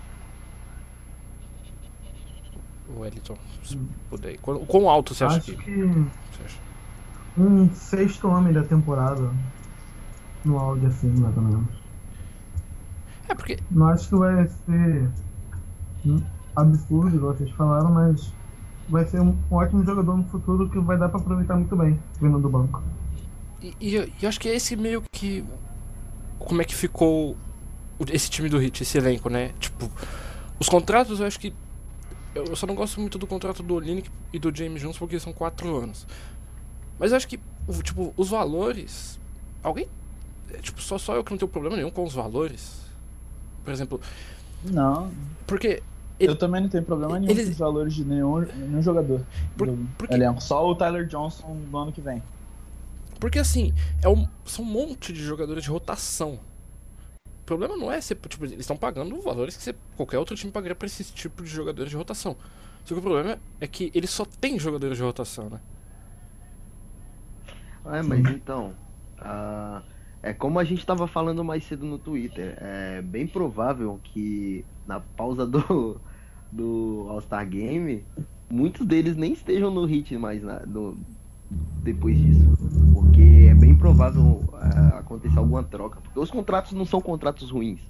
O 2.89 2.99
Wellington, 2.99 3.37
se 3.63 3.77
puder. 4.09 4.37
Quão, 4.39 4.65
quão 4.65 4.89
alto 4.89 5.13
você 5.13 5.23
acha 5.23 5.37
Acho 5.37 5.55
que. 5.55 5.63
que 5.63 6.05
um 7.37 7.69
sexto 7.73 8.27
homem 8.27 8.53
da 8.53 8.63
temporada. 8.63 9.31
No 10.43 10.59
áudio 10.59 10.87
assim, 10.89 11.09
mais 11.09 11.35
ou 11.35 11.43
menos. 11.43 11.67
É 13.27 13.33
porque. 13.33 13.59
Não 13.71 13.87
acho 13.87 14.09
que 14.09 14.15
vai 14.15 14.47
ser 14.47 15.09
absurdo, 16.55 17.19
vocês 17.19 17.49
falaram, 17.51 17.91
mas 17.91 18.31
vai 18.87 19.05
ser 19.05 19.19
um, 19.19 19.35
ótimo 19.49 19.83
jogador 19.83 20.15
no 20.15 20.23
futuro 20.25 20.69
que 20.69 20.79
vai 20.79 20.97
dar 20.97 21.09
pra 21.09 21.19
aproveitar 21.19 21.55
muito 21.55 21.75
bem, 21.75 21.99
vindo 22.21 22.39
do 22.39 22.49
banco. 22.49 22.81
E, 23.61 23.75
e 23.79 23.95
eu, 23.95 24.09
eu 24.21 24.29
acho 24.29 24.39
que 24.39 24.47
é 24.47 24.55
esse 24.55 24.75
meio 24.75 25.03
que. 25.11 25.43
Como 26.37 26.61
é 26.61 26.65
que 26.65 26.75
ficou 26.75 27.35
esse 28.11 28.29
time 28.29 28.49
do 28.49 28.57
Hit, 28.57 28.83
esse 28.83 28.97
elenco, 28.97 29.29
né? 29.29 29.51
Tipo, 29.59 29.89
os 30.59 30.69
contratos 30.69 31.19
eu 31.19 31.27
acho 31.27 31.39
que. 31.39 31.53
Eu 32.35 32.55
só 32.55 32.67
não 32.67 32.75
gosto 32.75 32.99
muito 32.99 33.17
do 33.17 33.25
contrato 33.25 33.63
do 33.63 33.73
Olinick 33.75 34.09
e 34.33 34.37
do 34.37 34.53
James 34.55 34.81
Jones 34.81 34.97
porque 34.97 35.17
são 35.19 35.31
quatro 35.31 35.77
anos. 35.77 36.05
Mas 36.99 37.11
eu 37.11 37.17
acho 37.17 37.27
que, 37.27 37.39
tipo, 37.83 38.13
os 38.17 38.29
valores. 38.29 39.19
Alguém. 39.63 39.87
é, 40.53 40.57
Tipo, 40.57 40.81
só, 40.81 40.97
só 40.97 41.15
eu 41.15 41.23
que 41.23 41.31
não 41.31 41.37
tenho 41.37 41.49
problema 41.49 41.75
nenhum 41.77 41.89
com 41.89 42.03
os 42.03 42.13
valores. 42.13 42.81
Por 43.63 43.71
exemplo, 43.73 43.99
Não, 44.63 45.11
porque. 45.47 45.81
Ele- 46.19 46.31
eu 46.31 46.35
também 46.35 46.61
não 46.61 46.69
tenho 46.69 46.83
problema 46.83 47.19
nenhum 47.19 47.31
eles- 47.31 47.45
com 47.45 47.51
os 47.51 47.57
valores 47.57 47.93
de 47.93 48.05
nenhum, 48.05 48.39
nenhum 48.39 48.81
jogador 48.81 49.21
Por- 49.57 49.67
do 49.67 49.87
porque- 49.97 50.13
elenco. 50.13 50.41
Só 50.41 50.65
o 50.69 50.73
Tyler 50.75 51.05
Johnson 51.07 51.57
do 51.69 51.77
ano 51.77 51.91
que 51.91 51.99
vem. 52.01 52.21
Porque 53.19 53.39
assim, 53.39 53.73
é 54.03 54.07
um, 54.09 54.25
são 54.45 54.63
um 54.63 54.67
monte 54.67 55.11
de 55.11 55.21
jogadores 55.23 55.63
de 55.63 55.69
rotação. 55.69 56.39
O 57.45 57.47
problema 57.47 57.77
não 57.77 57.91
é 57.91 58.01
ser, 58.01 58.15
tipo, 58.27 58.43
eles 58.43 58.59
estão 58.59 58.75
pagando 58.75 59.21
valores 59.21 59.55
que 59.55 59.61
você- 59.61 59.75
qualquer 59.95 60.17
outro 60.17 60.35
time 60.35 60.51
pagaria 60.51 60.73
pra 60.73 60.87
esse 60.87 61.03
tipo 61.03 61.43
de 61.43 61.49
jogadores 61.49 61.91
de 61.91 61.95
rotação. 61.95 62.35
Só 62.83 62.95
que 62.95 62.99
o 62.99 63.03
problema 63.03 63.37
é 63.61 63.67
que 63.67 63.91
eles 63.93 64.09
só 64.09 64.25
tem 64.25 64.57
jogadores 64.57 64.97
de 64.97 65.03
rotação, 65.03 65.47
né? 65.47 65.59
É, 67.85 68.01
mas 68.01 68.25
então, 68.31 68.73
ah, 69.19 69.83
é 70.23 70.33
como 70.33 70.57
a 70.57 70.63
gente 70.63 70.79
estava 70.79 71.05
falando 71.07 71.43
mais 71.43 71.63
cedo 71.65 71.85
no 71.85 71.99
Twitter, 71.99 72.57
é 72.59 72.99
bem 73.03 73.27
provável 73.27 73.99
que 74.03 74.65
na 74.87 74.99
pausa 74.99 75.45
do, 75.45 76.01
do 76.51 77.05
All-Star 77.09 77.47
Game, 77.47 78.03
muitos 78.49 78.87
deles 78.87 79.15
nem 79.15 79.33
estejam 79.33 79.69
no 79.69 79.85
hit 79.85 80.17
mais 80.17 80.41
na- 80.41 80.65
no- 80.65 80.97
depois 81.83 82.17
disso. 82.17 82.49
Provável 83.85 84.49
ah, 84.55 84.97
acontecer 84.99 85.37
alguma 85.39 85.63
troca. 85.63 86.01
Porque 86.01 86.19
os 86.19 86.31
contratos 86.31 86.71
não 86.73 86.85
são 86.85 86.99
contratos 87.01 87.51
ruins. 87.51 87.81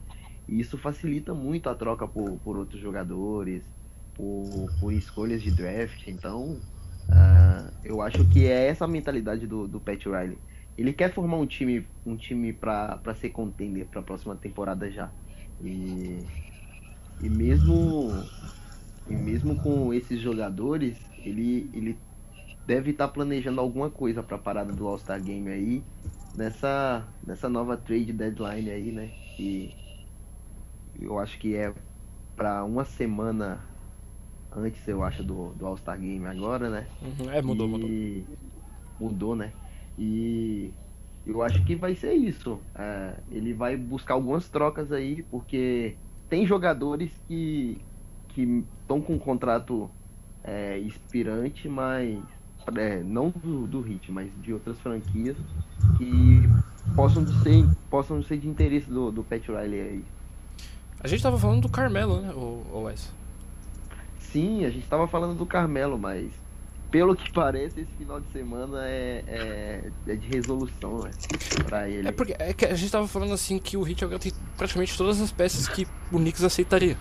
E 0.47 0.59
isso 0.59 0.77
facilita 0.77 1.33
muito 1.33 1.69
a 1.69 1.75
troca 1.75 2.05
por, 2.07 2.39
por 2.41 2.57
outros 2.57 2.81
jogadores, 2.81 3.71
por, 4.13 4.75
por 4.77 4.91
escolhas 4.93 5.41
de 5.41 5.51
draft. 5.51 6.05
Então, 6.07 6.65
ah, 7.09 7.73
eu 7.83 8.01
acho 8.01 8.25
que 8.25 8.45
é 8.45 8.67
essa 8.67 8.83
a 8.85 8.87
mentalidade 8.89 9.47
do, 9.47 9.67
do 9.69 9.79
Pat 9.81 10.03
Riley. 10.05 10.43
Ele 10.77 10.93
quer 10.93 11.13
formar 11.13 11.37
um 11.37 11.47
time, 11.47 11.89
um 12.05 12.17
time 12.17 12.51
para 12.53 13.15
ser 13.15 13.29
contender 13.31 13.89
para 13.89 14.01
a 14.01 14.03
próxima 14.03 14.35
temporada 14.37 14.91
já. 14.91 15.15
E, 15.59 16.29
e 17.19 17.29
mesmo 17.29 18.33
e 19.07 19.15
mesmo 19.17 19.57
com 19.59 19.93
esses 19.93 20.19
jogadores, 20.21 21.11
ele, 21.23 21.69
ele 21.73 22.04
deve 22.65 22.91
estar 22.91 23.09
planejando 23.09 23.61
alguma 23.61 23.91
coisa 23.91 24.23
para 24.23 24.37
a 24.37 24.39
parada 24.39 24.73
do 24.73 24.87
All-Star 24.87 25.21
Game 25.23 25.49
aí, 25.51 25.89
nessa, 26.33 27.15
nessa 27.23 27.49
nova 27.49 27.77
trade 27.77 28.13
deadline 28.13 28.69
aí, 28.71 28.91
né? 28.91 29.15
E 29.37 29.77
eu 30.93 31.19
acho 31.19 31.37
que 31.39 31.55
é 31.55 31.73
para 32.35 32.63
uma 32.65 32.85
semana 32.85 33.69
antes, 34.51 34.87
eu 34.87 35.03
acho, 35.03 35.23
do, 35.23 35.55
do 35.55 35.65
All-Star 35.67 35.99
Game 35.99 36.25
agora, 36.27 36.69
né? 36.69 36.93
Uhum, 37.01 37.29
É, 37.29 37.41
mudou, 37.41 37.67
mudou. 37.69 37.95
E 37.99 38.37
Mudou, 38.99 39.35
né? 39.35 39.57
E 39.97 40.77
eu 41.25 41.41
acho 41.43 41.63
que 41.65 41.75
vai 41.75 41.95
ser 41.95 42.13
isso. 42.13 42.69
É, 42.77 43.23
ele 43.27 43.53
vai 43.53 43.77
buscar 43.77 44.15
algumas 44.15 44.49
trocas 44.49 44.91
aí, 44.91 45.23
porque 45.23 46.01
tem 46.29 46.45
jogadores 46.47 47.19
que 47.27 47.87
que 48.29 48.41
estão 48.81 49.01
com 49.01 49.15
um 49.15 49.19
contrato 49.19 49.97
é, 50.43 50.77
expirante, 50.79 51.69
mas 51.69 52.34
é, 52.75 53.03
não 53.03 53.29
do, 53.29 53.67
do 53.67 53.81
Hit, 53.81 54.11
mas 54.11 54.29
de 54.41 54.53
outras 54.53 54.79
franquias 54.79 55.35
que 55.97 56.41
possam 56.95 57.25
ser, 57.41 57.65
possam 57.89 58.23
ser 58.23 58.37
de 58.37 58.47
interesse 58.47 58.89
do, 58.89 59.11
do 59.11 59.23
Pat 59.23 59.45
Riley 59.47 59.81
aí. 59.81 60.05
A 60.99 61.07
gente 61.07 61.21
tava 61.21 61.37
falando 61.37 61.61
do 61.61 61.69
Carmelo, 61.69 62.21
né, 62.21 62.33
o, 62.33 62.65
o 62.71 62.83
Wes? 62.83 63.11
Sim, 64.19 64.65
a 64.65 64.69
gente 64.69 64.87
tava 64.87 65.07
falando 65.07 65.37
do 65.37 65.45
Carmelo, 65.45 65.97
mas 65.97 66.31
pelo 66.89 67.15
que 67.15 67.31
parece, 67.33 67.81
esse 67.81 67.91
final 67.97 68.19
de 68.19 68.31
semana 68.31 68.87
é, 68.87 69.23
é, 69.27 69.91
é 70.07 70.15
de 70.15 70.27
resolução, 70.27 71.03
né? 71.03 71.11
Pra 71.65 71.87
ele. 71.89 72.07
É 72.07 72.11
porque 72.11 72.35
é 72.39 72.53
que 72.53 72.65
a 72.65 72.73
gente 72.73 72.91
tava 72.91 73.07
falando 73.07 73.33
assim 73.33 73.59
que 73.59 73.77
o 73.77 73.83
Hit 73.83 74.03
agora 74.03 74.19
tem 74.19 74.31
praticamente 74.57 74.97
todas 74.97 75.21
as 75.21 75.31
peças 75.31 75.67
que 75.67 75.87
o 76.11 76.17
Knicks 76.17 76.43
aceitaria. 76.43 76.97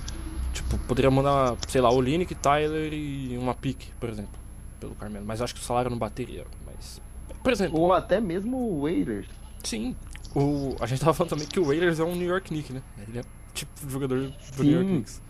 Tipo, 0.52 0.78
poderia 0.86 1.10
mandar, 1.10 1.56
sei 1.66 1.80
lá, 1.80 1.92
o 1.92 2.00
Linick, 2.00 2.32
Tyler 2.36 2.92
e 2.92 3.36
uma 3.36 3.54
pique, 3.54 3.90
por 3.98 4.08
exemplo, 4.08 4.43
pelo 4.84 4.94
Carmelo. 4.96 5.24
Mas 5.26 5.40
acho 5.42 5.54
que 5.54 5.60
o 5.60 5.64
salário 5.64 5.90
não 5.90 5.98
bateria. 5.98 6.44
Mas. 6.66 7.00
Por 7.42 7.52
exemplo, 7.52 7.78
Ou 7.80 7.92
até 7.92 8.20
mesmo 8.20 8.56
o 8.56 8.82
Waiters. 8.82 9.26
sim. 9.62 9.94
O, 10.34 10.74
a 10.80 10.86
gente 10.86 10.98
tava 10.98 11.14
falando 11.14 11.30
também 11.30 11.46
que 11.46 11.60
o 11.60 11.64
Wailers 11.66 12.00
é 12.00 12.04
um 12.04 12.16
New 12.16 12.26
York 12.28 12.48
Knicks, 12.48 12.74
né? 12.74 12.82
Ele 13.06 13.20
é 13.20 13.24
tipo 13.52 13.88
jogador 13.88 14.18
do 14.56 14.64
New 14.64 14.72
York 14.72 14.88
Sim. 14.88 14.94
Knicks. 14.96 15.22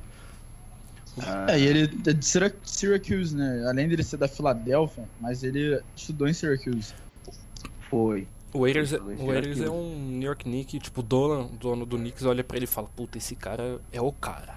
É, 1.47 1.59
e 1.61 1.67
ele 1.67 1.83
é 2.07 2.13
de 2.15 2.25
Syrac- 2.25 2.57
Syracuse, 2.65 3.37
né? 3.37 3.67
Além 3.69 3.87
dele 3.87 4.03
ser 4.03 4.17
da 4.17 4.27
Filadélfia, 4.27 5.07
mas 5.21 5.45
ele 5.45 5.79
estudou 5.95 6.27
em 6.27 6.33
Syracuse. 6.33 6.95
Foi. 7.91 8.27
O 8.55 8.61
Waiters, 8.61 8.93
é- 8.95 8.99
o 8.99 9.27
Waiters 9.27 9.61
é 9.61 9.69
um 9.71 9.95
New 10.13 10.23
York 10.27 10.45
Knicks, 10.45 10.81
tipo, 10.83 11.01
o 11.01 11.03
dono, 11.05 11.51
dono 11.61 11.85
do 11.85 11.99
Knicks 11.99 12.25
olha 12.25 12.43
pra 12.43 12.57
ele 12.57 12.65
e 12.65 12.69
fala, 12.69 12.89
puta, 12.97 13.19
esse 13.19 13.37
cara 13.37 13.79
é 13.93 14.01
o 14.01 14.11
cara. 14.11 14.57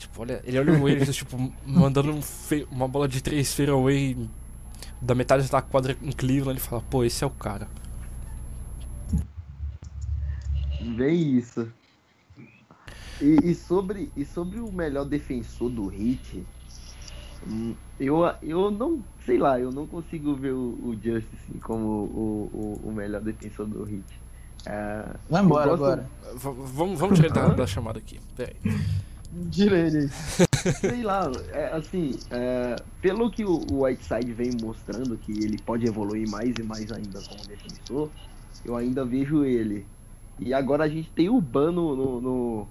Tipo, 0.00 0.22
olha, 0.22 0.40
ele 0.44 0.58
olha 0.58 0.72
o 0.72 0.82
Waiters, 0.82 1.14
tipo, 1.14 1.52
mandando 1.64 2.10
um 2.12 2.20
uma 2.70 2.88
bola 2.88 3.06
de 3.06 3.22
três 3.22 3.52
fairway 3.54 4.16
da 5.00 5.14
metade 5.14 5.48
da 5.50 5.60
quadra 5.62 5.96
em 6.02 6.10
Cleveland, 6.10 6.52
ele 6.52 6.60
fala, 6.60 6.82
pô, 6.90 7.04
esse 7.04 7.22
é 7.22 7.26
o 7.26 7.30
cara. 7.30 7.68
Vê 10.96 11.10
isso. 11.12 11.68
E, 13.20 13.50
e 13.50 13.54
sobre, 13.54 14.10
e 14.16 14.24
sobre 14.24 14.58
o 14.60 14.72
melhor 14.72 15.04
defensor 15.04 15.68
do 15.70 15.86
Hit, 15.88 16.46
hum, 17.46 17.74
eu, 17.98 18.20
eu 18.42 18.70
não, 18.70 19.04
sei 19.26 19.36
lá, 19.36 19.60
eu 19.60 19.70
não 19.70 19.86
consigo 19.86 20.34
ver 20.34 20.52
o, 20.52 20.78
o 20.82 20.94
Justice 20.94 21.58
como 21.62 21.84
o, 21.86 22.80
o, 22.82 22.88
o 22.88 22.92
melhor 22.92 23.20
defensor 23.20 23.66
do 23.66 23.84
Hit. 23.84 24.04
É, 24.64 25.04
Vai 25.28 25.42
embora 25.44 25.68
gosto- 25.70 25.84
agora. 25.84 26.10
V- 26.34 26.62
vamos, 26.74 26.98
vamos 26.98 27.18
tirar 27.18 27.32
da, 27.32 27.48
da 27.48 27.66
chamada 27.66 27.98
aqui. 27.98 28.18
Pera 28.36 28.52
aí. 28.64 28.74
Aí. 29.32 30.72
Sei 30.74 31.02
lá, 31.02 31.30
é, 31.52 31.66
assim, 31.72 32.18
é, 32.30 32.76
pelo 33.00 33.30
que 33.30 33.44
o, 33.44 33.64
o 33.70 33.84
Whiteside 33.84 34.32
vem 34.32 34.50
mostrando 34.60 35.16
que 35.16 35.32
ele 35.32 35.56
pode 35.58 35.86
evoluir 35.86 36.28
mais 36.28 36.54
e 36.56 36.62
mais 36.62 36.90
ainda 36.90 37.20
como 37.22 37.46
defensor, 37.46 38.10
eu 38.64 38.76
ainda 38.76 39.04
vejo 39.04 39.44
ele. 39.44 39.86
E 40.38 40.52
agora 40.52 40.84
a 40.84 40.88
gente 40.88 41.10
tem 41.10 41.28
o 41.28 41.40
Ban 41.40 41.70
no, 41.70 42.20
no, 42.20 42.68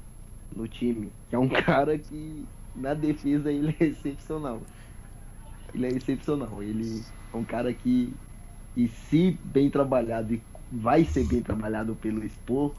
no, 0.56 0.68
time, 0.68 1.12
que 1.30 1.36
é 1.36 1.40
um 1.40 1.48
cara 1.66 1.98
que 1.98 2.46
na 2.76 2.94
defesa 2.94 3.52
ele 3.52 3.76
é 3.80 3.86
excepcional. 3.86 4.62
Ele 5.74 5.86
é 5.86 5.90
excepcional. 5.90 6.62
Ele 6.62 7.04
é 7.34 7.38
um 7.38 7.44
cara 7.44 7.74
que, 7.74 8.14
que 8.76 8.88
se 9.10 9.38
bem 9.46 9.70
trabalhado 9.70 10.34
e 10.34 10.42
vai 10.72 11.06
ser 11.06 11.26
bem 11.26 11.42
trabalhado 11.42 11.96
pelo 11.96 12.24
Spor, 12.28 12.74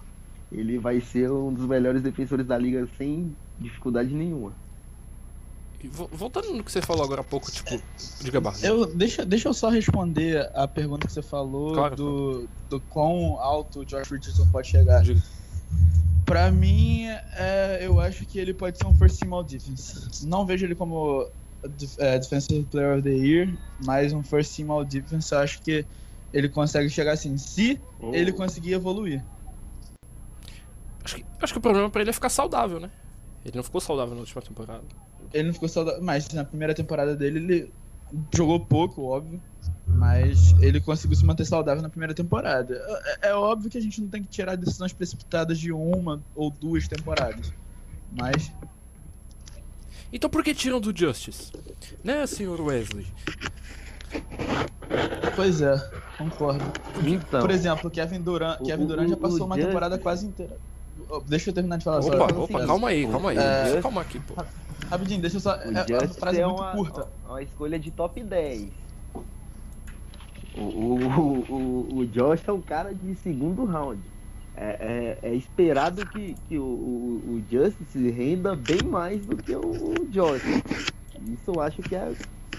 ele 0.53 0.79
vai 0.79 1.01
ser 1.01 1.31
um 1.31 1.53
dos 1.53 1.67
melhores 1.67 2.03
defensores 2.03 2.47
da 2.47 2.59
liga 2.59 2.87
sem 2.99 3.35
dificuldade 3.61 4.13
nenhuma. 4.15 4.53
Vo- 5.85 6.11
voltando 6.13 6.53
no 6.53 6.63
que 6.63 6.71
você 6.71 6.83
falou 6.83 7.03
agora 7.05 7.23
há 7.23 7.25
pouco, 7.25 7.51
tipo, 7.51 7.81
diga 8.21 8.41
Barra. 8.41 8.59
Eu, 8.63 8.85
deixa, 8.95 9.25
deixa 9.25 9.49
eu 9.49 9.55
só 9.55 9.71
responder 9.71 10.51
a 10.55 10.69
pergunta 10.69 11.07
que 11.07 11.13
você 11.13 11.23
falou 11.23 11.73
Claro, 11.73 11.97
do, 11.97 12.49
do 12.69 12.81
quão 12.81 13.39
alto 13.41 13.81
o 13.81 13.85
Josh 13.85 14.11
Richardson 14.11 14.47
pode 14.51 14.69
chegar. 14.69 15.03
Diga. 15.03 15.23
Pra 16.27 16.51
mim, 16.51 17.07
é, 17.07 17.79
eu 17.81 17.99
acho 17.99 18.27
que 18.27 18.39
ele 18.39 18.53
pode 18.53 18.77
ser 18.79 18.87
um 18.87 18.95
first 18.95 19.19
team 19.19 19.33
all 19.35 19.43
defense. 19.43 20.27
Não 20.27 20.45
vejo 20.45 20.67
ele 20.67 20.75
como 20.75 21.27
é, 21.99 22.19
Defensive 22.19 22.65
Player 22.67 22.99
of 22.99 23.03
the 23.03 23.11
Year, 23.15 23.59
mas 23.85 24.13
um 24.13 24.23
first 24.23 24.55
team 24.55 24.71
all 24.71 24.85
defense. 24.85 25.33
Eu 25.33 25.39
acho 25.39 25.63
que 25.63 25.85
ele 26.33 26.49
consegue 26.49 26.89
chegar 26.91 27.13
assim, 27.13 27.37
se 27.39 27.81
ele 28.13 28.33
conseguir 28.33 28.75
evoluir. 28.75 29.25
Acho 31.03 31.17
que, 31.17 31.25
acho 31.41 31.53
que 31.55 31.59
o 31.59 31.63
problema 31.63 31.89
pra 31.89 32.03
ele 32.03 32.11
é 32.11 32.13
ficar 32.13 32.29
saudável, 32.29 32.79
né? 32.79 32.91
Ele 33.45 33.57
não 33.57 33.63
ficou 33.65 33.81
saudável 33.81 34.15
na 34.15 34.21
última 34.21 34.43
temporada. 34.43 34.85
Ele 35.33 35.49
não 35.49 35.55
ficou 35.55 35.69
saudável, 35.69 36.03
mas 36.03 36.29
na 36.31 36.45
primeira 36.45 36.75
temporada 36.75 37.15
dele 37.17 37.39
ele 37.39 37.73
jogou 38.35 38.61
pouco, 38.61 39.03
óbvio. 39.05 39.41
Mas 39.87 40.53
ele 40.61 40.81
conseguiu 40.81 41.17
se 41.17 41.25
manter 41.25 41.45
saudável 41.45 41.83
na 41.83 41.89
primeira 41.89 42.15
temporada. 42.15 42.75
É, 43.23 43.31
é 43.31 43.35
óbvio 43.35 43.71
que 43.71 43.79
a 43.79 43.81
gente 43.81 44.01
não 44.01 44.09
tem 44.09 44.23
que 44.23 44.29
tirar 44.29 44.57
decisões 44.57 44.93
precipitadas 44.93 45.59
de 45.59 45.73
uma 45.73 46.21
ou 46.35 46.51
duas 46.51 46.87
temporadas. 46.89 47.53
Mas 48.13 48.53
Então 50.13 50.29
por 50.31 50.43
que 50.45 50.55
tiram 50.55 50.81
do 50.81 50.97
Justice? 50.97 51.53
Né, 52.05 52.27
senhor 52.27 52.61
Wesley? 52.61 53.07
Pois 55.37 55.61
é, 55.61 55.77
concordo. 56.19 56.65
Então, 57.07 57.41
Por 57.41 57.51
exemplo, 57.51 57.91
Kevin 57.91 58.21
Durant, 58.21 58.61
o- 58.61 58.65
Kevin 58.65 58.85
o- 58.85 58.87
Durant 58.87 59.09
já 59.09 59.15
o 59.15 59.19
passou 59.19 59.39
uma 59.47 59.55
Justice- 59.55 59.67
temporada 59.67 59.99
quase 59.99 60.27
inteira. 60.27 60.57
Deixa 61.27 61.51
eu 61.51 61.55
terminar 61.55 61.79
de 61.79 61.85
falar. 61.85 61.99
Opa, 62.01 62.11
só- 62.11 62.25
opa, 62.25 62.59
assim, 62.59 62.67
calma 62.67 62.89
aí, 62.89 63.07
calma 63.07 63.31
aí. 63.31 63.37
Justice- 63.37 63.83
Calma 63.83 64.01
aqui, 64.03 64.21
pô. 64.21 64.35
Rapidinho, 64.91 65.21
deixa 65.21 65.37
eu 65.37 65.41
só. 65.41 65.51
o 65.57 65.77
É, 65.77 65.93
é 65.93 66.01
uma 66.01 66.09
frase 66.15 66.41
é 66.41 66.47
muito 66.47 66.59
uma, 66.61 66.73
curta. 66.73 67.09
uma 67.25 67.43
escolha 67.43 67.79
de 67.79 67.91
top 67.91 68.23
10. 68.23 68.73
O, 70.53 70.63
o, 70.63 70.97
o, 71.07 71.53
o, 71.53 71.97
o 71.99 72.07
Josh 72.07 72.43
é 72.47 72.53
um 72.53 72.61
cara 72.61 72.93
de 72.95 73.15
segundo 73.15 73.65
round. 73.65 74.03
É, 74.53 75.19
é, 75.23 75.31
é 75.31 75.35
esperado 75.35 76.05
que, 76.07 76.35
que 76.49 76.59
o, 76.59 76.65
o, 76.65 77.33
o 77.35 77.43
Justice 77.49 78.11
renda 78.11 78.57
bem 78.57 78.83
mais 78.83 79.25
do 79.25 79.37
que 79.37 79.55
o, 79.55 80.01
o 80.01 80.07
Josh. 80.11 80.43
Isso 81.33 81.51
eu 81.53 81.61
acho 81.61 81.83
que 81.85 81.95
é, 81.95 82.13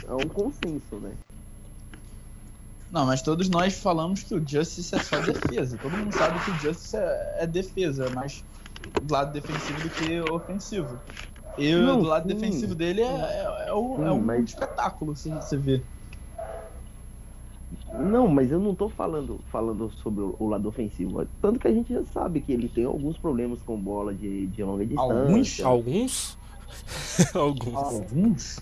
é 0.08 0.13
um 0.13 0.30
consenso, 0.30 0.99
né? 0.99 1.12
Não, 2.91 3.06
mas 3.06 3.21
todos 3.21 3.49
nós 3.49 3.80
falamos 3.80 4.23
que 4.23 4.36
o 4.36 4.45
Justice 4.45 4.93
é 4.93 4.99
só 4.99 5.19
defesa. 5.21 5.77
Todo 5.82 5.95
mundo 5.95 6.13
sabe 6.13 6.39
que 6.43 6.51
o 6.51 6.56
Justice 6.56 6.97
é, 6.97 7.36
é 7.39 7.47
defesa, 7.47 8.10
mas 8.13 8.43
do 9.01 9.13
lado 9.13 9.32
defensivo 9.32 9.82
do 9.82 9.89
que 9.89 10.19
ofensivo. 10.32 10.99
E 11.58 11.73
Não, 11.73 11.99
do 12.01 12.08
lado 12.08 12.27
sim. 12.30 12.36
defensivo 12.36 12.75
dele 12.75 13.01
é, 13.01 13.06
é, 13.06 13.65
é 13.69 13.73
o- 13.73 13.95
Sim, 13.97 14.06
é 14.06 14.12
um 14.12 14.19
mas- 14.21 14.43
espetáculo, 14.49 15.15
se 15.15 15.30
você 15.30 15.56
vê. 15.58 15.82
Não, 17.93 18.27
mas 18.27 18.51
eu 18.51 18.60
não 18.60 18.73
tô 18.73 18.89
falando, 18.89 19.39
falando 19.51 19.89
sobre 20.01 20.21
o, 20.23 20.36
o 20.39 20.47
lado 20.49 20.67
ofensivo. 20.67 21.25
Tanto 21.41 21.60
que 21.60 21.67
a 21.67 21.73
gente 21.73 21.93
já 21.93 22.04
sabe 22.06 22.39
que 22.41 22.51
ele 22.51 22.67
tem 22.69 22.86
alguns 22.86 23.17
problemas 23.17 23.62
com 23.62 23.77
bola 23.77 24.13
de, 24.13 24.47
de 24.47 24.63
longa 24.63 24.86
distância. 24.86 25.65
Alguns? 25.65 26.36
Alguns? 27.36 27.36
Alguns. 27.36 27.75
Alguns? 27.75 28.60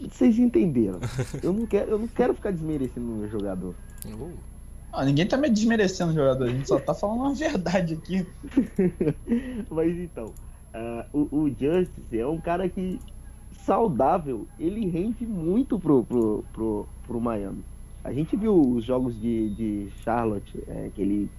Vocês 0.00 0.38
entenderam. 0.38 1.00
Eu 1.42 1.52
não 1.52 1.66
quero, 1.66 1.90
eu 1.90 1.98
não 1.98 2.06
quero 2.08 2.34
ficar 2.34 2.52
desmerecendo 2.52 3.06
o 3.10 3.16
meu 3.16 3.28
jogador. 3.28 3.74
Oh. 4.18 4.28
Ah, 4.92 5.04
ninguém 5.04 5.26
tá 5.26 5.36
me 5.36 5.50
desmerecendo 5.50 6.12
o 6.12 6.14
jogador, 6.14 6.44
a 6.44 6.48
gente 6.52 6.66
só 6.68 6.78
tá 6.78 6.94
falando 6.94 7.20
uma 7.20 7.34
verdade 7.34 7.94
aqui. 7.94 8.26
Mas 9.70 9.96
então, 9.98 10.32
ah, 10.72 11.06
o, 11.12 11.28
o 11.30 11.48
Justice 11.48 12.18
é 12.18 12.26
um 12.26 12.40
cara 12.40 12.68
que 12.68 12.98
saudável, 13.64 14.46
ele 14.58 14.88
rende 14.88 15.26
muito 15.26 15.78
pro, 15.78 16.02
pro, 16.04 16.44
pro, 16.52 16.88
pro 17.06 17.20
Miami. 17.20 17.62
A 18.02 18.12
gente 18.12 18.34
viu 18.36 18.58
os 18.58 18.84
jogos 18.84 19.20
de, 19.20 19.50
de 19.50 19.88
Charlotte, 20.02 20.58
é, 20.66 20.90
que 20.94 21.02
ele, 21.02 21.30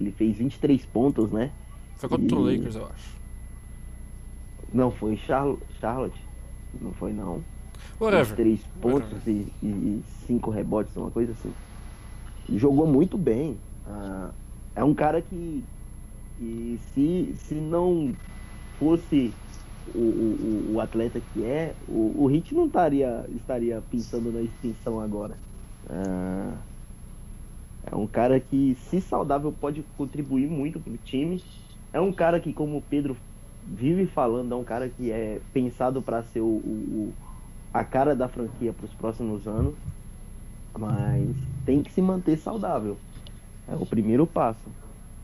ele 0.00 0.12
fez 0.12 0.36
23 0.36 0.84
pontos, 0.86 1.30
né? 1.32 1.50
Foi 1.96 2.08
contra 2.08 2.38
o 2.38 2.48
E- 2.50 2.56
Lakers, 2.56 2.76
eu 2.76 2.86
acho. 2.86 3.16
Não, 4.72 4.90
foi 4.90 5.16
Charlo- 5.16 5.58
Charlotte. 5.80 6.20
Não 6.80 6.92
foi 6.92 7.12
não. 7.12 7.42
Whatever. 7.98 8.42
23 8.42 8.66
pontos 8.80 9.26
e, 9.26 9.56
e 9.62 10.02
5 10.04 10.50
rebotes, 10.50 10.96
uma 10.96 11.10
coisa 11.10 11.32
assim. 11.32 11.56
Jogou 12.48 12.86
muito 12.86 13.18
bem. 13.18 13.64
Ah, 13.84 14.34
é 14.74 14.84
um 14.84 14.94
cara 14.94 15.22
que, 15.22 15.68
que 16.36 16.78
se, 16.78 17.34
se 17.36 17.60
não 17.60 18.18
fosse 18.78 19.40
o, 19.86 20.00
o, 20.00 20.72
o- 20.72 20.74
o 20.74 20.80
atleta 20.80 21.20
que 21.20 21.44
é, 21.44 21.78
o, 21.82 22.24
o 22.24 22.26
Hit 22.28 22.54
não 22.54 22.66
estaria, 22.68 23.26
estaria 23.30 23.82
pensando 23.82 24.32
na 24.32 24.42
extinção 24.42 25.00
agora. 25.00 25.42
Ah, 25.88 26.66
é 27.82 27.94
um 27.96 28.06
cara 28.08 28.40
que, 28.40 28.74
se 28.74 29.00
saudável, 29.00 29.52
pode 29.52 29.82
contribuir 29.82 30.48
muito 30.48 30.80
pro 30.80 30.96
time. 30.98 31.44
É 31.92 32.00
um 32.00 32.12
cara 32.14 32.40
que, 32.40 32.52
como 32.54 32.76
o 32.78 32.82
Pedro 32.82 33.20
vive 33.62 34.06
falando, 34.06 34.52
é 34.54 34.56
um 34.56 34.64
cara 34.64 34.88
que 34.90 35.10
é 35.10 35.40
pensado 35.52 36.02
para 36.02 36.22
ser 36.22 36.40
o, 36.40 36.46
o- 36.48 37.10
o- 37.10 37.18
a 37.72 37.84
cara 37.84 38.14
da 38.14 38.28
franquia 38.28 38.72
para 38.72 38.86
os 38.86 38.92
próximos 38.92 39.46
anos. 39.46 39.74
Mas 40.78 41.28
tem 41.64 41.82
que 41.82 41.92
se 41.92 42.00
manter 42.00 42.38
saudável. 42.38 42.96
É 43.68 43.74
o 43.74 43.86
primeiro 43.86 44.26
passo. 44.26 44.70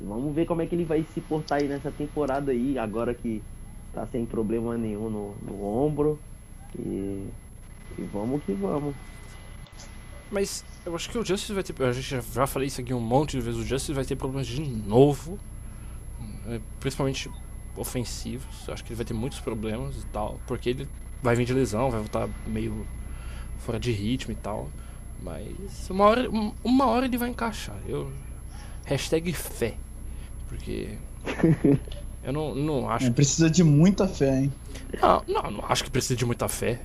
Vamos 0.00 0.34
ver 0.34 0.46
como 0.46 0.62
é 0.62 0.66
que 0.66 0.74
ele 0.74 0.84
vai 0.84 1.04
se 1.14 1.20
portar 1.20 1.58
aí 1.58 1.68
nessa 1.68 1.90
temporada 1.90 2.52
aí, 2.52 2.78
agora 2.78 3.12
que 3.12 3.42
tá 3.92 4.06
sem 4.06 4.24
problema 4.24 4.76
nenhum 4.76 5.10
no, 5.10 5.34
no 5.42 5.64
ombro. 5.64 6.18
E, 6.78 7.26
e 7.98 8.02
vamos 8.12 8.42
que 8.44 8.52
vamos. 8.52 8.94
Mas 10.30 10.64
eu 10.84 10.94
acho 10.94 11.08
que 11.10 11.18
o 11.18 11.24
Justice 11.24 11.52
vai 11.52 11.62
ter. 11.62 11.74
A 11.82 11.92
já, 11.92 12.20
já 12.20 12.46
falei 12.46 12.68
isso 12.68 12.80
aqui 12.80 12.92
um 12.92 13.00
monte 13.00 13.32
de 13.32 13.40
vezes. 13.40 13.60
O 13.60 13.64
Justice 13.64 13.92
vai 13.92 14.04
ter 14.04 14.16
problemas 14.16 14.46
de 14.46 14.60
novo. 14.60 15.38
é, 16.46 16.60
Principalmente 16.78 17.30
ofensivos. 17.76 18.68
Eu 18.68 18.74
acho 18.74 18.84
que 18.84 18.90
ele 18.90 18.96
vai 18.96 19.06
ter 19.06 19.14
muitos 19.14 19.40
problemas 19.40 19.96
e 19.96 20.06
tal. 20.06 20.38
Porque 20.46 20.70
ele 20.70 20.88
vai 21.22 21.34
vir 21.36 21.44
de 21.44 21.52
lesão, 21.54 21.90
vai 21.90 22.00
voltar 22.00 22.28
meio 22.46 22.86
fora 23.58 23.78
de 23.78 23.90
ritmo 23.92 24.32
e 24.32 24.36
tal. 24.36 24.68
Mas 25.22 25.88
uma 25.90 26.04
hora, 26.04 26.30
um- 26.30 26.52
uma 26.62 26.86
hora 26.86 27.06
ele 27.06 27.18
vai 27.18 27.28
encaixar. 27.28 27.76
Eu. 27.86 28.10
Hashtag 28.84 29.32
fé. 29.32 29.74
Porque. 30.48 30.90
Eu 32.22 32.32
não, 32.32 32.54
não 32.54 32.90
acho 32.90 33.06
É, 33.06 33.10
precisa 33.10 33.48
de 33.48 33.64
muita 33.64 34.06
fé, 34.06 34.40
hein? 34.42 34.52
não, 35.00 35.22
não, 35.26 35.50
não 35.50 35.64
acho 35.66 35.84
que 35.84 35.90
precisa 35.90 36.14
de 36.16 36.26
muita 36.26 36.46
fé. 36.48 36.78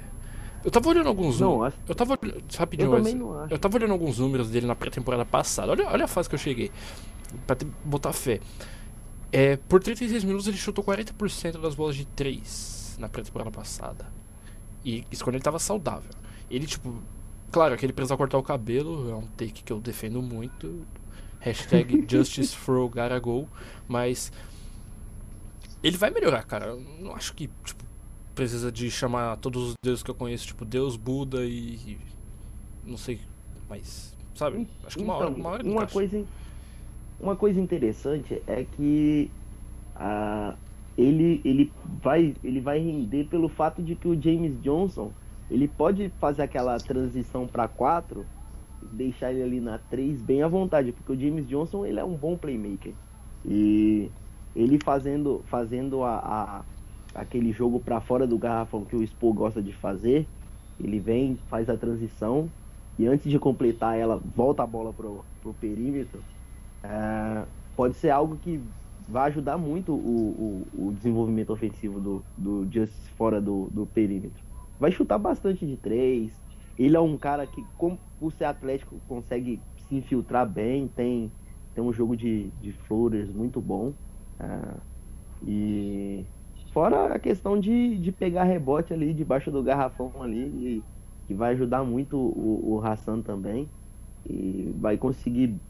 Eu 0.63 0.72
tava 0.72 0.88
olhando 0.88 1.08
alguns 1.10 1.39
Não, 1.39 1.54
números. 1.56 1.74
acho- 1.74 1.84
Eu 1.91 1.96
tava 1.96 2.17
olhando. 2.22 2.43
Rapidinho, 2.58 2.91
Eu 2.93 2.98
também 2.98 3.15
não 3.15 3.39
acho. 3.39 3.54
Eu 3.54 3.60
tava 3.60 3.76
olhando 3.78 3.91
alguns 3.91 4.19
números 4.19 4.50
dele 4.50 4.65
na 4.67 4.76
pré-temporada 4.76 5.26
passada. 5.26 5.72
Olha, 5.72 5.88
olha 5.89 6.06
a 6.06 6.08
fase 6.08 6.30
que 6.30 6.36
eu 6.36 6.39
cheguei. 6.39 6.72
Pra 7.46 7.56
ter- 7.58 7.67
botar 7.84 8.13
fé. 8.13 8.39
É, 9.32 9.58
por 9.58 9.82
36 9.84 10.24
minutos 10.24 10.48
ele 10.48 10.56
chutou 10.56 10.84
40% 10.84 11.60
das 11.60 11.76
bolas 11.76 11.96
de 11.96 12.06
3 12.06 12.96
na 13.00 13.10
pré-temporada 13.10 13.52
passada. 13.52 14.06
E 14.84 15.06
isso 15.12 15.24
quando 15.24 15.36
ele 15.36 15.43
tava 15.43 15.60
saudável. 15.60 16.12
Ele, 16.50 16.65
tipo. 16.65 17.02
Claro 17.52 17.78
que 17.78 17.86
ele 17.86 17.93
precisava 17.93 18.17
cortar 18.17 18.38
o 18.38 18.43
cabelo, 18.43 19.12
é 19.12 19.15
um 19.15 19.28
take 19.28 19.63
que 19.63 19.72
eu 19.72 19.80
defendo 19.80 20.22
muito. 20.22 20.86
Hashtag 21.39 22.06
Justice 22.10 22.56
for 22.56 22.89
Go. 23.22 23.48
Mas. 23.88 24.32
Ele 25.84 25.98
vai 25.98 26.10
melhorar, 26.10 26.43
cara. 26.43 26.67
Eu 26.67 26.82
não 27.00 27.15
acho 27.15 27.34
que, 27.34 27.50
tipo, 27.63 27.84
precisa 28.34 28.72
de 28.72 28.89
chamar 28.89 29.38
todos 29.38 29.69
os 29.69 29.74
deuses 29.84 30.02
que 30.04 30.10
eu 30.10 30.15
conheço, 30.15 30.48
tipo 30.48 30.65
Deus, 30.65 30.96
Buda 30.96 31.46
e. 31.46 31.98
não 32.86 32.98
sei, 32.98 33.19
mas. 33.69 34.13
Sabe? 34.36 34.67
Acho 34.86 34.98
que 34.98 35.04
uma 35.04 35.13
hora, 35.15 35.30
Então, 35.30 35.39
uma 35.39 35.50
hora 35.50 35.62
ele 35.62 35.69
uma 35.69 35.86
coisa, 35.86 36.26
uma 37.19 37.36
coisa 37.36 37.60
interessante 37.62 38.41
é 38.48 38.65
que 38.76 39.30
ah, 39.96 40.56
ele, 40.97 41.41
ele, 41.45 41.73
vai, 41.84 42.36
ele 42.43 42.62
vai 42.62 42.79
render 42.79 43.25
pelo 43.25 43.49
fato 43.49 43.84
de 43.84 43.95
que 43.95 44.08
o 44.08 44.19
James 44.21 44.60
Johnson 44.62 45.15
ele 45.49 45.67
pode 45.67 46.10
fazer 46.19 46.43
aquela 46.43 46.79
transição 46.79 47.47
para 47.47 47.67
4 47.67 48.29
deixar 48.82 49.32
ele 49.34 49.43
ali 49.43 49.62
na 49.62 49.79
3 49.79 50.21
bem 50.21 50.43
à 50.43 50.47
vontade, 50.47 50.91
porque 50.93 51.12
o 51.12 51.19
James 51.19 51.47
Johnson 51.47 51.86
ele 51.86 51.99
é 51.99 52.03
um 52.03 52.17
bom 52.17 52.38
playmaker. 52.38 52.97
E 53.43 54.13
ele 54.53 54.77
fazendo, 54.79 55.43
fazendo 55.45 56.03
a, 56.03 56.62
a- 56.62 56.67
aquele 57.13 57.51
jogo 57.51 57.79
para 57.82 58.01
fora 58.01 58.27
do 58.27 58.38
garrafão 58.39 58.86
que 58.86 58.95
o 58.95 59.06
Spo 59.06 59.34
gosta 59.34 59.62
de 59.62 59.73
fazer, 59.73 60.32
ele 60.77 60.99
vem, 60.99 61.38
faz 61.47 61.69
a 61.69 61.77
transição 61.77 62.53
e 62.97 63.06
antes 63.08 63.29
de 63.32 63.39
completar 63.39 63.97
ela, 63.97 64.19
volta 64.19 64.63
a 64.63 64.67
bola 64.67 64.93
pro, 64.93 65.27
pro 65.39 65.53
perímetro, 65.53 66.27
é, 66.84 67.47
pode 67.75 67.95
ser 67.95 68.10
algo 68.12 68.38
que 68.39 68.60
vai 69.08 69.30
ajudar 69.30 69.58
muito 69.58 69.94
o, 69.96 70.68
o, 70.72 70.88
o 70.89 70.94
desenvolvimento 70.94 71.52
ofensivo 71.52 72.00
do, 72.02 72.28
do 72.38 72.63
Justice 72.72 73.10
fora 73.18 73.42
do, 73.42 73.70
do 73.72 73.88
perímetro. 73.88 74.44
Vai 74.80 74.92
chutar 74.92 75.18
bastante 75.20 75.66
de 75.66 75.78
três. 75.78 76.42
Ele 76.78 76.96
é 76.96 77.00
um 77.00 77.18
cara 77.18 77.46
que, 77.48 77.70
como, 77.78 78.02
por 78.20 78.32
ser 78.34 78.46
atlético, 78.46 79.02
consegue 79.08 79.66
se 79.78 79.96
infiltrar 79.96 80.52
bem, 80.52 80.88
tem, 80.88 81.36
tem 81.74 81.84
um 81.84 81.94
jogo 81.94 82.16
de, 82.18 82.52
de 82.54 82.72
floaters 82.74 83.32
muito 83.32 83.62
bom. 83.62 83.96
é, 84.39 84.82
e 85.42 86.28
fora 86.72 87.13
a 87.16 87.20
questão 87.20 87.60
de, 87.60 88.00
de 88.00 88.12
pegar 88.12 88.44
rebote 88.44 88.94
ali 88.94 89.13
debaixo 89.13 89.52
do 89.52 89.63
garrafão 89.63 90.22
ali, 90.22 90.80
e, 90.80 90.88
que 91.28 91.34
vai 91.36 91.54
ajudar 91.54 91.84
muito 91.84 92.18
o, 92.18 92.76
o 92.76 92.82
Hassan 92.86 93.22
também. 93.22 93.72
E 94.26 94.72
vai 94.74 94.98
conseguir 94.98 95.62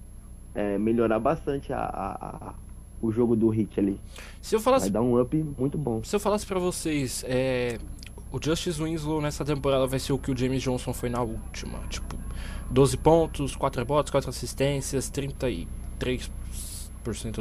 é, 0.54 0.78
melhorar 0.78 1.19
bastante 1.19 1.74
a, 1.74 1.80
a- 1.82 2.50
a- 2.52 2.60
o 3.08 3.12
jogo 3.12 3.36
do 3.36 3.50
Hit 3.50 3.80
ali. 3.80 4.00
Se 4.42 4.56
eu 4.56 4.60
falasse 4.60 4.86
Vai 4.86 4.92
dar 4.94 5.02
um 5.02 5.20
up 5.20 5.36
muito 5.58 5.78
bom. 5.78 6.04
Se 6.04 6.16
eu 6.16 6.20
falasse 6.20 6.46
pra 6.46 6.60
vocês, 6.60 7.24
é, 7.28 7.78
o 8.32 8.39
Justice 8.42 8.82
Winslow 8.82 9.22
nessa 9.22 9.44
temporada 9.44 9.86
vai 9.86 10.00
ser 10.00 10.13
o 10.13 10.18
que 10.18 10.32
o 10.32 10.38
James 10.38 10.62
Johnson 10.62 10.94
foi 10.94 11.10
na 11.10 11.22
última. 11.22 11.80
Tipo, 11.89 12.18
12 12.72 12.98
pontos, 12.98 13.56
4 13.56 13.82
rebotes, 13.82 14.12
4 14.12 14.30
assistências, 14.30 15.12
33% 15.12 15.68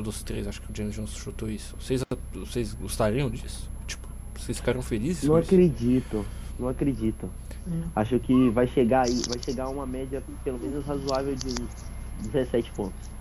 dos 0.03 0.23
três. 0.23 0.47
Acho 0.47 0.61
que 0.61 0.71
o 0.71 0.77
James 0.77 0.95
Johnson 0.95 1.17
chutou 1.17 1.49
isso. 1.49 1.77
Vocês, 1.81 2.05
vocês 2.35 2.75
gostariam 2.75 3.31
disso? 3.31 3.71
Tipo, 3.87 4.09
vocês 4.39 4.59
ficaram 4.59 4.83
felizes 4.83 5.25
Não 5.25 5.35
com 5.35 5.41
isso? 5.41 5.55
acredito, 5.55 6.27
não 6.59 6.69
acredito. 6.69 7.31
Acho 7.95 8.19
que 8.19 8.51
vai 8.51 8.67
chegar 8.67 9.07
aí, 9.07 9.23
vai 9.29 9.39
chegar 9.41 9.65
a 9.65 9.69
uma 9.69 9.87
média 9.87 10.23
pelo 10.43 10.59
menos 10.59 10.85
razoável 10.85 11.35
de 11.37 11.55
17 12.29 12.73
pontos. 12.73 13.13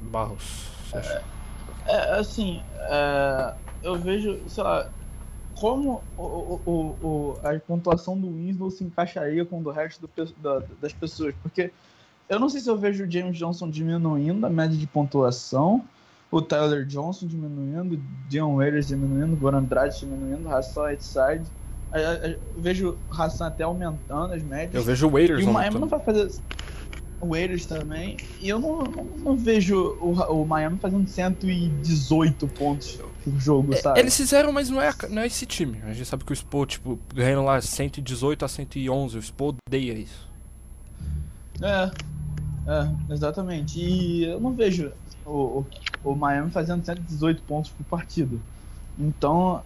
Barros. 0.00 0.68
acha? 0.92 1.22
É, 1.86 2.18
assim, 2.18 2.62
é, 2.88 3.54
eu 3.82 3.96
vejo, 3.98 4.38
sei 4.48 4.62
lá, 4.62 4.86
como 5.54 6.02
o, 6.16 6.22
o, 6.64 6.96
o, 7.02 7.38
a 7.42 7.58
pontuação 7.60 8.18
do 8.18 8.28
Winslow 8.28 8.70
se 8.70 8.84
encaixaria 8.84 9.44
com 9.44 9.60
o 9.60 9.62
do 9.62 9.70
resto 9.70 10.00
do 10.16 10.24
da- 10.36 10.62
das 10.80 10.92
pessoas. 10.92 11.34
Porque 11.42 11.70
eu 12.28 12.38
não 12.38 12.48
sei 12.48 12.60
se 12.60 12.70
eu 12.70 12.76
vejo 12.78 13.04
o 13.04 13.10
James 13.10 13.36
Johnson 13.36 13.68
diminuindo 13.68 14.46
a 14.46 14.50
média 14.50 14.76
de 14.76 14.86
pontuação, 14.86 15.84
o 16.30 16.40
Tyler 16.40 16.86
Johnson 16.86 17.26
diminuindo, 17.26 17.96
o 17.96 18.00
Dion 18.28 18.56
Waiters 18.56 18.86
diminuindo, 18.86 19.32
o 19.32 19.36
Goran 19.36 19.58
Andrade 19.58 19.98
diminuindo, 19.98 20.48
o 20.48 20.54
Hassan 20.54 20.82
Whiteside. 20.84 21.44
É, 21.92 22.00
é, 22.02 22.38
Eu 22.54 22.62
vejo 22.62 22.96
o 23.10 23.20
Hassan 23.22 23.48
até 23.48 23.64
aumentando 23.64 24.32
as 24.32 24.42
médias. 24.42 24.74
Eu 24.74 24.82
vejo 24.84 25.08
o 25.08 25.10
Waiters 25.10 25.40
E 25.40 25.44
o 25.44 25.52
Miami 25.52 25.74
não 25.80 25.88
aumentando. 25.88 25.88
vai 25.90 26.00
fazer. 26.28 26.40
O 27.20 27.34
Raiders 27.34 27.66
também. 27.66 28.16
E 28.40 28.48
eu 28.48 28.58
não, 28.58 28.78
não, 28.78 29.04
não 29.04 29.36
vejo 29.36 29.76
o, 30.00 30.12
o 30.42 30.46
Miami 30.46 30.78
fazendo 30.78 31.06
118 31.06 32.48
pontos 32.48 32.98
por 33.22 33.38
jogo, 33.38 33.76
sabe? 33.76 33.98
É, 33.98 34.02
Eles 34.02 34.16
fizeram, 34.16 34.52
mas 34.52 34.70
não 34.70 34.80
é, 34.80 34.90
não 35.10 35.22
é 35.22 35.26
esse 35.26 35.44
time. 35.44 35.80
A 35.84 35.92
gente 35.92 36.06
sabe 36.06 36.24
que 36.24 36.32
o 36.32 36.36
Spo, 36.36 36.64
tipo, 36.64 36.98
ganhando 37.14 37.44
lá 37.44 37.60
118 37.60 38.44
a 38.44 38.48
111. 38.48 39.18
O 39.18 39.22
Spo 39.22 39.54
odeia 39.68 39.92
isso. 39.92 40.28
É, 41.60 41.90
é, 42.66 43.12
exatamente. 43.12 43.78
E 43.78 44.24
eu 44.24 44.40
não 44.40 44.52
vejo 44.52 44.90
o, 45.26 45.30
o, 45.30 45.66
o 46.04 46.14
Miami 46.14 46.50
fazendo 46.50 46.84
118 46.84 47.42
pontos 47.42 47.70
por 47.70 47.84
partida. 47.84 48.36
Então, 48.98 49.62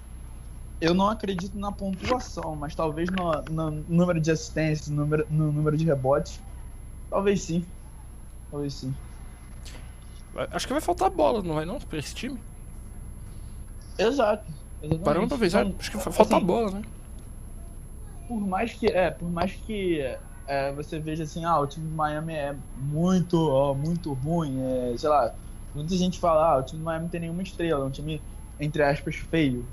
eu 0.81 0.93
não 0.93 1.09
acredito 1.09 1.57
na 1.57 1.73
pontuação, 1.73 2.57
mas 2.57 2.75
talvez 2.75 3.09
no, 3.11 3.43
no 3.51 3.85
número 3.89 4.21
de 4.21 4.31
assistências, 4.31 4.89
no 4.89 4.97
número, 4.97 5.27
no 5.31 5.53
número 5.53 5.77
de 5.77 5.85
rebotes. 5.85 6.41
Talvez 7.15 7.43
sim. 7.43 7.65
Talvez 8.51 8.75
sim. 8.75 8.93
Acho 10.51 10.67
que 10.67 10.73
vai 10.73 10.83
faltar 10.83 11.09
bola, 11.09 11.45
não 11.45 11.55
vai 11.55 11.65
não, 11.65 11.79
pra 11.79 11.97
esse 11.97 12.13
time? 12.13 12.41
Exato. 13.97 14.51
exatamente. 14.83 15.05
Parando 15.05 15.29
pra 15.29 15.39
pensar, 15.39 15.65
Então, 15.65 15.77
acho 15.79 15.91
que 15.93 15.97
vai 15.97 16.13
faltar 16.13 16.39
assim, 16.39 16.47
bola, 16.47 16.71
né? 16.73 16.83
por 18.27 18.41
mais 18.41 18.73
que 18.73 18.89
é, 18.89 19.13
por 19.13 19.31
mais 19.31 19.55
que 19.55 20.01
é, 20.49 20.73
você 20.73 20.99
veja 20.99 21.23
assim, 21.23 21.45
ah, 21.45 21.61
o 21.61 21.69
time 21.69 21.87
do 21.87 21.95
Miami 21.95 22.35
é 22.35 22.57
muito, 22.79 23.37
ó, 23.49 23.75
muito 23.75 24.13
ruim, 24.13 24.61
é, 24.61 24.99
sei 24.99 25.09
lá, 25.09 25.33
muita 25.73 25.97
gente 25.97 26.19
fala, 26.19 26.55
ah, 26.55 26.59
o 26.59 26.63
time 26.65 26.81
do 26.81 26.85
Miami 26.85 27.05
não 27.05 27.11
tem 27.11 27.21
nenhuma 27.21 27.45
estrela, 27.45 27.85
é 27.85 27.87
um 27.87 27.93
time 27.93 28.21
entre 28.59 28.83
aspas 28.83 29.15
feio. 29.15 29.65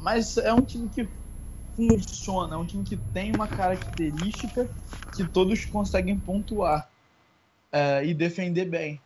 Mas 0.00 0.36
é 0.36 0.52
um 0.52 0.62
time 0.62 0.88
que 0.88 1.08
funciona, 1.76 2.54
é 2.54 2.58
um 2.58 2.64
time 2.64 2.84
que 2.84 2.96
tem 2.96 3.34
uma 3.34 3.48
característica 3.48 4.68
que 5.14 5.24
todos 5.26 5.64
conseguem 5.64 6.18
pontuar 6.18 6.88
é, 7.72 8.04
e 8.06 8.14
defender 8.14 8.66
bem. 8.66 9.00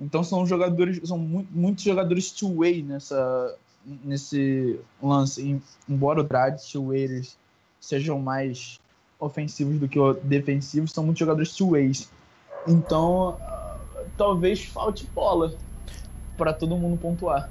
Então 0.00 0.22
são 0.24 0.46
jogadores, 0.46 1.00
são 1.06 1.18
mu- 1.18 1.46
muitos 1.50 1.84
jogadores 1.84 2.30
two-way 2.30 2.82
nessa 2.82 3.56
nesse 4.04 4.78
lance, 5.02 5.42
em- 5.42 5.62
embora 5.88 6.20
o 6.20 6.22
Dredd 6.22 6.56
e 6.72 6.78
o 6.78 6.88
Waiters 6.88 7.36
sejam 7.80 8.20
mais 8.20 8.78
ofensivos 9.18 9.78
do 9.80 9.88
que 9.88 9.98
defensivos, 10.22 10.92
são 10.92 11.02
muitos 11.04 11.18
jogadores 11.18 11.52
two-ways. 11.56 12.08
Então, 12.66 13.36
talvez 14.16 14.64
falte 14.64 15.04
bola 15.12 15.52
para 16.36 16.52
todo 16.52 16.76
mundo 16.76 16.96
pontuar. 16.96 17.50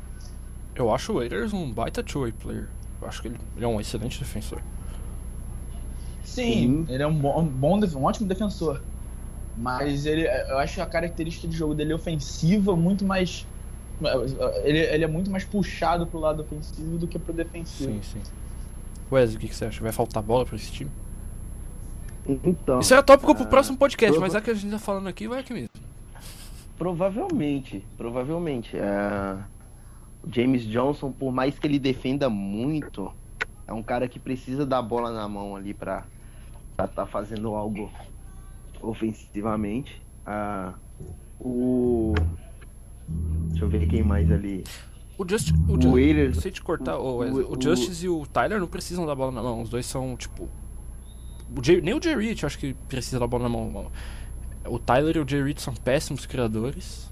Eu 0.74 0.94
acho 0.94 1.12
o 1.12 1.16
Waiters 1.18 1.52
um 1.52 1.70
baita 1.72 2.02
two-way 2.02 2.32
player. 2.32 2.70
Eu 3.02 3.08
acho 3.08 3.22
que 3.22 3.28
ele, 3.30 3.38
ele 3.56 3.66
é 3.66 3.68
um 3.68 3.80
excelente 3.80 4.20
defensor. 4.20 4.62
Sim, 6.24 6.86
Sim. 6.86 6.94
ele 6.94 7.04
é 7.04 7.08
um 7.08 7.14
bom, 7.14 7.42
um 7.42 7.46
bom 7.46 7.78
um 7.78 8.04
ótimo 8.04 8.28
defensor. 8.28 8.82
Mas 9.58 10.06
ele, 10.06 10.28
eu 10.28 10.58
acho 10.60 10.82
a 10.82 10.86
característica 10.86 11.48
de 11.48 11.56
jogo 11.56 11.74
dele 11.76 11.94
ofensiva 11.94 12.76
muito 12.76 13.04
mais. 13.04 13.46
Ele, 14.64 14.80
ele 14.80 15.04
é 15.04 15.08
muito 15.08 15.30
mais 15.30 15.44
puxado 15.44 16.08
pro 16.08 16.20
lado 16.20 16.42
ofensivo 16.42 16.98
do 16.98 17.08
que 17.08 17.20
pro 17.20 17.34
defensivo. 17.34 17.92
Sim, 17.92 18.02
sim. 18.02 18.22
Wesley, 19.12 19.38
o 19.38 19.40
que, 19.40 19.48
que 19.50 19.56
você 19.56 19.66
acha? 19.66 19.82
Vai 19.82 19.92
faltar 19.92 20.24
bola 20.24 20.46
pra 20.46 20.56
esse 20.56 20.72
time? 20.72 20.90
Então, 22.26 22.80
Isso 22.80 22.94
é 22.94 23.02
tópico 23.02 23.36
pro 23.36 23.44
ah, 23.44 23.48
próximo 23.48 23.78
podcast, 23.78 24.12
prova- 24.12 24.26
mas 24.28 24.36
é 24.36 24.42
que 24.42 24.50
a 24.50 24.54
gente 24.54 24.72
tá 24.72 24.80
falando 24.80 25.08
aqui, 25.08 25.28
vai 25.28 25.40
aqui 25.40 25.54
mesmo. 25.54 25.70
provavelmente, 26.78 27.84
provavelmente. 27.98 28.78
é, 28.78 28.80
o 28.80 29.61
James 30.28 30.64
Johnson, 30.66 31.12
por 31.12 31.32
mais 31.32 31.58
que 31.58 31.66
ele 31.68 31.80
defenda 31.80 32.30
muito, 32.30 33.12
é 33.68 33.74
um 33.74 33.82
cara 33.84 34.08
que 34.08 34.20
precisa 34.20 34.66
da 34.66 34.82
bola 34.82 35.12
na 35.12 35.28
mão 35.28 35.56
ali 35.56 35.74
pra 35.74 36.06
estar 36.72 36.88
tá 36.88 37.06
fazendo 37.06 37.54
algo 37.56 37.92
ofensivamente. 38.82 40.02
Ah, 40.26 40.74
o. 41.40 42.14
Deixa 43.50 43.66
eu 43.66 43.70
ver 43.70 43.88
quem 43.88 44.04
mais 44.04 44.32
ali. 44.32 44.64
O 45.18 45.28
Just, 45.28 45.52
o, 45.68 45.74
O 45.78 45.82
Ju- 45.82 45.92
Waiters- 45.92 46.38
Sem 46.40 46.52
te 46.52 46.62
cortar, 46.62 46.98
o- 46.98 47.22
o, 47.24 47.58
o- 47.58 47.62
Justice 47.62 48.06
e 48.06 48.10
o 48.10 48.26
Tyler 48.26 48.60
não 48.60 48.68
precisam 48.68 49.06
da 49.06 49.14
bola 49.14 49.32
na 49.32 49.42
mão. 49.42 49.62
Os 49.62 49.70
dois 49.70 49.86
são, 49.86 50.16
tipo. 50.16 50.48
O 51.56 51.64
Jay- 51.64 51.82
nem 51.82 51.94
o 51.94 52.02
Jay 52.02 52.16
Rich 52.16 52.44
eu 52.44 52.48
acho 52.48 52.58
que 52.58 52.74
precisa 52.88 53.20
da 53.20 53.28
bola 53.28 53.44
na 53.44 53.50
mão. 53.50 53.92
O 54.66 54.80
Tyler 54.80 55.18
e 55.18 55.20
o 55.20 55.28
Jay 55.28 55.44
Rich 55.44 55.62
são 55.62 55.74
péssimos 55.74 56.26
criadores. 56.26 57.11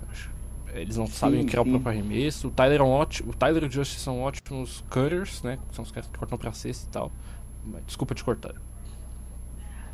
Eles 0.74 0.98
não 0.98 1.08
sabem 1.08 1.46
criar 1.46 1.62
sim. 1.62 1.68
o 1.68 1.68
próprio 1.68 1.90
arremesso. 1.92 2.48
O 2.50 2.52
Tyler, 2.52 2.82
é 2.82 2.84
um 2.84 2.90
ótimo, 2.90 3.32
o 3.32 3.36
Tyler 3.36 3.64
e 3.64 3.68
o 3.68 3.72
Justice 3.72 4.02
são 4.02 4.22
ótimos 4.22 4.82
cutters, 4.90 5.42
né? 5.44 5.60
São 5.72 5.84
os 5.84 5.92
caras 5.92 6.08
que 6.10 6.18
cortam 6.18 6.38
pra 6.38 6.54
cesta 6.54 6.88
e 6.88 6.90
tal. 6.92 7.12
Mas, 7.64 7.86
desculpa 7.86 8.16
te 8.16 8.24
cortar. 8.24 8.56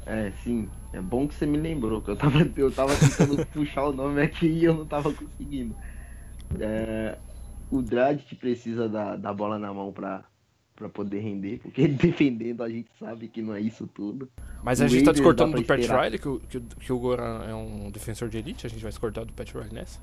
É, 0.06 0.32
sim. 0.32 0.70
É 0.94 1.02
bom 1.02 1.28
que 1.28 1.34
você 1.34 1.46
me 1.46 1.58
lembrou, 1.58 2.02
que 2.02 2.10
eu 2.12 2.18
tava, 2.18 2.40
eu 2.56 2.72
tava 2.74 2.98
tentando 2.98 3.38
puxar 3.48 3.86
o 3.86 3.94
nome 3.94 4.22
aqui 4.22 4.48
e 4.48 4.64
eu 4.66 4.74
não 4.76 4.86
tava 4.88 5.14
conseguindo. 5.14 5.76
É, 6.60 7.20
o 7.70 7.82
Dragic 7.82 8.36
precisa 8.36 8.90
da, 8.90 9.18
da 9.18 9.34
bola 9.34 9.60
na 9.60 9.74
mão 9.74 9.94
pra, 9.94 10.26
pra 10.76 10.90
poder 10.90 11.22
render, 11.22 11.60
porque 11.60 11.88
defendendo 11.90 12.64
a 12.64 12.70
gente 12.70 12.92
sabe 13.00 13.30
que 13.30 13.42
não 13.42 13.56
é 13.56 13.62
isso 13.62 13.88
tudo. 13.88 14.32
Mas 14.64 14.82
a 14.82 14.86
O 14.86 14.88
gente 14.88 15.04
tá 15.04 15.12
dá 15.12 15.46
do 15.54 15.64
Pat. 15.64 15.80
Riley, 15.88 16.20
que 16.20 16.28
o, 16.28 16.40
que, 16.40 16.58
o- 16.58 16.62
que 16.62 16.94
o 16.94 17.00
Goran 17.00 17.44
é 17.46 17.54
um 17.56 17.90
defensor 17.92 18.30
de 18.30 18.38
elite. 18.38 18.66
A 18.66 18.70
gente 18.70 18.82
vai 18.82 18.92
discordar 18.92 19.26
do 19.26 19.34
Pat 19.34 19.52
Riley 19.54 19.74
nessa. 19.74 20.00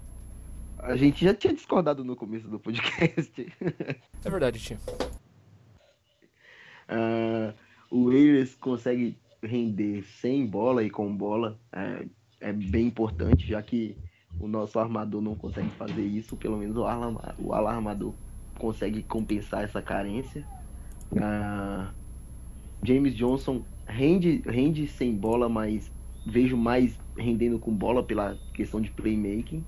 A 0.82 0.96
gente 0.96 1.24
já 1.24 1.32
tinha 1.32 1.54
discordado 1.54 2.04
no 2.04 2.16
começo 2.16 2.48
do 2.48 2.58
podcast. 2.58 3.52
É 4.24 4.30
verdade, 4.30 4.58
Tinha. 4.58 4.78
Ah, 6.88 7.54
o 7.90 8.06
Wailers 8.06 8.54
consegue 8.56 9.16
render 9.42 10.02
sem 10.20 10.44
bola 10.44 10.82
e 10.84 10.90
com 10.90 11.16
bola. 11.16 11.58
É, 11.72 12.06
é 12.40 12.52
bem 12.52 12.88
importante, 12.88 13.46
já 13.46 13.62
que 13.62 13.96
o 14.38 14.46
nosso 14.46 14.78
armador 14.78 15.22
não 15.22 15.34
consegue 15.34 15.70
fazer 15.70 16.02
isso. 16.02 16.36
Pelo 16.36 16.58
menos 16.58 16.76
o, 16.76 16.84
alarma, 16.84 17.34
o 17.38 17.54
alarmador 17.54 18.12
consegue 18.58 19.02
compensar 19.04 19.64
essa 19.64 19.80
carência. 19.80 20.46
Ah, 21.18 21.94
James 22.82 23.14
Johnson 23.14 23.64
rende, 23.86 24.42
rende 24.44 24.86
sem 24.86 25.14
bola, 25.14 25.48
mas 25.48 25.90
vejo 26.26 26.56
mais 26.58 26.98
rendendo 27.16 27.58
com 27.58 27.72
bola 27.72 28.02
pela 28.02 28.36
questão 28.52 28.82
de 28.82 28.90
playmaking. 28.90 29.64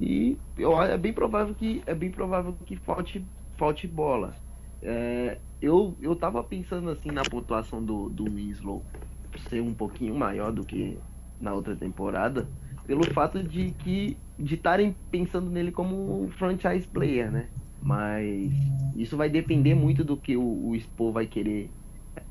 E 0.00 0.42
eu, 0.56 0.80
é 0.82 0.96
bem 0.98 1.12
provável 1.12 1.54
que 1.54 1.82
é 1.86 1.94
bem 1.94 2.10
provável 2.10 2.56
que 2.58 2.76
falte, 2.76 3.30
falte 3.56 3.86
bola. 3.88 4.40
É, 4.82 5.42
eu, 5.60 5.96
eu 6.00 6.14
tava 6.16 6.42
pensando 6.44 6.88
assim 6.90 7.10
na 7.10 7.24
pontuação 7.26 7.84
do, 7.84 8.08
do 8.08 8.34
Winslow 8.34 8.88
ser 9.36 9.60
um 9.60 9.74
pouquinho 9.74 10.14
maior 10.14 10.52
do 10.52 10.64
que 10.64 11.02
na 11.40 11.52
outra 11.54 11.76
temporada, 11.76 12.52
pelo 12.86 13.06
fato 13.06 13.42
de 13.42 13.72
que 13.72 14.22
de 14.38 14.54
estarem 14.54 14.96
pensando 15.10 15.50
nele 15.50 15.72
como 15.72 16.22
um 16.24 16.30
franchise 16.30 16.86
player, 16.86 17.30
né? 17.30 17.52
Mas 17.80 18.54
isso 18.92 19.16
vai 19.16 19.28
depender 19.28 19.74
muito 19.74 20.04
do 20.04 20.20
que 20.20 20.36
o, 20.36 20.68
o 20.70 20.78
Spo 20.80 21.12
vai 21.12 21.26
querer 21.26 21.74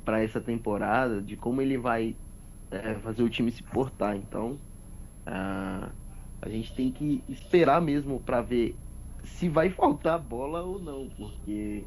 para 0.05 0.21
essa 0.21 0.41
temporada, 0.41 1.21
de 1.21 1.37
como 1.37 1.61
ele 1.61 1.77
vai 1.77 2.19
é, 2.71 2.99
fazer 2.99 3.23
o 3.23 3.29
time 3.29 3.51
se 3.51 3.63
portar. 3.63 4.15
Então, 4.17 4.61
ah, 5.25 5.95
a 6.41 6.49
gente 6.49 6.73
tem 6.73 6.91
que 6.91 7.23
esperar 7.27 7.81
mesmo 7.81 8.19
para 8.19 8.41
ver 8.41 8.75
se 9.23 9.49
vai 9.49 9.69
faltar 9.69 10.19
bola 10.19 10.61
ou 10.61 10.79
não, 10.79 11.09
porque 11.17 11.83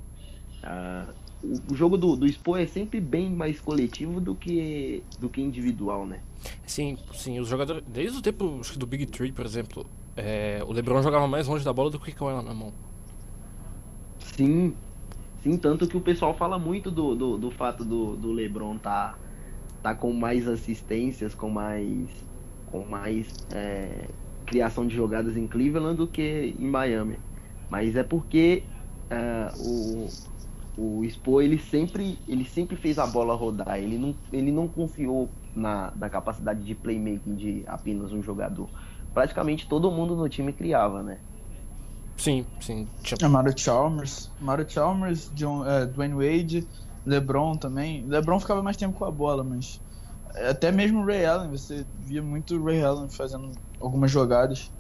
ah, 0.63 1.07
o, 1.43 1.75
jogo 1.75 1.97
do, 1.97 2.17
do 2.17 2.31
Spo 2.31 2.57
é 2.57 2.67
sempre 2.67 3.01
bem 3.01 3.31
mais 3.31 3.61
coletivo 3.61 4.21
do 4.21 4.35
que, 4.35 5.03
do 5.19 5.29
que 5.29 5.41
individual, 5.41 6.07
né? 6.07 6.21
Sim, 6.67 6.99
sim, 7.15 7.39
os 7.41 7.49
jogadores. 7.49 7.83
Desde 7.87 8.19
o 8.19 8.23
tempo 8.23 8.61
do 8.77 8.87
Big 8.87 9.07
Three, 9.07 9.33
por 9.33 9.47
exemplo, 9.47 9.87
é, 10.17 10.63
o 10.67 10.73
LeBron 10.73 11.03
jogava 11.03 11.27
mais 11.27 11.47
longe 11.47 11.65
da 11.65 11.73
bola 11.73 11.91
do 11.91 11.99
que 11.99 12.13
com 12.13 12.29
ela 12.29 12.43
na 12.43 12.55
mão. 12.55 12.73
Sim, 14.19 14.75
sim, 15.43 15.57
tanto 15.57 15.87
que 15.87 15.97
o 15.97 16.01
pessoal 16.01 16.35
fala 16.35 16.59
muito 16.59 16.91
do, 16.91 17.15
do, 17.15 17.39
do 17.39 17.51
fato 17.51 17.85
do, 17.85 18.17
do 18.17 18.33
LeBron 18.33 18.77
tá, 18.79 19.17
tá 19.83 19.95
com 19.95 20.13
mais 20.13 20.47
assistências, 20.47 21.35
com 21.35 21.51
mais, 21.51 22.09
com 22.67 22.85
mais 22.85 23.47
é, 23.53 24.09
criação 24.51 24.85
de 24.85 24.97
jogadas 24.97 25.37
em 25.37 25.47
Cleveland 25.47 25.97
do 25.97 26.09
que 26.09 26.57
em 26.59 26.67
Miami. 26.67 27.21
Mas 27.71 27.95
é 27.95 28.03
porque 28.03 28.65
é, 29.09 29.53
o, 29.57 30.09
o 30.77 31.09
Spo 31.09 31.41
ele 31.41 31.57
sempre, 31.57 32.19
ele 32.27 32.45
sempre 32.45 32.75
fez 32.75 32.99
a 32.99 33.07
bola 33.07 33.35
rodar. 33.35 33.79
Ele 33.79 33.97
não, 33.97 34.15
ele 34.33 34.51
não 34.51 34.67
confiou 34.67 35.31
na, 35.55 35.93
na 35.95 36.11
capacidade 36.11 36.65
de 36.65 36.75
playmaking 36.75 37.37
de 37.37 37.63
apenas 37.69 38.13
um 38.13 38.21
jogador. 38.21 38.69
Praticamente 39.15 39.69
todo 39.69 39.89
mundo 39.89 40.17
no 40.17 40.29
time 40.29 40.53
criava, 40.53 41.01
né? 41.01 41.19
Sim, 42.17 42.45
sim. 42.61 42.89
Tinha... 43.05 43.19
É, 43.23 43.29
Mario 43.29 43.57
Chalmers, 43.57 44.31
Mario 44.41 44.69
Chalmers, 44.69 45.31
John, 45.35 45.65
é, 45.65 45.87
Dwayne 45.87 46.15
Wade, 46.15 46.67
LeBron 47.07 47.55
também. 47.55 48.05
LeBron 48.05 48.41
ficava 48.41 48.61
mais 48.63 48.77
tempo 48.77 48.99
com 48.99 49.05
a 49.05 49.11
bola, 49.13 49.45
mas 49.45 49.81
até 50.49 50.73
mesmo 50.73 51.03
o 51.03 51.07
Ray 51.07 51.25
Allen, 51.25 51.51
você 51.51 51.87
via 52.01 52.23
muito 52.23 52.57
o 52.57 52.65
Ray 52.65 52.83
Allen 52.83 53.09
fazendo 53.09 53.53
algumas 53.81 54.11
jogadas, 54.11 54.71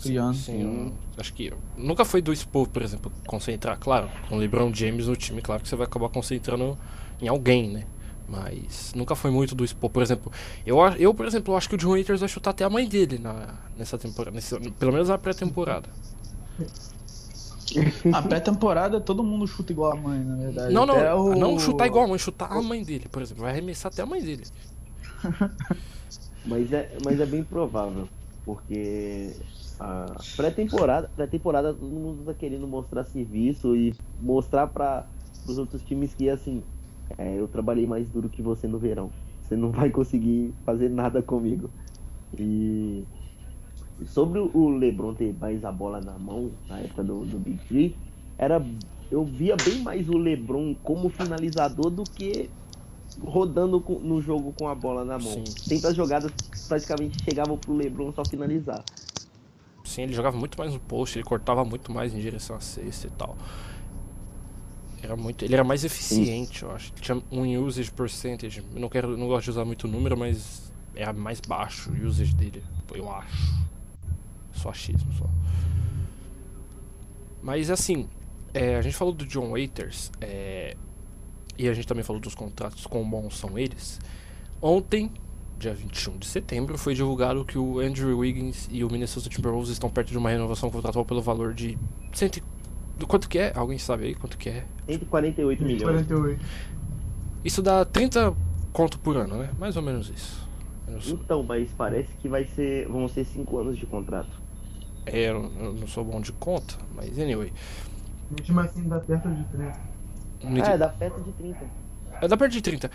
criando. 0.00 0.34
Sim, 0.34 0.42
sim 0.42 0.92
acho 1.16 1.32
que 1.32 1.52
nunca 1.76 2.04
foi 2.04 2.20
do 2.20 2.34
Spo, 2.34 2.66
por 2.66 2.82
exemplo, 2.82 3.12
concentrar, 3.26 3.78
claro, 3.78 4.08
com 4.28 4.36
o 4.36 4.38
LeBron 4.38 4.72
James 4.74 5.06
no 5.06 5.16
time, 5.16 5.40
claro 5.40 5.62
que 5.62 5.68
você 5.68 5.76
vai 5.76 5.86
acabar 5.86 6.08
concentrando 6.08 6.76
em 7.20 7.28
alguém, 7.28 7.68
né? 7.68 7.84
Mas 8.28 8.92
nunca 8.94 9.16
foi 9.16 9.30
muito 9.30 9.54
do 9.54 9.66
Spo, 9.66 9.90
por 9.90 10.02
exemplo. 10.02 10.30
Eu, 10.64 10.78
eu 10.98 11.12
por 11.12 11.26
exemplo, 11.26 11.56
acho 11.56 11.68
que 11.68 11.74
o 11.74 11.78
John 11.78 11.90
Waiters 11.90 12.20
vai 12.20 12.28
chutar 12.28 12.50
até 12.50 12.64
a 12.64 12.70
mãe 12.70 12.88
dele 12.88 13.18
na, 13.18 13.54
nessa 13.76 13.98
temporada, 13.98 14.34
nesse, 14.34 14.58
pelo 14.72 14.92
menos 14.92 15.08
na 15.08 15.18
pré-temporada. 15.18 15.88
A 18.12 18.22
pré-temporada 18.22 19.00
todo 19.00 19.22
mundo 19.22 19.46
chuta 19.46 19.70
igual 19.72 19.92
a 19.92 19.96
mãe, 19.96 20.18
na 20.18 20.36
verdade. 20.36 20.74
Não, 20.74 20.84
não, 20.84 21.20
o... 21.20 21.36
não 21.36 21.58
chutar 21.58 21.86
igual 21.86 22.04
a 22.04 22.08
mãe, 22.08 22.18
chutar 22.18 22.50
a 22.50 22.60
mãe 22.60 22.82
dele, 22.82 23.06
por 23.08 23.22
exemplo. 23.22 23.42
Vai 23.44 23.52
arremessar 23.52 23.92
até 23.92 24.02
a 24.02 24.06
mãe 24.06 24.20
dele. 24.20 24.44
mas, 26.44 26.72
é, 26.72 26.98
mas 27.04 27.20
é 27.20 27.26
bem 27.26 27.44
provável, 27.44 28.08
porque 28.44 29.46
a 29.78 30.24
pré-temporada, 30.36 31.08
pré-temporada 31.14 31.74
todo 31.74 31.90
mundo 32.00 32.24
tá 32.24 32.34
querendo 32.34 32.66
mostrar 32.68 33.04
serviço 33.04 33.76
e 33.76 34.00
mostrar 34.18 34.68
para 34.68 35.10
os 35.44 35.58
outros 35.58 35.82
times 35.84 36.14
que 36.14 36.28
assim, 36.28 36.68
é, 37.18 37.38
eu 37.38 37.48
trabalhei 37.48 37.86
mais 37.86 38.10
duro 38.10 38.30
que 38.30 38.42
você 38.42 38.68
no 38.68 38.78
verão. 38.78 39.16
Você 39.40 39.56
não 39.56 39.70
vai 39.72 39.90
conseguir 39.90 40.58
fazer 40.64 40.88
nada 40.90 41.22
comigo. 41.22 41.74
E 42.38 43.08
sobre 44.06 44.38
o 44.40 44.68
LeBron 44.70 45.14
ter 45.14 45.32
mais 45.36 45.64
a 45.64 45.72
bola 45.72 46.00
na 46.00 46.18
mão 46.18 46.58
na 46.68 46.80
época 46.80 47.04
do, 47.04 47.24
do 47.26 47.38
Big 47.38 47.62
Three, 47.64 48.00
era 48.38 48.60
eu 49.10 49.24
via 49.26 49.56
bem 49.56 49.78
mais 49.82 50.08
o 50.08 50.16
LeBron 50.16 50.74
como 50.82 51.08
finalizador 51.10 51.90
do 51.90 52.06
que 52.06 52.54
rodando 53.22 53.82
no 54.02 54.20
jogo 54.20 54.52
com 54.58 54.68
a 54.68 54.74
bola 54.74 55.04
na 55.04 55.18
mão. 55.18 55.32
Sim. 55.32 55.46
Sempre 55.46 55.88
as 55.88 55.96
jogadas 55.96 56.32
praticamente 56.68 57.22
chegavam 57.24 57.56
pro 57.58 57.74
LeBron 57.74 58.12
só 58.12 58.24
finalizar. 58.24 58.84
Sim, 59.84 60.02
ele 60.02 60.12
jogava 60.12 60.36
muito 60.36 60.56
mais 60.58 60.72
no 60.72 60.80
post, 60.80 61.18
ele 61.18 61.24
cortava 61.24 61.64
muito 61.64 61.92
mais 61.92 62.14
em 62.14 62.20
direção 62.20 62.56
à 62.56 62.60
cesta 62.60 63.06
e 63.06 63.10
tal. 63.10 63.36
Era 65.02 65.16
muito, 65.16 65.44
ele 65.44 65.54
era 65.54 65.64
mais 65.64 65.84
eficiente, 65.84 66.60
Sim. 66.60 66.66
eu 66.66 66.72
acho. 66.72 66.92
Tinha 66.92 67.22
um 67.30 67.64
usage 67.64 67.90
percentage. 67.90 68.62
Eu 68.74 68.80
não 68.80 68.88
quero, 68.88 69.16
não 69.16 69.26
gosto 69.26 69.44
de 69.44 69.50
usar 69.50 69.64
muito 69.64 69.88
número, 69.88 70.16
mas 70.16 70.70
era 70.94 71.12
mais 71.12 71.40
baixo 71.40 71.90
o 71.90 72.06
usage 72.06 72.34
dele, 72.34 72.62
eu 72.94 73.10
acho. 73.10 73.54
Só 74.52 74.68
achismo 74.68 75.12
só. 75.14 75.26
Mas 77.42 77.70
assim, 77.70 78.08
é, 78.52 78.76
a 78.76 78.82
gente 78.82 78.94
falou 78.94 79.14
do 79.14 79.24
John 79.24 79.50
Waiters, 79.50 80.10
é, 80.20 80.76
e 81.60 81.68
a 81.68 81.74
gente 81.74 81.86
também 81.86 82.02
falou 82.02 82.20
dos 82.20 82.34
contratos, 82.34 82.86
quão 82.86 83.08
bons 83.08 83.36
são 83.36 83.58
eles. 83.58 84.00
Ontem, 84.62 85.12
dia 85.58 85.74
21 85.74 86.16
de 86.16 86.26
setembro, 86.26 86.78
foi 86.78 86.94
divulgado 86.94 87.44
que 87.44 87.58
o 87.58 87.80
Andrew 87.80 88.18
Wiggins 88.18 88.66
e 88.70 88.82
o 88.82 88.90
Minnesota 88.90 89.28
Timberwolves 89.28 89.68
estão 89.68 89.90
perto 89.90 90.08
de 90.08 90.16
uma 90.16 90.30
renovação 90.30 90.70
contratual 90.70 91.04
pelo 91.04 91.20
valor 91.20 91.52
de. 91.52 91.76
Cento... 92.14 92.42
Quanto 93.06 93.28
que 93.28 93.38
é? 93.38 93.52
Alguém 93.54 93.78
sabe 93.78 94.06
aí 94.06 94.14
quanto 94.14 94.38
que 94.38 94.48
é? 94.48 94.64
148 94.86 95.62
milhões. 95.62 95.98
148. 95.98 96.44
Isso 97.44 97.60
dá 97.60 97.84
30 97.84 98.34
conto 98.72 98.98
por 98.98 99.18
ano, 99.18 99.36
né? 99.36 99.50
Mais 99.58 99.76
ou 99.76 99.82
menos 99.82 100.08
isso. 100.08 100.48
Então, 101.08 101.42
mas 101.42 101.70
parece 101.76 102.10
que 102.16 102.28
vai 102.28 102.44
ser. 102.46 102.88
vão 102.88 103.06
ser 103.06 103.24
5 103.24 103.58
anos 103.58 103.78
de 103.78 103.84
contrato. 103.84 104.40
É, 105.04 105.30
eu, 105.30 105.52
eu 105.60 105.72
não 105.74 105.86
sou 105.86 106.04
bom 106.04 106.22
de 106.22 106.32
conta, 106.32 106.74
mas 106.94 107.18
anyway. 107.18 107.52
Mesmo 108.30 108.60
assim 108.60 108.88
dá 108.88 108.98
perto 108.98 109.28
de 109.28 109.44
30. 109.44 109.89
É, 110.42 110.78
dá 110.78 110.88
perto 110.88 111.20
de 111.22 111.32
30. 111.32 111.58
É, 112.20 112.28
dá 112.28 112.36
perto 112.36 112.52
de 112.52 112.60
30. 112.62 112.90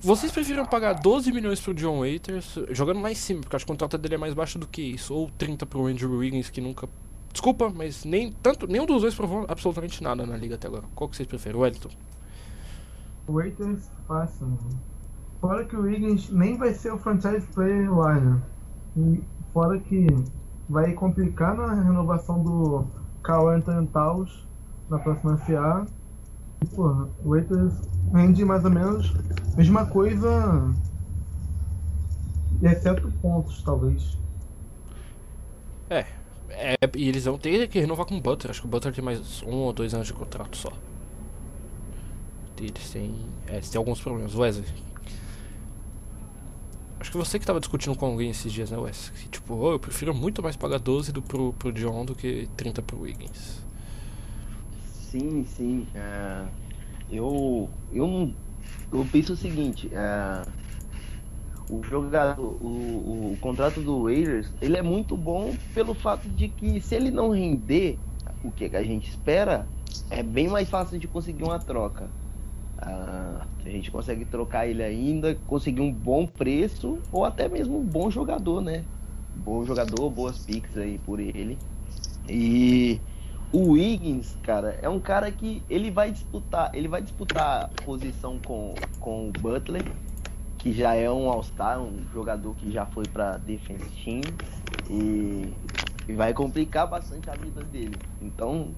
Vocês 0.00 0.30
preferiram 0.30 0.64
pagar 0.64 0.94
12 0.94 1.32
milhões 1.32 1.60
pro 1.60 1.74
John 1.74 2.00
Waiters, 2.00 2.56
jogando 2.70 3.00
mais 3.00 3.18
cima, 3.18 3.40
porque 3.40 3.56
acho 3.56 3.66
que 3.66 3.70
o 3.70 3.74
contrato 3.74 3.98
dele 3.98 4.14
é 4.14 4.18
mais 4.18 4.32
baixo 4.32 4.58
do 4.58 4.66
que 4.66 4.80
isso, 4.80 5.12
ou 5.12 5.28
30 5.36 5.66
pro 5.66 5.86
Andrew 5.86 6.16
Wiggins, 6.16 6.50
que 6.50 6.60
nunca. 6.60 6.88
Desculpa, 7.32 7.68
mas 7.68 8.04
nem 8.04 8.32
tanto, 8.32 8.66
nenhum 8.66 8.86
dos 8.86 9.02
dois 9.02 9.14
provou 9.14 9.44
absolutamente 9.48 10.02
nada 10.02 10.24
na 10.24 10.36
liga 10.36 10.54
até 10.54 10.68
agora. 10.68 10.84
Qual 10.94 11.10
que 11.10 11.16
vocês 11.16 11.28
preferem, 11.28 11.60
Wellington? 11.60 11.90
O 13.26 13.32
Waiters 13.32 13.90
passa, 14.06 14.44
mano. 14.44 14.80
Fora 15.40 15.64
que 15.64 15.76
o 15.76 15.82
Wiggins 15.82 16.30
nem 16.30 16.56
vai 16.56 16.72
ser 16.72 16.92
o 16.92 16.98
franchise 16.98 17.46
player 17.48 17.92
lá, 17.92 18.14
né? 18.14 18.40
E 18.96 19.20
fora 19.52 19.78
que 19.80 20.06
vai 20.68 20.92
complicar 20.92 21.56
na 21.56 21.74
renovação 21.74 22.42
do 22.42 22.86
Carl 23.22 23.48
Anthony 23.48 23.86
Towns 23.88 24.46
na 24.88 24.98
próxima 24.98 25.36
FA 25.38 25.86
Porra, 26.74 27.08
o 27.24 27.30
Waiters 27.30 27.74
rende 28.12 28.44
mais 28.44 28.64
ou 28.64 28.70
menos 28.70 29.14
a 29.52 29.56
mesma 29.56 29.86
coisa, 29.86 30.74
exceto 32.62 33.10
pontos, 33.22 33.62
talvez. 33.62 34.18
É, 35.90 36.04
é, 36.50 36.76
e 36.96 37.08
eles 37.08 37.24
vão 37.24 37.38
ter 37.38 37.68
que 37.68 37.78
renovar 37.78 38.06
com 38.06 38.16
o 38.16 38.20
Butter. 38.20 38.50
Acho 38.50 38.60
que 38.60 38.66
o 38.66 38.70
Butter 38.70 38.92
tem 38.92 39.04
mais 39.04 39.42
um 39.42 39.54
ou 39.54 39.72
dois 39.72 39.94
anos 39.94 40.06
de 40.06 40.12
contrato 40.12 40.56
só. 40.56 40.72
Eles 42.58 42.90
têm, 42.90 43.14
é, 43.46 43.54
eles 43.54 43.70
têm 43.70 43.78
alguns 43.78 44.00
problemas. 44.00 44.34
Wesley. 44.34 44.66
Acho 47.00 47.12
que 47.12 47.16
você 47.16 47.38
que 47.38 47.46
tava 47.46 47.60
discutindo 47.60 47.96
com 47.96 48.06
alguém 48.06 48.30
esses 48.30 48.52
dias, 48.52 48.70
né, 48.70 48.76
Wesley? 48.76 49.28
Tipo, 49.28 49.54
oh, 49.54 49.72
eu 49.72 49.78
prefiro 49.78 50.12
muito 50.12 50.42
mais 50.42 50.56
pagar 50.56 50.78
12 50.78 51.12
do, 51.12 51.22
pro, 51.22 51.52
pro 51.52 51.72
John 51.72 52.04
do 52.04 52.14
que 52.14 52.48
30 52.56 52.82
pro 52.82 53.00
Wiggins. 53.00 53.62
Sim, 55.10 55.44
sim. 55.44 55.90
É, 55.94 56.52
eu, 57.08 57.74
eu, 57.88 58.36
eu 58.92 59.08
penso 59.10 59.34
o 59.34 59.36
seguinte, 59.36 59.90
é, 59.94 60.46
o 61.68 61.82
jogador, 61.82 62.56
o, 62.62 63.32
o 63.34 63.38
contrato 63.38 63.82
do 63.82 64.04
Raiders, 64.04 64.54
ele 64.60 64.76
é 64.76 64.82
muito 64.82 65.16
bom 65.16 65.58
pelo 65.72 65.94
fato 65.94 66.28
de 66.28 66.48
que 66.48 66.80
se 66.80 66.94
ele 66.94 67.10
não 67.10 67.30
render 67.30 68.02
o 68.42 68.52
que 68.52 68.64
a 68.76 68.82
gente 68.82 69.08
espera, 69.10 69.70
é 70.10 70.22
bem 70.22 70.48
mais 70.48 70.68
fácil 70.70 70.98
de 70.98 71.08
conseguir 71.08 71.44
uma 71.44 71.58
troca. 71.58 72.14
Ah, 72.78 73.48
a 73.64 73.70
gente 73.70 73.90
consegue 73.90 74.26
trocar 74.26 74.68
ele 74.68 74.82
ainda, 74.82 75.34
conseguir 75.46 75.82
um 75.82 75.92
bom 75.92 76.26
preço 76.26 77.04
ou 77.10 77.24
até 77.24 77.48
mesmo 77.48 77.78
um 77.80 77.86
bom 77.86 78.10
jogador, 78.10 78.60
né? 78.62 78.88
Bom 79.34 79.64
jogador, 79.64 80.10
boas 80.10 80.38
picks 80.38 80.76
aí 80.76 80.98
por 80.98 81.20
ele. 81.20 81.62
E 82.28 83.04
o 83.52 83.72
Wiggins, 83.72 84.36
cara, 84.42 84.78
é 84.82 84.88
um 84.88 85.00
cara 85.00 85.30
que 85.32 85.62
ele 85.70 85.90
vai 85.90 86.10
disputar, 86.10 86.70
ele 86.74 86.86
vai 86.86 87.00
disputar 87.00 87.70
posição 87.84 88.38
com, 88.44 88.74
com 89.00 89.28
o 89.28 89.32
Butler, 89.32 89.82
que 90.58 90.72
já 90.72 90.94
é 90.94 91.10
um 91.10 91.30
All-Star, 91.30 91.80
um 91.80 92.04
jogador 92.12 92.54
que 92.56 92.70
já 92.70 92.84
foi 92.84 93.04
para 93.06 93.38
defense 93.38 93.88
team 94.04 94.20
e, 94.90 95.52
e 96.06 96.12
vai 96.12 96.34
complicar 96.34 96.86
bastante 96.86 97.30
a 97.30 97.34
vida 97.34 97.62
dele. 97.64 97.96
Então, 98.20 98.68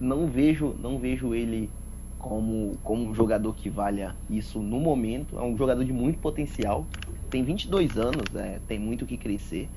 não 0.00 0.26
vejo, 0.26 0.74
não 0.80 0.98
vejo 0.98 1.34
ele 1.34 1.70
como, 2.18 2.76
como 2.82 3.10
um 3.10 3.14
jogador 3.14 3.54
que 3.54 3.70
valha 3.70 4.16
isso 4.28 4.58
no 4.60 4.80
momento. 4.80 5.38
É 5.38 5.42
um 5.42 5.56
jogador 5.56 5.84
de 5.84 5.92
muito 5.92 6.18
potencial. 6.18 6.84
Tem 7.30 7.44
22 7.44 7.96
anos, 7.96 8.34
é, 8.34 8.60
tem 8.66 8.78
muito 8.78 9.02
o 9.02 9.06
que 9.06 9.16
crescer, 9.16 9.68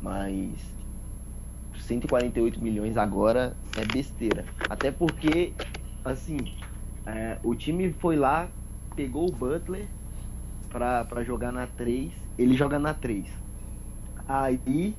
mas 0.00 0.50
148 1.90 2.62
milhões 2.62 2.96
agora 2.96 3.56
é 3.76 3.84
besteira. 3.84 4.44
Até 4.68 4.92
porque, 4.92 5.52
assim, 6.04 6.38
é, 7.04 7.38
o 7.42 7.54
time 7.54 7.92
foi 7.98 8.14
lá, 8.16 8.48
pegou 8.94 9.28
o 9.28 9.32
Butler 9.32 9.88
pra, 10.68 11.04
pra 11.04 11.24
jogar 11.24 11.50
na 11.50 11.66
3, 11.66 12.12
ele 12.38 12.54
joga 12.54 12.78
na 12.78 12.94
3. 12.94 13.26
Aí 14.28 14.94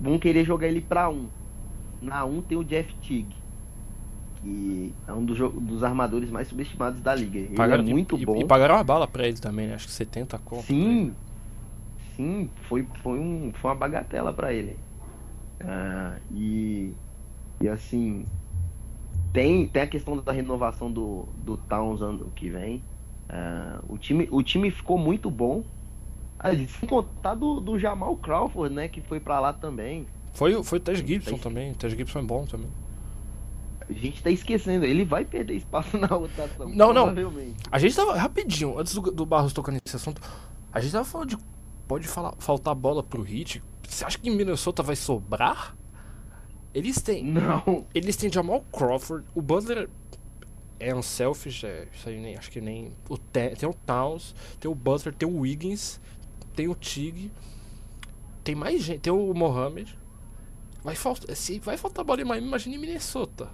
vão 0.00 0.18
querer 0.18 0.44
jogar 0.44 0.68
ele 0.68 0.80
pra 0.80 1.10
1. 1.10 1.26
Na 2.00 2.24
1 2.24 2.42
tem 2.42 2.58
o 2.58 2.64
Jeff 2.64 2.94
Tigg, 3.00 3.26
que 4.36 4.94
é 5.08 5.12
um 5.12 5.24
dos, 5.24 5.38
dos 5.38 5.82
armadores 5.82 6.30
mais 6.30 6.46
subestimados 6.46 7.00
da 7.00 7.16
liga. 7.16 7.38
Ele 7.38 7.56
pagaram, 7.56 7.82
é 7.82 7.86
muito 7.86 8.16
e, 8.16 8.24
bom. 8.24 8.36
E 8.36 8.44
pagaram 8.44 8.76
uma 8.76 8.84
bala 8.84 9.08
pra 9.08 9.26
ele 9.26 9.38
também, 9.38 9.66
né? 9.66 9.74
Acho 9.74 9.88
que 9.88 9.92
70 9.92 10.38
conto. 10.38 10.62
Sim, 10.62 11.12
sim, 12.14 12.48
foi, 12.68 12.86
foi, 13.02 13.18
um, 13.18 13.52
foi 13.60 13.70
uma 13.72 13.76
bagatela 13.76 14.32
pra 14.32 14.52
ele. 14.52 14.76
Uh, 15.62 16.20
e, 16.34 16.92
e 17.60 17.68
assim, 17.68 18.26
tem, 19.32 19.66
tem 19.66 19.82
a 19.82 19.86
questão 19.86 20.16
da 20.16 20.32
renovação 20.32 20.90
do, 20.90 21.26
do 21.38 21.56
Towns 21.56 22.02
ano 22.02 22.30
que 22.34 22.50
vem. 22.50 22.82
Uh, 23.30 23.94
o, 23.94 23.98
time, 23.98 24.28
o 24.30 24.42
time 24.42 24.70
ficou 24.70 24.98
muito 24.98 25.30
bom. 25.30 25.64
Ah, 26.38 26.50
sem 26.54 26.88
contar 26.88 27.34
do, 27.34 27.60
do 27.60 27.78
Jamal 27.78 28.16
Crawford, 28.16 28.74
né? 28.74 28.88
Que 28.88 29.00
foi 29.00 29.20
para 29.20 29.38
lá 29.38 29.52
também. 29.52 30.06
Foi, 30.32 30.62
foi 30.64 30.78
o 30.78 30.80
Tej 30.80 30.96
Gibson 30.96 31.38
também. 31.38 31.72
O 31.72 31.74
Tej 31.74 31.90
Gibson 31.90 32.18
é 32.18 32.22
bom 32.22 32.44
também. 32.44 32.68
A 33.88 33.92
gente 33.92 34.22
tá 34.22 34.30
esquecendo, 34.30 34.84
ele 34.84 35.04
vai 35.04 35.24
perder 35.24 35.54
espaço 35.54 35.96
na 35.98 36.06
rotação. 36.06 36.68
Não, 36.68 36.92
não. 36.92 37.14
A 37.70 37.78
gente 37.78 37.94
tava, 37.94 38.16
rapidinho, 38.16 38.78
antes 38.78 38.94
do, 38.94 39.02
do 39.02 39.24
Barros 39.24 39.52
tocar 39.52 39.72
nesse 39.72 39.96
assunto, 39.96 40.20
a 40.72 40.80
gente 40.80 40.92
tava 40.92 41.04
falando 41.04 41.30
de. 41.30 41.38
Pode 41.86 42.08
falar, 42.08 42.34
faltar 42.38 42.74
bola 42.74 43.02
pro 43.02 43.22
Hit. 43.22 43.62
Você 43.92 44.04
acha 44.06 44.18
que 44.18 44.30
Minnesota 44.30 44.82
vai 44.82 44.96
sobrar? 44.96 45.76
Eles 46.72 47.00
têm. 47.02 47.22
Não. 47.24 47.86
Eles 47.94 48.16
têm 48.16 48.32
Jamal 48.32 48.64
Crawford, 48.72 49.26
o 49.34 49.42
Butler 49.42 49.90
é 50.80 50.94
unselfish, 50.94 51.64
é, 51.64 51.86
isso 51.92 52.08
aí 52.08 52.18
nem, 52.18 52.36
acho 52.36 52.50
que 52.50 52.60
nem. 52.60 52.92
O 53.08 53.18
Te- 53.18 53.54
tem 53.54 53.68
o 53.68 53.74
Towns, 53.74 54.34
tem 54.58 54.70
o 54.70 54.74
Butler, 54.74 55.14
tem 55.14 55.28
o 55.28 55.40
Wiggins, 55.40 56.00
tem 56.56 56.68
o 56.68 56.74
Tig, 56.74 57.30
tem 58.42 58.54
mais 58.54 58.82
gente, 58.82 59.00
tem 59.00 59.12
o 59.12 59.34
Mohamed. 59.34 59.98
Vai 60.82 60.96
faltar, 60.96 61.36
se 61.36 61.58
vai 61.58 61.76
faltar 61.76 62.02
bola 62.02 62.22
em 62.22 62.24
Miami, 62.24 62.46
imagina 62.46 62.74
em 62.74 62.78
Minnesota. 62.78 63.50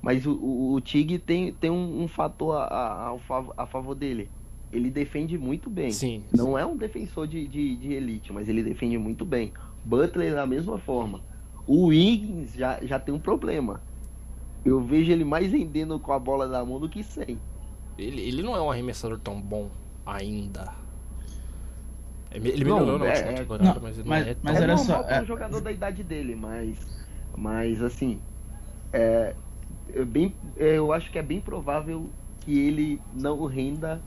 Mas 0.00 0.24
o, 0.24 0.32
o, 0.32 0.74
o 0.74 0.80
Tig 0.80 1.18
tem, 1.18 1.52
tem 1.52 1.70
um, 1.70 2.02
um 2.04 2.08
fator 2.08 2.56
a, 2.56 3.10
a, 3.10 3.14
a 3.56 3.66
favor 3.66 3.96
dele. 3.96 4.30
Ele 4.72 4.90
defende 4.90 5.36
muito 5.36 5.68
bem. 5.68 5.90
Sim. 5.92 6.26
Não 6.32 6.58
é 6.58 6.64
um 6.64 6.76
defensor 6.76 7.26
de, 7.28 7.46
de, 7.46 7.76
de 7.76 7.92
elite, 7.92 8.32
mas 8.32 8.48
ele 8.48 8.62
defende 8.62 8.96
muito 8.96 9.24
bem. 9.24 9.52
Butler 9.84 10.34
da 10.34 10.46
mesma 10.46 10.78
forma. 10.78 11.22
O 11.66 11.86
Wiggins 11.88 12.52
já, 12.54 12.78
já 12.82 12.98
tem 12.98 13.14
um 13.14 13.20
problema. 13.20 13.82
Eu 14.64 14.80
vejo 14.80 15.12
ele 15.12 15.24
mais 15.24 15.52
rendendo 15.52 16.00
com 16.00 16.12
a 16.12 16.18
bola 16.18 16.46
na 16.48 16.64
mão 16.64 16.80
do 16.80 16.88
que 16.88 17.02
sem. 17.02 17.38
Ele, 17.98 18.22
ele 18.22 18.42
não 18.42 18.56
é 18.56 18.62
um 18.62 18.70
arremessador 18.70 19.18
tão 19.18 19.40
bom 19.40 19.70
ainda. 20.06 20.72
Ele 22.30 22.48
ele 22.48 22.64
Não, 22.64 22.78
melhorou 22.80 22.98
na 22.98 23.06
é- 23.06 23.08
última 23.10 23.32
é- 23.32 23.36
temporada, 23.36 23.74
não, 23.74 23.82
mas 23.82 23.98
ele 23.98 24.08
mas- 24.08 24.24
não 24.24 24.30
é 24.30 24.34
mas 24.42 24.54
tão 24.54 24.62
olha 24.62 24.72
é 24.72 24.76
só, 24.76 24.84
normal 24.86 25.04
para 25.04 25.18
é- 25.18 25.22
um 25.22 25.26
jogador 25.26 25.60
da 25.60 25.72
idade 25.72 26.02
dele, 26.02 26.34
mas, 26.34 26.78
mas 27.36 27.82
assim, 27.82 28.22
é, 28.92 29.36
é 29.88 30.04
bem, 30.04 30.34
é, 30.56 30.78
eu 30.78 30.92
acho 30.92 31.10
que 31.10 31.18
é 31.18 31.22
bem 31.22 31.40
provável 31.40 32.10
que 32.40 32.58
ele 32.58 33.02
não 33.12 33.44
renda 33.44 34.02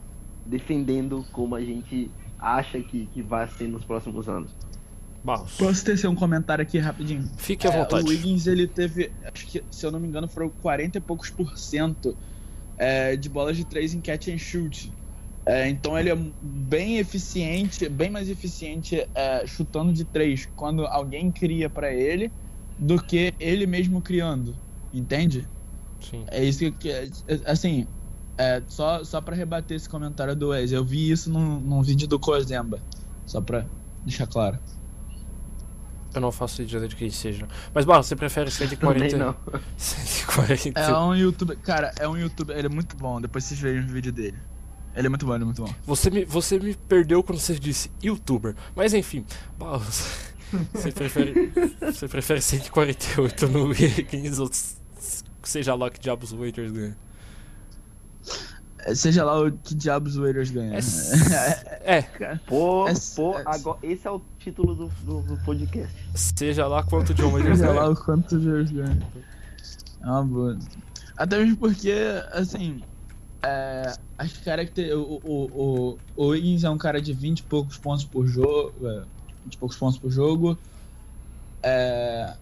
defendendo 0.45 1.25
como 1.31 1.55
a 1.55 1.61
gente 1.61 2.09
acha 2.39 2.79
que, 2.81 3.07
que 3.07 3.21
vai 3.21 3.47
ser 3.47 3.67
nos 3.67 3.83
próximos 3.83 4.27
anos. 4.29 4.51
Barros. 5.23 5.53
Posso 5.57 5.83
tecer 5.83 6.07
um 6.07 6.13
comentário 6.15 6.61
aqui 6.61 6.77
rapidinho? 6.77 7.27
Fique 7.37 7.65
à 7.67 7.71
É, 7.71 7.77
vontade. 7.79 8.03
o 8.05 8.09
Wiggins, 8.09 8.45
ele 8.45 8.67
teve, 8.67 9.11
acho 9.33 9.47
que, 9.47 9.63
se 9.71 9.83
eu 9.85 9.91
não 9.91 9.99
me 9.99 10.07
engano, 10.07 10.27
foram 10.27 10.49
40 10.49 10.99
e 10.99 11.01
poucos 11.01 11.31
por 11.31 11.57
cento 11.57 12.15
é, 12.77 13.15
de 13.15 13.27
bolas 13.27 13.57
de 13.57 13.65
três 13.65 13.93
em 13.95 14.01
catch 14.01 14.27
and 14.27 14.37
shoot. 14.37 14.93
É, 15.47 15.67
então 15.67 15.97
ele 15.97 16.09
é 16.11 16.17
bem 16.41 16.97
eficiente, 16.97 17.87
bem 17.89 18.09
mais 18.11 18.29
eficiente 18.29 19.07
é, 19.15 19.45
chutando 19.47 19.91
de 19.93 20.03
três 20.03 20.47
quando 20.55 20.85
alguém 20.85 21.31
cria 21.31 21.69
pra 21.69 21.91
ele 21.93 22.31
do 22.77 23.01
que 23.01 23.33
ele 23.39 23.65
mesmo 23.65 24.01
criando, 24.01 24.55
entende? 24.93 25.47
Sim. 25.99 26.23
É 26.27 26.43
isso 26.43 26.59
que, 26.59 26.71
que- 26.71 26.89
é, 26.91 27.07
assim, 27.45 27.87
é, 28.37 28.61
só, 28.67 29.03
só 29.03 29.21
pra 29.21 29.35
rebater 29.35 29.77
esse 29.77 29.87
comentário 29.87 30.35
do 30.35 30.49
Wes, 30.49 30.71
eu 30.71 30.83
vi 30.83 31.09
isso 31.11 31.29
num, 31.29 31.59
num 31.59 31.81
vídeo 31.81 32.07
do 32.07 32.19
Kozemba, 32.19 32.79
só 33.25 33.39
pra 33.39 33.65
deixar 34.03 34.27
claro. 34.27 34.59
Eu 36.13 36.21
não 36.21 36.31
faço 36.31 36.61
ideia 36.61 36.87
de 36.87 36.95
quem 36.95 37.09
seja. 37.09 37.45
Mas, 37.73 37.83
Barros, 37.83 38.07
você 38.07 38.15
prefere 38.15 38.49
Também 38.77 39.09
140? 39.09 39.17
não. 39.17 39.35
140. 39.77 40.79
É 40.79 40.97
um 40.97 41.15
youtuber, 41.15 41.57
cara, 41.59 41.93
é 41.99 42.07
um 42.07 42.17
youtuber, 42.17 42.57
ele 42.57 42.67
é 42.67 42.69
muito 42.69 42.95
bom, 42.95 43.19
depois 43.19 43.43
vocês 43.43 43.59
vejam 43.59 43.83
o 43.83 43.91
vídeo 43.91 44.11
dele. 44.11 44.37
Ele 44.95 45.07
é 45.07 45.09
muito 45.09 45.25
bom, 45.25 45.35
ele 45.35 45.43
é 45.43 45.45
muito 45.45 45.61
bom. 45.61 45.73
Você 45.85 46.09
me, 46.09 46.23
você 46.23 46.57
me 46.57 46.73
perdeu 46.73 47.21
quando 47.21 47.39
você 47.39 47.55
disse 47.59 47.91
youtuber. 48.01 48.55
Mas 48.73 48.93
enfim, 48.93 49.25
Barros, 49.57 50.07
você 50.73 50.89
prefere, 50.91 51.51
você 51.81 52.07
prefere 52.07 52.41
148 52.41 53.47
no 53.49 53.65
Wiggins 53.65 54.39
ou 54.39 54.49
seja 55.43 55.75
lá 55.75 55.89
que 55.89 55.99
diabos 55.99 56.31
o 56.31 56.37
Waiters 56.37 56.71
ganha? 56.71 56.97
É, 58.85 58.93
Seja 58.95 59.23
lá 59.23 59.41
o 59.41 59.51
que 59.51 59.73
diabos 59.75 60.15
o 60.15 60.21
Raiders 60.23 60.51
ganha. 60.51 60.75
É, 60.75 60.77
s- 60.77 61.11
é, 61.83 62.01
Pô, 62.45 62.87
É- 62.87 62.93
pô, 63.15 63.37
é- 63.39 63.43
agora, 63.45 63.79
esse 63.83 64.07
é 64.07 64.11
o 64.11 64.21
título 64.39 64.75
do, 64.75 64.87
do, 65.03 65.21
do 65.21 65.37
podcast. 65.43 65.93
seja 66.13 66.67
lá 66.67 66.83
quanto 66.83 67.09
o 67.09 67.13
John 67.15 67.31
Waiters 67.31 67.57
Seja 67.59 67.71
lá 67.71 67.81
ganha. 67.81 67.91
o 67.91 67.95
quanto 67.95 68.35
o 68.35 68.39
Raiders 68.39 68.71
ganha. 68.71 69.07
É 70.01 70.05
uma 70.05 70.23
boa. 70.23 70.59
Até 71.17 71.37
mesmo 71.39 71.57
porque, 71.57 71.93
assim, 72.31 72.81
é, 73.41 73.93
as 74.17 74.33
caracter... 74.37 74.95
o, 74.97 75.19
o, 75.23 75.45
o, 75.45 75.97
o 76.15 76.27
Wiggins 76.27 76.63
é 76.63 76.69
um 76.69 76.77
cara 76.77 77.01
de 77.01 77.11
20 77.13 77.39
e 77.39 77.43
poucos 77.43 77.77
pontos 77.77 78.05
por 78.05 78.27
jogo. 78.27 78.73
É, 78.87 79.03
20 79.45 79.53
e 79.53 79.57
poucos 79.57 79.77
pontos 79.77 79.97
por 79.97 80.11
jogo. 80.11 80.57
É, 81.63 82.35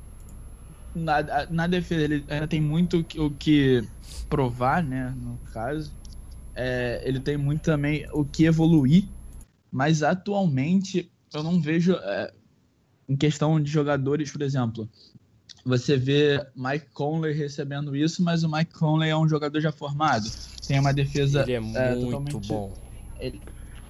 na, 0.94 1.46
na 1.50 1.68
defesa 1.68 2.02
ele 2.04 2.26
ainda 2.28 2.48
tem 2.48 2.60
muito 2.62 3.00
o 3.00 3.04
que- 3.04 3.20
o 3.20 3.30
que 3.32 3.84
provar, 4.30 4.84
né? 4.84 5.14
No 5.22 5.38
caso. 5.54 5.92
É, 6.56 7.02
ele 7.06 7.20
tem 7.20 7.38
muito 7.38 7.62
também 7.62 8.06
o 8.14 8.24
que 8.24 8.46
evoluir. 8.46 9.06
Mas 9.72 10.04
atualmente 10.04 11.12
eu 11.34 11.42
não 11.44 11.60
vejo. 11.60 11.94
é, 11.94 12.32
em 13.10 13.16
questão 13.16 13.60
de 13.60 13.70
jogadores, 13.72 14.32
por 14.32 14.42
exemplo, 14.42 14.88
você 15.66 15.98
vê 15.98 16.46
Mike 16.56 16.88
Conley 16.94 17.34
recebendo 17.34 17.96
isso, 17.96 18.24
mas 18.24 18.44
o 18.44 18.50
Mike 18.52 18.74
Conley 18.74 19.10
é 19.10 19.18
um 19.18 19.28
jogador 19.28 19.60
já 19.60 19.72
formado. 19.72 20.30
Tem 20.68 20.80
uma 20.80 20.94
defesa. 20.94 21.42
Ele 21.42 21.54
é 21.54 21.60
muito 21.60 22.06
totalmente- 22.06 22.48
bom. 22.48 22.74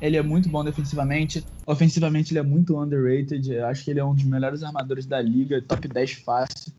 Ele 0.01 0.17
é 0.17 0.21
muito 0.21 0.49
bom 0.49 0.63
defensivamente. 0.63 1.45
Ofensivamente, 1.65 2.31
ele 2.33 2.39
é 2.39 2.43
muito 2.43 2.77
underrated. 2.81 3.51
Eu 3.53 3.67
acho 3.67 3.83
que 3.85 3.91
ele 3.91 3.99
é 3.99 4.03
um 4.05 4.13
dos 4.13 4.23
melhores 4.23 4.61
armadores 4.63 5.05
da 5.05 5.21
liga, 5.21 5.61
top 5.61 5.87
10 5.87 6.11
fácil. 6.13 6.73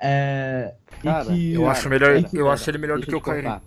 É, 0.00 0.74
e 1.00 1.02
Cara, 1.02 1.24
que- 1.26 1.52
Eu 1.52 1.68
acho 1.68 1.88
melhor, 1.88 2.24
eu 2.32 2.50
acho 2.50 2.70
ele 2.70 2.78
melhor 2.78 3.00
do 3.00 3.06
que 3.06 3.14
eu 3.14 3.18
o 3.18 3.22
Kyrie. 3.22 3.60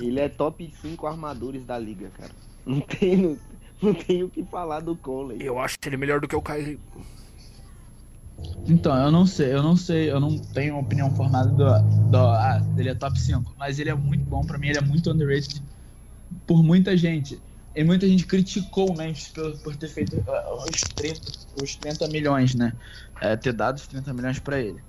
Ele 0.00 0.20
é 0.20 0.28
top 0.28 0.72
5 0.80 1.06
armadores 1.06 1.64
da 1.64 1.78
liga, 1.78 2.10
cara. 2.10 2.32
Não 2.66 2.80
tem, 2.80 3.16
não, 3.16 3.38
não 3.82 3.94
tem 3.94 4.22
o 4.22 4.30
que 4.30 4.44
falar 4.44 4.80
do 4.80 4.96
Conley. 4.96 5.38
Eu 5.40 5.58
acho 5.58 5.76
ele 5.86 5.96
melhor 5.96 6.20
do 6.20 6.28
que 6.28 6.34
o 6.34 6.42
Kyrie. 6.42 6.80
Então, 8.66 8.96
eu 8.96 9.10
não 9.10 9.26
sei, 9.26 9.52
eu 9.52 9.62
não 9.62 9.76
sei, 9.76 10.10
eu 10.10 10.18
não 10.18 10.38
tenho 10.38 10.74
uma 10.74 10.82
opinião 10.82 11.14
formada 11.14 11.48
do, 11.50 12.10
do 12.10 12.18
ah, 12.18 12.60
ele 12.76 12.88
é 12.88 12.94
top 12.94 13.18
5, 13.18 13.54
mas 13.58 13.78
ele 13.78 13.90
é 13.90 13.94
muito 13.94 14.24
bom, 14.24 14.44
pra 14.44 14.58
mim 14.58 14.68
ele 14.68 14.78
é 14.78 14.82
muito 14.82 15.10
underrated 15.10 15.62
por 16.46 16.62
muita 16.62 16.96
gente. 16.96 17.40
E 17.76 17.82
muita 17.82 18.06
gente 18.06 18.24
criticou 18.26 18.90
o 18.90 18.96
Memphis 18.96 19.28
por, 19.28 19.58
por 19.58 19.76
ter 19.76 19.88
feito 19.88 20.22
ah, 20.28 20.54
os, 20.54 20.80
30, 20.94 21.20
os 21.62 21.76
30 21.76 22.08
milhões, 22.08 22.54
né? 22.54 22.72
É, 23.20 23.36
ter 23.36 23.52
dado 23.52 23.76
os 23.76 23.86
30 23.86 24.12
milhões 24.12 24.38
pra 24.38 24.60
ele. 24.60 24.82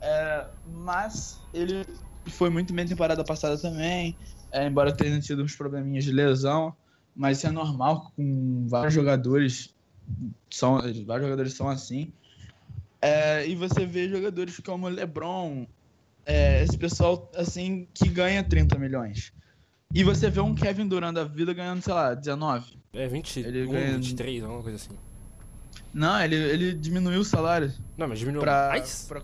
É, 0.00 0.46
mas 0.66 1.38
ele 1.52 1.84
foi 2.28 2.50
muito 2.50 2.72
bem 2.72 2.86
temporada 2.86 3.24
passada 3.24 3.56
também, 3.58 4.16
é, 4.52 4.66
embora 4.66 4.92
tenha 4.92 5.18
tido 5.20 5.42
uns 5.42 5.54
probleminhas 5.56 6.04
de 6.04 6.12
lesão, 6.12 6.74
mas 7.14 7.38
isso 7.38 7.46
é 7.46 7.50
normal 7.50 8.12
com 8.16 8.66
vários 8.68 8.94
jogadores, 8.94 9.74
são, 10.50 10.76
vários 11.04 11.26
jogadores 11.26 11.54
são 11.54 11.68
assim. 11.68 12.12
É, 13.00 13.46
e 13.46 13.54
você 13.54 13.86
vê 13.86 14.08
jogadores 14.08 14.58
como 14.60 14.88
LeBron, 14.88 15.66
é, 16.26 16.62
esse 16.62 16.76
pessoal 16.76 17.30
assim 17.36 17.86
que 17.94 18.08
ganha 18.08 18.42
30 18.42 18.78
milhões. 18.78 19.32
E 19.94 20.04
você 20.04 20.28
vê 20.28 20.40
um 20.40 20.54
Kevin 20.54 20.86
Durant 20.86 21.14
da 21.14 21.24
vida 21.24 21.54
ganhando, 21.54 21.80
sei 21.82 21.94
lá, 21.94 22.12
19. 22.14 22.76
É 22.92 23.06
21, 23.08 23.46
Ele 23.46 23.66
ganha- 23.66 23.96
23, 23.96 24.42
alguma 24.42 24.62
coisa 24.62 24.76
assim. 24.76 24.98
Não, 25.94 26.20
ele, 26.22 26.34
ele 26.36 26.74
diminuiu 26.74 27.20
o 27.20 27.24
salário 27.24 27.72
Não, 27.96 28.06
mas 28.06 28.18
diminuiu 28.18 28.42
pra, 28.42 28.68
mais? 28.68 29.06
pra- 29.08 29.22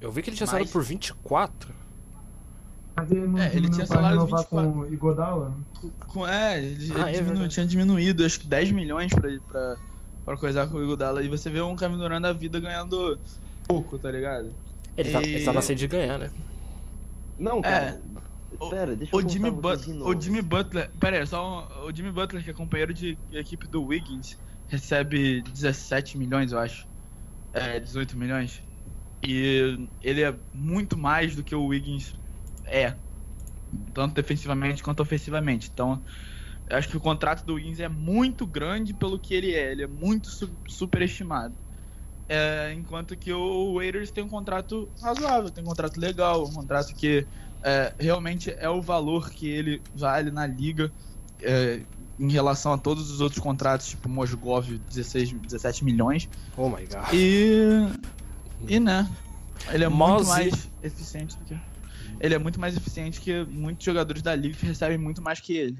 Eu 0.00 0.10
vi 0.10 0.22
que 0.22 0.30
ele 0.30 0.36
tinha 0.36 0.46
Mais? 0.46 0.58
saído 0.58 0.70
por 0.72 0.82
24. 0.82 1.72
Mas 2.96 3.10
ele 3.10 3.26
não 3.26 3.38
É, 3.38 3.42
ele 3.46 3.50
diminuiu 3.52 3.74
tinha 3.74 3.86
salário 3.86 4.08
de 4.18 4.24
renovar 4.24 4.40
24. 4.44 4.72
com 4.72 4.78
o 4.80 4.92
Igodala? 4.94 5.58
com, 6.08 6.26
é, 6.26 6.58
ele, 6.58 6.84
ele 6.84 7.02
Ah, 7.02 7.10
é 7.10 7.12
diminu- 7.12 7.48
tinha 7.48 7.66
diminuído, 7.66 8.24
acho 8.24 8.40
que 8.40 8.46
10 8.48 8.70
milhões 8.72 9.12
pra, 9.12 9.28
pra, 9.46 9.76
pra 10.24 10.36
coisar 10.38 10.66
com 10.66 10.78
o 10.78 10.82
Iguodala. 10.82 11.22
E 11.22 11.28
você 11.28 11.50
vê 11.50 11.60
um 11.60 11.76
Kevin 11.76 11.98
Durant 11.98 12.22
da 12.22 12.32
vida 12.32 12.58
ganhando 12.58 13.20
pouco, 13.68 13.98
tá 13.98 14.10
ligado? 14.10 14.56
Ele 14.96 15.10
tá, 15.12 15.22
E- 15.22 15.34
ele 15.34 15.44
tá 15.44 15.52
na 15.52 15.60
sede 15.60 15.80
de 15.80 15.88
ganhar, 15.88 16.18
né? 16.18 16.30
Não, 17.38 17.60
cara. 17.60 18.00
Pera, 18.70 18.96
deixa 18.96 19.14
eu 19.14 19.20
É. 19.20 19.24
O 19.24 19.28
Jimmy, 19.28 19.50
But 19.50 19.86
novo. 19.88 20.10
o 20.16 20.20
Jimmy 20.20 20.40
Butler. 20.40 20.90
Pera 20.98 21.18
aí, 21.18 21.26
só 21.26 21.44
um- 21.82 21.86
o 21.88 21.94
Jimmy 21.94 22.10
Butler, 22.10 22.42
que 22.42 22.48
é 22.48 22.54
companheiro 22.54 22.94
de 22.94 23.18
equipe 23.30 23.68
do 23.68 23.84
Wiggins, 23.84 24.38
recebe 24.68 25.42
17 25.42 26.16
milhões, 26.16 26.52
eu 26.52 26.58
acho. 26.58 26.86
É, 27.52 27.78
18 27.78 28.16
milhões. 28.16 28.62
E 29.22 29.90
ele 30.00 30.22
é 30.22 30.34
muito 30.54 30.96
mais 30.96 31.36
do 31.36 31.44
que 31.44 31.54
o 31.54 31.66
Wiggins 31.66 32.14
é. 32.66 32.94
Tanto 33.92 34.14
defensivamente 34.14 34.82
quanto 34.82 35.00
ofensivamente. 35.00 35.70
Então, 35.72 36.02
eu 36.68 36.76
acho 36.76 36.88
que 36.88 36.96
o 36.96 37.00
contrato 37.00 37.44
do 37.44 37.54
Wiggins 37.54 37.80
é 37.80 37.88
muito 37.88 38.46
grande 38.46 38.94
pelo 38.94 39.18
que 39.18 39.34
ele 39.34 39.52
é. 39.54 39.72
Ele 39.72 39.82
é 39.82 39.86
muito 39.86 40.28
su 40.30 40.50
superestimado. 40.68 41.54
É, 42.28 42.72
enquanto 42.76 43.16
que 43.16 43.32
o 43.32 43.74
Waiters 43.74 44.10
tem 44.10 44.24
um 44.24 44.28
contrato 44.28 44.88
razoável, 45.00 45.48
tem 45.50 45.62
um 45.62 45.66
contrato 45.66 45.96
legal, 45.98 46.44
um 46.44 46.52
contrato 46.52 46.92
que 46.94 47.24
é, 47.62 47.94
realmente 47.98 48.52
é 48.58 48.68
o 48.68 48.82
valor 48.82 49.30
que 49.30 49.48
ele 49.48 49.80
vale 49.94 50.30
na 50.32 50.44
liga 50.44 50.90
é, 51.40 51.80
em 52.18 52.30
relação 52.30 52.72
a 52.72 52.78
todos 52.78 53.10
os 53.10 53.20
outros 53.20 53.40
contratos, 53.40 53.86
tipo 53.86 54.08
Mosgov, 54.08 54.66
16, 54.88 55.32
17 55.32 55.84
milhões. 55.84 56.28
Oh 56.56 56.68
my 56.68 56.84
god. 56.86 57.12
E. 57.12 57.88
E 58.66 58.80
né? 58.80 59.08
Ele 59.70 59.84
é 59.84 59.88
Mozzie- 59.88 60.16
muito 60.16 60.28
mais 60.28 60.70
eficiente 60.82 61.36
do 61.36 61.44
que. 61.44 61.56
Ele 62.20 62.34
é 62.34 62.38
muito 62.38 62.60
mais 62.60 62.76
eficiente 62.76 63.20
que 63.20 63.44
muitos 63.44 63.84
jogadores 63.84 64.22
da 64.22 64.34
liga 64.34 64.56
que 64.56 64.66
recebem 64.66 64.98
muito 64.98 65.22
mais 65.22 65.40
que 65.40 65.54
ele. 65.56 65.76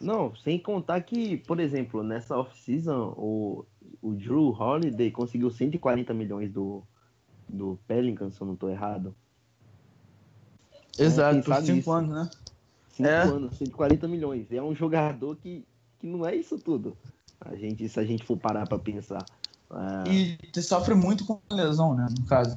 Não, 0.00 0.34
sem 0.34 0.60
contar 0.60 1.00
que, 1.02 1.36
por 1.38 1.60
exemplo, 1.60 2.02
nessa 2.02 2.36
off-season, 2.36 3.14
o, 3.16 3.64
o 4.00 4.12
Drew 4.14 4.48
Holiday 4.50 5.10
conseguiu 5.12 5.48
140 5.50 6.12
milhões 6.12 6.50
do, 6.52 6.84
do 7.48 7.78
Pelicans, 7.86 8.34
se 8.36 8.42
eu 8.42 8.46
não 8.46 8.56
tô 8.56 8.68
errado. 8.68 9.16
Exato, 10.98 11.42
por 11.44 11.54
cinco 11.56 11.90
nisso. 11.90 11.90
anos, 11.92 12.10
né? 12.14 12.30
Cinco 12.88 13.08
É. 13.08 13.24
anos, 13.24 13.56
140 13.56 14.08
milhões. 14.08 14.50
É 14.52 14.62
um 14.62 14.74
jogador 14.74 15.36
que, 15.36 15.64
que 15.98 16.06
não 16.06 16.26
é 16.26 16.34
isso 16.34 16.58
tudo. 16.58 16.96
A 17.40 17.54
gente, 17.56 17.88
se 17.88 17.98
a 17.98 18.04
gente 18.04 18.24
for 18.24 18.36
parar 18.36 18.66
pra 18.66 18.78
pensar. 18.78 19.26
Ah, 19.70 20.04
E 20.08 20.60
sofre 20.60 20.94
muito 20.94 21.24
com 21.24 21.40
lesão, 21.50 21.94
né? 21.94 22.06
No 22.18 22.26
caso. 22.26 22.56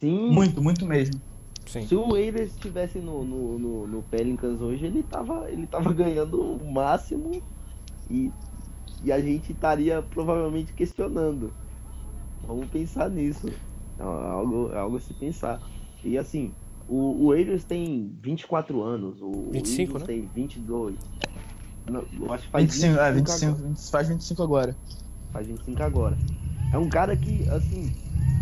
sim, 0.00 0.32
Muito, 0.32 0.62
muito 0.62 0.86
mesmo. 0.86 1.20
Sim. 1.66 1.86
se 1.86 1.94
o 1.94 2.08
Waiters 2.10 2.50
estivesse 2.50 2.98
no, 2.98 3.24
no, 3.24 3.58
no, 3.58 3.86
no 3.86 4.02
Pelicans 4.02 4.60
hoje, 4.60 4.86
ele 4.86 5.02
tava, 5.02 5.50
ele 5.50 5.66
tava 5.66 5.92
ganhando 5.94 6.40
o 6.40 6.72
máximo 6.72 7.42
e, 8.10 8.30
e 9.02 9.12
a 9.12 9.20
gente 9.20 9.52
estaria 9.52 10.02
provavelmente 10.02 10.72
questionando. 10.72 11.52
Vamos 12.46 12.66
pensar 12.68 13.08
nisso. 13.08 13.48
É 13.98 14.02
algo, 14.02 14.70
é 14.72 14.78
algo 14.78 14.96
a 14.96 15.00
se 15.00 15.14
pensar. 15.14 15.60
E 16.04 16.18
assim, 16.18 16.52
o, 16.88 17.24
o 17.24 17.28
Waiters 17.28 17.64
tem 17.64 18.12
24 18.20 18.82
anos, 18.82 19.20
o 19.20 19.50
25, 19.50 19.94
Wiggins 19.94 20.00
né? 20.00 20.06
tem 20.06 20.28
22. 20.34 20.96
Não, 21.90 22.04
eu 22.20 22.32
acho 22.32 22.44
que 22.44 22.50
faz 22.50 22.64
25, 22.64 22.98
é, 22.98 23.12
25 23.12 23.54
25, 23.62 23.62
agora. 23.62 23.66
20 23.68 23.90
faz 23.90 24.08
25 24.08 24.42
agora. 24.42 24.76
Faz 25.32 25.46
25 25.46 25.82
agora. 25.82 26.18
É 26.72 26.78
um 26.78 26.88
cara 26.88 27.16
que, 27.16 27.48
assim, 27.50 27.92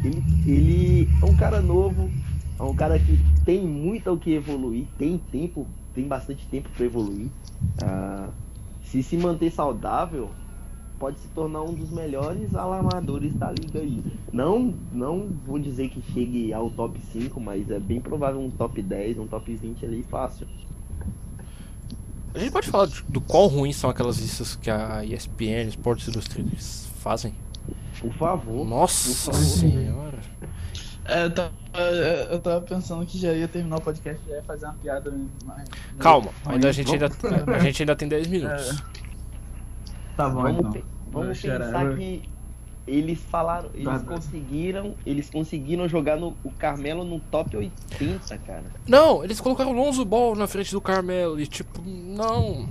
ele, 0.04 0.22
ele 0.46 1.08
é 1.22 1.24
um 1.24 1.36
cara 1.36 1.60
novo, 1.60 2.10
é 2.60 2.62
um 2.62 2.74
cara 2.74 2.98
que 2.98 3.18
tem 3.42 3.66
muito 3.66 4.12
o 4.12 4.18
que 4.18 4.34
evoluir, 4.34 4.86
tem 4.98 5.16
tempo, 5.16 5.66
tem 5.94 6.06
bastante 6.06 6.46
tempo 6.46 6.68
para 6.76 6.84
evoluir. 6.84 7.28
Ah, 7.82 8.28
se 8.84 9.02
se 9.02 9.16
manter 9.16 9.50
saudável, 9.50 10.30
pode 10.98 11.18
se 11.18 11.28
tornar 11.28 11.62
um 11.62 11.72
dos 11.72 11.90
melhores 11.90 12.54
alarmadores 12.54 13.32
da 13.32 13.50
liga 13.50 13.80
aí. 13.80 14.04
Não, 14.30 14.74
não 14.92 15.28
vou 15.46 15.58
dizer 15.58 15.88
que 15.88 16.02
chegue 16.12 16.52
ao 16.52 16.68
top 16.70 17.00
5, 17.12 17.40
mas 17.40 17.70
é 17.70 17.80
bem 17.80 17.98
provável 17.98 18.38
um 18.38 18.50
top 18.50 18.82
10, 18.82 19.18
um 19.18 19.26
top 19.26 19.54
20 19.56 19.86
ali 19.86 20.02
fácil. 20.02 20.46
A 22.34 22.38
gente 22.38 22.52
pode 22.52 22.68
falar 22.68 22.88
do 23.08 23.22
quão 23.22 23.46
ruins 23.46 23.76
são 23.76 23.88
aquelas 23.88 24.18
listas 24.18 24.54
que 24.54 24.70
a 24.70 25.02
ESPN, 25.02 25.68
Sports 25.68 26.06
Illustrated 26.08 26.62
fazem? 27.00 27.34
Por 27.98 28.12
favor. 28.12 28.66
Nossa 28.66 29.08
por 29.08 29.32
favor. 29.32 29.46
senhora. 29.46 30.18
É, 31.10 31.24
eu, 31.24 31.30
tava, 31.30 31.52
eu 32.30 32.38
tava 32.40 32.60
pensando 32.62 33.04
que 33.06 33.18
já 33.18 33.32
ia 33.32 33.48
terminar 33.48 33.76
o 33.78 33.80
podcast 33.80 34.20
e 34.28 34.30
ia 34.30 34.42
fazer 34.42 34.66
uma 34.66 34.74
piada. 34.74 35.12
Mas... 35.44 35.68
Calma, 35.98 36.30
ainda 36.46 36.68
a, 36.68 36.72
gente 36.72 36.92
ainda, 36.92 37.08
a 37.54 37.58
gente 37.58 37.82
ainda 37.82 37.96
tem 37.96 38.08
10 38.08 38.26
minutos. 38.28 38.82
Tá 40.16 40.28
bom, 40.28 40.42
Vamos, 40.42 40.58
então. 40.60 40.72
pe- 40.72 40.84
vamos 41.10 41.38
chorar, 41.38 41.66
pensar 41.66 41.84
vou- 41.86 41.96
que 41.96 42.22
eles 42.86 43.20
falaram, 43.20 43.70
eles 43.74 43.84
tá. 43.86 43.98
conseguiram, 44.00 44.94
eles 45.06 45.30
conseguiram 45.30 45.88
jogar 45.88 46.16
no, 46.16 46.36
o 46.42 46.50
Carmelo 46.50 47.04
no 47.04 47.20
top 47.20 47.56
80, 47.56 48.38
cara. 48.38 48.64
Não, 48.86 49.22
eles 49.24 49.40
colocaram 49.40 49.70
o 49.70 49.74
Lonzo 49.74 50.04
Ball 50.04 50.34
na 50.34 50.46
frente 50.46 50.72
do 50.72 50.80
Carmelo 50.80 51.40
e 51.40 51.46
tipo, 51.46 51.80
não. 51.82 52.68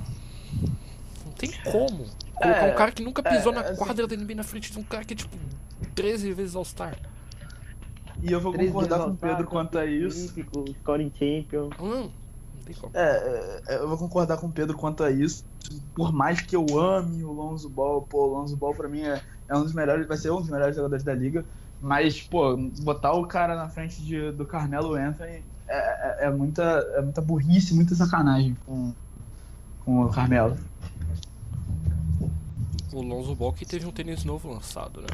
Não 1.25 1.31
tem 1.37 1.51
como. 1.63 2.05
Colocar 2.35 2.67
É, 2.67 2.71
um 2.71 2.75
cara 2.75 2.91
que 2.91 3.01
nunca 3.03 3.23
pisou 3.23 3.51
é, 3.51 3.55
na 3.55 3.61
assim- 3.61 3.75
quadra 3.77 4.07
da 4.07 4.15
NBA 4.15 4.35
na 4.35 4.43
frente 4.43 4.71
de 4.71 4.77
um 4.79 4.83
cara 4.83 5.03
que 5.05 5.13
é 5.13 5.17
tipo 5.17 5.35
13 5.95 6.33
vezes 6.33 6.55
All-Star. 6.55 6.95
E 8.21 8.31
eu 8.31 8.41
vou 8.41 8.51
Três 8.51 8.69
concordar 8.71 8.99
com 8.99 9.11
o 9.11 9.17
Pedro 9.17 9.47
quanto 9.47 9.77
a 9.77 9.85
isso. 9.85 10.25
Olímpico, 10.25 10.65
Scoring 10.79 11.11
Champion. 11.17 11.69
Tem 12.65 12.75
como. 12.75 12.91
É, 12.95 13.61
é, 13.69 13.75
eu 13.77 13.87
vou 13.87 13.97
concordar 13.97 14.37
com 14.37 14.47
o 14.47 14.51
Pedro 14.51 14.75
quanto 14.77 15.03
a 15.03 15.11
isso. 15.11 15.43
Por 15.93 16.11
mais 16.11 16.41
que 16.41 16.55
eu 16.55 16.65
ame 16.77 17.23
o 17.23 17.31
Lonzo 17.31 17.69
Ball, 17.69 18.01
pô, 18.01 18.25
o 18.25 18.33
Lonzo 18.33 18.57
Ball 18.57 18.73
pra 18.73 18.87
mim 18.87 19.01
é, 19.01 19.21
é 19.47 19.55
um 19.55 19.63
dos 19.63 19.73
melhores, 19.73 20.07
vai 20.07 20.17
ser 20.17 20.31
um 20.31 20.41
dos 20.41 20.49
melhores 20.49 20.75
jogadores 20.75 21.03
da 21.03 21.13
liga. 21.13 21.45
Mas, 21.79 22.21
pô, 22.21 22.57
botar 22.81 23.13
o 23.13 23.25
cara 23.25 23.55
na 23.55 23.69
frente 23.69 24.03
de, 24.03 24.31
do 24.31 24.45
Carmelo 24.45 24.95
Anthony 24.95 25.43
é, 25.67 26.25
é, 26.25 26.25
é 26.25 26.29
muita, 26.31 26.63
é 26.95 27.01
muita 27.01 27.21
burrice, 27.21 27.73
muita 27.73 27.95
sacanagem 27.95 28.55
com, 28.65 28.93
com 29.79 30.01
o 30.01 30.09
Carmelo. 30.09 30.57
O 32.91 33.01
Lonzo 33.01 33.35
Ball 33.35 33.53
que 33.53 33.65
teve 33.65 33.85
um 33.85 33.91
tênis 33.91 34.23
novo 34.23 34.51
lançado, 34.51 35.01
né? 35.01 35.07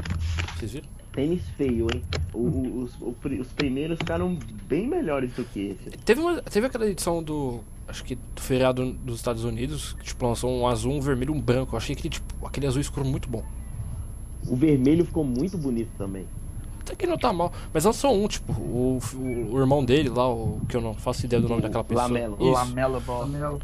Vocês 0.56 0.72
viram? 0.72 0.88
Tênis 1.12 1.42
feio, 1.58 1.88
hein? 1.94 2.02
O- 2.34 2.40
o- 2.40 2.78
os, 2.84 2.96
o 3.02 3.16
os 3.42 3.48
primeiros 3.54 3.98
ficaram 3.98 4.38
bem 4.68 4.88
melhores 4.88 5.34
do 5.34 5.44
que 5.44 5.60
esse. 5.68 5.90
Teve, 5.98 6.22
uma, 6.22 6.42
teve 6.42 6.68
aquela 6.68 6.88
edição 6.88 7.22
do. 7.22 7.60
Acho 7.88 8.04
que 8.04 8.16
do 8.16 8.42
feriado 8.42 8.94
dos 8.94 9.18
Estados 9.18 9.44
Unidos, 9.44 9.94
que 9.94 10.06
tipo, 10.06 10.26
lançou 10.26 10.52
um 10.52 10.68
azul, 10.68 10.94
um 10.94 11.02
vermelho 11.02 11.34
e 11.34 11.38
um 11.38 11.42
branco. 11.42 11.76
Eu 11.76 11.78
achei 11.78 11.94
aquele, 11.94 12.10
tipo, 12.10 12.48
aquele 12.48 12.66
azul 12.68 12.82
escuro 12.82 13.06
muito 13.06 13.30
bom. 13.30 13.44
O 14.48 14.56
vermelho 14.56 15.06
ficou 15.06 15.24
muito 15.24 15.58
bonito 15.58 15.90
também. 15.98 16.26
Até 16.82 16.96
que 16.96 17.08
não 17.08 17.18
tá 17.18 17.34
mal. 17.34 17.52
Mas 17.74 17.84
lançou 17.86 18.14
um, 18.16 18.28
tipo, 18.28 18.52
o, 18.54 19.00
o, 19.16 19.54
o 19.56 19.60
irmão 19.60 19.84
dele 19.84 20.10
lá, 20.10 20.28
o 20.32 20.62
que 20.70 20.78
eu 20.78 20.82
não 20.82 20.94
faço 20.94 21.26
ideia 21.26 21.42
do 21.42 21.50
nome 21.50 21.62
daquela 21.62 21.84
pessoa. 21.84 22.08
Lamelo. 22.08 22.36
Isso. 22.40 22.52
Lamela 22.52 23.00
Ball. 23.00 23.20
Lamelo. 23.22 23.62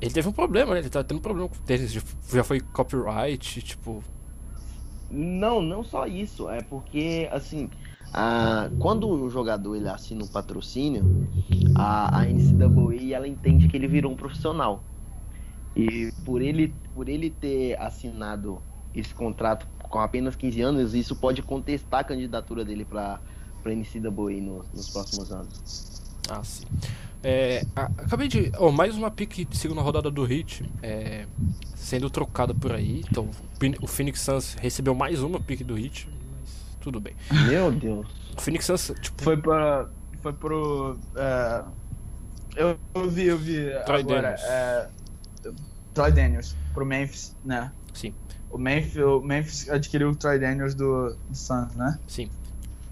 Ele 0.00 0.10
teve 0.10 0.28
um 0.28 0.32
problema, 0.32 0.72
né? 0.74 0.80
Ele 0.80 0.88
tá 0.88 1.04
tendo 1.04 1.20
problema 1.20 1.48
com 1.48 1.56
o 1.56 1.60
tênis. 1.60 1.92
Já- 1.92 2.00
Já 2.32 2.44
foi 2.44 2.60
copyright, 2.60 3.60
tipo. 3.62 4.02
Não, 5.10 5.60
não 5.60 5.82
só 5.84 6.06
isso. 6.06 6.48
É 6.48 6.62
porque, 6.62 7.28
assim, 7.32 7.68
a, 8.12 8.70
quando 8.78 9.08
o 9.08 9.28
jogador 9.28 9.74
ele 9.76 9.88
assina 9.88 10.24
um 10.24 10.28
patrocínio, 10.28 11.28
a, 11.74 12.20
a 12.20 12.24
NCAA 12.26 13.14
ela 13.14 13.28
entende 13.28 13.68
que 13.68 13.76
ele 13.76 13.86
virou 13.88 14.12
um 14.12 14.16
profissional. 14.16 14.82
E 15.76 16.12
por 16.24 16.40
ele, 16.42 16.74
por 16.94 17.08
ele 17.08 17.30
ter 17.30 17.78
assinado 17.80 18.60
esse 18.94 19.14
contrato 19.14 19.66
com 19.82 19.98
apenas 19.98 20.34
15 20.36 20.60
anos, 20.62 20.94
isso 20.94 21.14
pode 21.16 21.42
contestar 21.42 22.00
a 22.00 22.04
candidatura 22.04 22.64
dele 22.64 22.84
para 22.84 23.20
a 23.64 23.68
NCAA 23.68 24.40
no, 24.40 24.64
nos 24.74 24.90
próximos 24.90 25.30
anos. 25.30 26.02
Ah, 26.28 26.42
sim. 26.44 26.64
É, 27.22 27.64
acabei 27.76 28.28
de. 28.28 28.50
Oh, 28.58 28.70
mais 28.72 28.96
uma 28.96 29.10
pique 29.10 29.44
de 29.44 29.56
segunda 29.56 29.82
rodada 29.82 30.10
do 30.10 30.24
Hit 30.24 30.64
é, 30.82 31.26
sendo 31.74 32.08
trocada 32.08 32.54
por 32.54 32.72
aí. 32.72 33.02
Então, 33.10 33.28
o 33.82 33.86
Phoenix 33.86 34.20
Suns 34.20 34.54
recebeu 34.54 34.94
mais 34.94 35.22
uma 35.22 35.38
pique 35.38 35.62
do 35.62 35.74
Hit, 35.74 36.08
mas 36.40 36.50
tudo 36.80 36.98
bem. 36.98 37.14
Meu 37.46 37.70
Deus. 37.70 38.06
O 38.36 38.40
Phoenix 38.40 38.64
Suns, 38.64 38.92
tipo, 39.00 39.22
Foi 39.22 39.36
pra. 39.36 39.88
Foi 40.22 40.32
pro. 40.32 40.98
é, 41.16 41.64
eu, 42.56 42.78
eu 42.94 43.10
vi, 43.10 43.26
eu 43.26 43.38
vi 43.38 43.66
Troy 43.84 44.00
agora. 44.00 44.22
Daniels. 44.22 44.42
É, 44.44 44.88
Troy 45.94 46.12
Daniels, 46.12 46.56
pro 46.72 46.86
Memphis, 46.86 47.36
né? 47.44 47.72
sim, 47.92 48.14
O 48.50 48.56
Memphis, 48.58 48.96
o 48.96 49.20
Memphis 49.20 49.68
adquiriu 49.68 50.10
o 50.10 50.16
Troy 50.16 50.38
Daniels 50.38 50.74
do, 50.74 51.16
do 51.28 51.34
Suns, 51.36 51.74
né? 51.74 51.98
sim. 52.06 52.30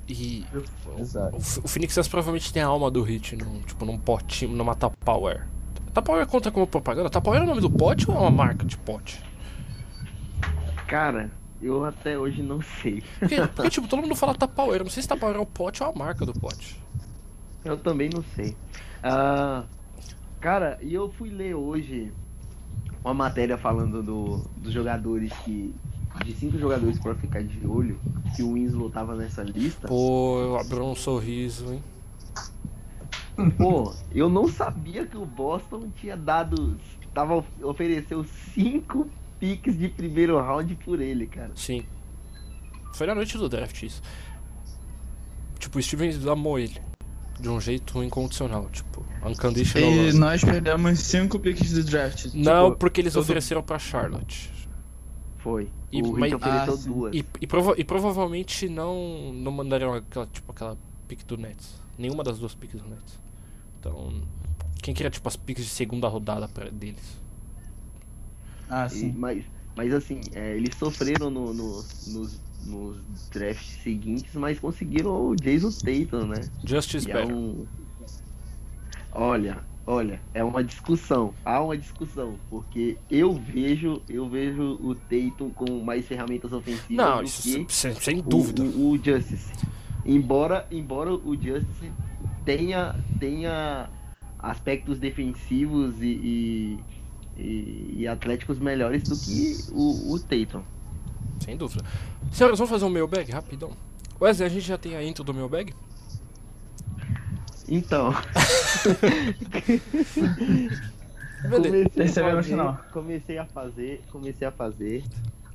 E 0.09 0.45
Exato. 0.99 1.37
o, 1.37 1.39
o 1.39 1.69
Phoenix 1.69 1.93
Suns 1.93 2.09
provavelmente 2.09 2.53
tem 2.53 2.63
a 2.63 2.67
alma 2.67 2.91
do 2.91 3.03
Hit 3.03 3.37
num, 3.37 3.61
tipo, 3.61 3.85
num 3.85 3.99
potinho, 3.99 4.53
numa 4.53 4.75
Tupperware. 4.75 5.47
Tupperware 5.93 6.27
conta 6.27 6.51
como 6.51 6.67
propaganda? 6.67 7.11
Tupperware 7.11 7.43
é 7.43 7.45
o 7.45 7.49
nome 7.49 7.61
do 7.61 7.71
pote 7.71 8.11
ou 8.11 8.17
é 8.17 8.21
uma 8.21 8.31
marca 8.31 8.65
de 8.65 8.79
pote? 8.79 9.23
Cara, 10.87 11.31
eu 11.61 11.85
até 11.85 12.19
hoje 12.19 12.43
não 12.43 12.63
sei. 12.63 13.03
Porque, 13.19 13.37
porque, 13.55 13.71
tipo, 13.71 13.87
todo 13.87 14.01
mundo 14.01 14.15
fala 14.15 14.35
Tupperware. 14.35 14.83
Não 14.83 14.91
sei 14.91 15.03
se 15.03 15.09
Tupperware 15.09 15.37
é 15.39 15.43
o 15.43 15.47
pote 15.47 15.83
ou 15.83 15.91
a 15.91 15.93
marca 15.93 16.25
do 16.25 16.33
pote. 16.33 16.81
Eu 17.65 17.77
também 17.77 18.09
não 18.09 18.25
sei. 18.35 18.57
Ah, 19.03 19.65
cara, 20.41 20.79
e 20.81 20.95
eu 20.95 21.11
fui 21.13 21.29
ler 21.29 21.55
hoje 21.55 22.13
uma 23.05 23.13
matéria 23.13 23.59
falando 23.59 24.03
do, 24.03 24.39
dos 24.57 24.73
jogadores 24.73 25.33
que. 25.45 25.75
De 26.25 26.35
cinco 26.35 26.59
jogadores 26.59 26.99
pra 26.99 27.15
ficar 27.15 27.43
de 27.43 27.67
olho, 27.67 27.99
que 28.37 28.43
o 28.43 28.53
Winslow 28.55 28.91
tava 28.91 29.15
nessa 29.17 29.43
lista. 29.43 29.89
Pô, 29.89 30.41
eu 30.41 30.57
abri 30.59 30.81
um 30.81 30.95
sorriso, 30.95 31.73
hein? 31.73 31.83
Pô, 33.57 33.95
eu 34.13 34.29
não 34.29 34.49
sabia 34.49 35.07
que 35.07 35.17
o 35.17 35.25
Boston 35.25 35.89
tinha 36.01 36.17
dado. 36.17 36.77
Tava 37.15 37.37
of- 37.37 37.49
ofereceu 37.65 38.25
cinco 38.55 39.09
piques 39.39 39.79
de 39.79 39.89
primeiro 39.89 40.37
round 40.41 40.75
por 40.85 41.01
ele, 41.01 41.27
cara. 41.27 41.53
Sim. 41.55 41.85
Foi 42.95 43.07
na 43.07 43.15
noite 43.15 43.39
do 43.39 43.49
draft 43.49 43.81
isso. 43.83 44.03
Tipo, 45.59 45.79
o 45.79 45.83
Stevens 45.83 46.25
amou 46.27 46.59
ele. 46.59 46.81
De 47.41 47.49
um 47.49 47.61
jeito 47.61 48.03
incondicional, 48.03 48.69
tipo, 48.73 49.05
unconditional 49.25 49.89
E 49.93 50.13
nós 50.13 50.43
perdemos 50.43 50.99
cinco 50.99 51.39
picks 51.39 51.73
do 51.73 51.85
draft. 51.85 52.27
Não, 52.35 52.67
Tipo, 52.71 52.79
porque 52.79 53.01
eles 53.01 53.13
todo- 53.13 53.23
ofereceram 53.23 53.63
pra 53.63 53.79
Charlotte. 53.79 54.53
Foi. 55.39 55.71
E- 55.93 56.03
o 56.03 56.13
mas- 56.19 56.33
ofereceu 56.33 56.75
Ah, 56.75 56.77
duas. 56.95 57.15
E, 57.15 57.25
e, 57.41 57.47
prova- 57.47 57.75
e 57.79 57.85
provavelmente 57.85 58.69
não, 58.69 59.33
não 59.33 59.53
mandariam 59.53 59.95
aquela, 59.95 60.27
tipo, 60.27 60.51
aquela 60.53 60.77
pick 61.07 61.25
do 61.25 61.37
Nets. 61.37 61.75
Nenhuma 61.99 62.23
das 62.23 62.39
duas 62.39 62.55
picks 62.55 62.81
do 62.81 62.89
Nets. 62.89 63.19
Então, 63.81 64.13
quem 64.83 64.93
queria, 64.95 65.11
tipo, 65.11 65.27
as 65.29 65.37
picks 65.37 65.65
de 65.65 65.71
segunda 65.71 66.09
rodada 66.09 66.47
pra 66.49 66.69
deles? 66.71 67.19
Ah, 68.69 68.87
E- 68.87 68.91
sim. 68.91 69.15
mas, 69.17 69.45
mas 69.77 69.93
assim, 69.95 70.21
é, 70.35 70.57
eles 70.57 70.75
sofreram 70.77 71.31
no- 71.31 71.53
no- 71.55 71.85
nos 72.09 72.49
nos 72.67 72.99
drafts 73.33 73.81
seguintes, 73.85 74.35
mas 74.35 74.59
conseguiram 74.59 75.29
o 75.29 75.37
Jason 75.37 75.71
Tatum, 75.71 76.27
né? 76.27 76.41
Justice 76.65 77.09
E 77.09 77.13
é 77.13 77.25
um... 77.25 77.65
Olha, 79.13 79.59
olha, 79.89 80.21
é 80.35 80.45
uma 80.45 80.63
discussão. 80.63 81.33
Há 81.45 81.61
uma 81.63 81.77
discussão, 81.77 82.35
porque 82.51 82.97
eu 83.11 83.33
vejo, 83.33 84.03
eu 84.09 84.29
vejo 84.29 84.79
o 84.81 84.95
Tatum 84.95 85.51
com 85.51 85.83
mais 85.83 86.07
ferramentas 86.07 86.53
ofensivas 86.53 86.91
Não, 86.91 87.19
do 87.19 87.25
isso 87.25 87.43
que 87.67 87.73
sem, 87.75 87.95
sem 87.95 88.19
o- 88.19 88.23
dúvida. 88.23 88.63
O, 88.63 88.91
o 88.93 88.99
Justice. 89.03 89.51
Embora, 90.05 90.67
embora 90.71 91.13
o 91.13 91.35
Justice 91.35 91.91
tenha, 92.45 92.95
tenha 93.19 93.89
aspectos 94.39 94.99
defensivos 94.99 96.01
e, 96.03 96.07
e, 96.07 96.79
e- 97.43 97.95
e 98.01 98.09
atléticos 98.09 98.59
melhores 98.59 99.03
do 99.03 99.17
que 99.19 99.57
o, 99.73 100.13
o 100.13 100.21
Tatum. 100.21 100.63
Sem 101.41 101.57
dúvida. 101.57 101.85
Senhoras, 102.33 102.59
vamos 102.59 102.71
fazer 102.71 102.85
um 102.85 102.91
mailbag 102.91 103.31
rapidão. 103.33 103.73
Wesley, 104.21 104.47
a 104.47 104.51
gente 104.51 104.67
já 104.67 104.77
tem 104.77 104.97
a 104.97 105.05
intro 105.05 105.23
do 105.25 105.33
mailbag? 105.33 105.73
Então, 107.69 108.15
comecei 111.43 111.79
a, 111.79 111.85
que 111.85 112.49
fazer, 112.53 112.81
comecei 112.93 113.39
a 113.39 113.45
fazer, 113.47 114.03
comecei 114.11 114.49
a 114.49 114.51
fazer, 114.51 115.05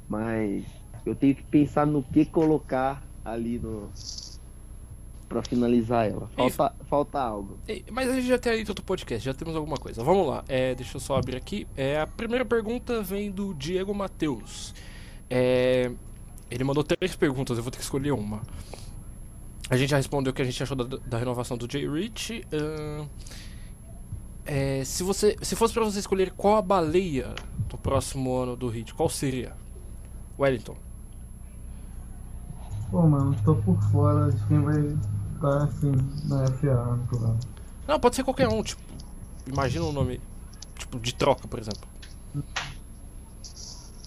mas 0.07 0.63
eu 1.05 1.15
tenho 1.15 1.35
que 1.35 1.43
pensar 1.43 1.85
no 1.87 2.03
que 2.03 2.23
colocar 2.25 3.01
ali 3.25 3.57
no 3.59 3.89
para 5.27 5.41
finalizar 5.41 6.07
ela. 6.07 6.29
Falta, 6.35 6.75
falta 6.87 7.19
algo. 7.19 7.57
Mas 7.91 8.07
a 8.07 8.13
gente 8.13 8.27
já 8.27 8.37
tem 8.37 8.51
a 8.51 8.59
intro 8.59 8.75
do 8.75 8.83
podcast, 8.83 9.25
já 9.25 9.33
temos 9.33 9.55
alguma 9.55 9.77
coisa. 9.77 10.03
Vamos 10.03 10.27
lá, 10.27 10.43
é, 10.47 10.75
deixa 10.75 10.97
eu 10.97 11.01
só 11.01 11.17
abrir 11.17 11.35
aqui. 11.35 11.67
É, 11.75 11.99
a 11.99 12.05
primeira 12.05 12.45
pergunta 12.45 13.01
vem 13.01 13.31
do 13.31 13.53
Diego 13.55 13.93
Matheus. 13.95 14.75
É, 15.27 15.91
ele 16.51 16.63
mandou 16.63 16.83
três 16.83 17.15
perguntas, 17.15 17.57
eu 17.57 17.63
vou 17.63 17.71
ter 17.71 17.77
que 17.77 17.83
escolher 17.83 18.11
uma. 18.11 18.41
A 19.73 19.75
gente 19.75 19.89
já 19.89 19.97
respondeu 19.97 20.29
o 20.29 20.33
que 20.35 20.41
a 20.43 20.45
gente 20.45 20.61
achou 20.61 20.77
da, 20.77 20.97
da 21.03 21.17
renovação 21.17 21.57
do 21.57 21.67
Jay 21.67 21.89
Rich. 21.89 22.45
ahn, 22.53 23.07
é, 24.45 24.83
se, 24.83 25.01
você, 25.01 25.35
se 25.41 25.55
fosse 25.55 25.73
pra 25.73 25.83
você 25.83 25.97
escolher 25.97 26.29
qual 26.29 26.57
a 26.57 26.61
baleia 26.61 27.33
do 27.69 27.75
próximo 27.75 28.37
ano 28.37 28.55
do 28.55 28.67
Hit, 28.67 28.93
qual 28.93 29.09
seria? 29.09 29.53
Wellington. 30.37 30.75
Pô, 32.91 33.01
mano, 33.07 33.35
tô 33.43 33.55
por 33.55 33.81
fora 33.91 34.31
de 34.31 34.45
quem 34.45 34.61
vai 34.61 34.79
estar 35.33 35.63
assim 35.63 35.91
na 36.25 36.45
FA 36.45 36.99
vem. 37.11 37.39
Não, 37.87 37.99
pode 37.99 38.15
ser 38.15 38.23
qualquer 38.23 38.47
um, 38.49 38.61
tipo. 38.61 38.79
Imagina 39.47 39.85
um 39.85 39.91
nome. 39.91 40.21
Tipo, 40.77 40.99
de 40.99 41.15
troca, 41.15 41.47
por 41.47 41.57
exemplo. 41.57 41.89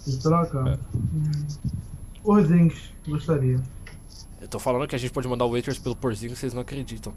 De 0.05 0.17
troca? 0.17 0.63
É. 0.69 0.79
Porzingis, 2.23 2.93
gostaria. 3.05 3.61
Eu 4.47 4.51
tô 4.51 4.59
falando 4.59 4.87
que 4.87 4.95
a 4.95 4.97
gente 4.97 5.11
pode 5.11 5.27
mandar 5.27 5.43
o 5.43 5.51
waiters 5.51 5.77
pelo 5.77 5.93
porzinho, 5.93 6.33
vocês 6.33 6.53
não 6.53 6.61
acreditam. 6.61 7.13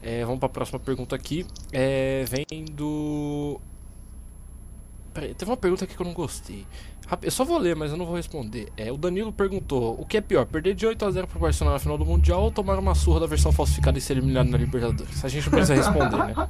É, 0.00 0.24
vamos 0.24 0.38
pra 0.38 0.48
próxima 0.48 0.78
pergunta 0.78 1.16
aqui. 1.16 1.44
É, 1.72 2.24
vem 2.28 2.64
do. 2.66 3.60
Peraí, 5.12 5.34
teve 5.34 5.50
uma 5.50 5.56
pergunta 5.56 5.84
aqui 5.84 5.96
que 5.96 6.00
eu 6.00 6.06
não 6.06 6.12
gostei. 6.12 6.64
Eu 7.20 7.32
só 7.32 7.44
vou 7.44 7.58
ler, 7.58 7.74
mas 7.74 7.90
eu 7.90 7.96
não 7.96 8.06
vou 8.06 8.14
responder. 8.14 8.68
É, 8.76 8.92
o 8.92 8.96
Danilo 8.96 9.32
perguntou: 9.32 10.00
o 10.00 10.06
que 10.06 10.18
é 10.18 10.20
pior, 10.20 10.46
perder 10.46 10.76
de 10.76 10.86
8 10.86 11.04
a 11.04 11.10
0 11.10 11.26
pro 11.26 11.40
Barcelona 11.40 11.74
na 11.74 11.80
final 11.80 11.98
do 11.98 12.06
Mundial 12.06 12.44
ou 12.44 12.52
tomar 12.52 12.78
uma 12.78 12.94
surra 12.94 13.18
da 13.18 13.26
versão 13.26 13.50
falsificada 13.50 13.98
e 13.98 14.00
ser 14.00 14.12
eliminado 14.12 14.48
na 14.48 14.56
Libertadores? 14.56 15.24
A 15.24 15.28
gente 15.28 15.46
não 15.46 15.50
precisa 15.50 15.74
responder, 15.74 16.16
né? 16.16 16.34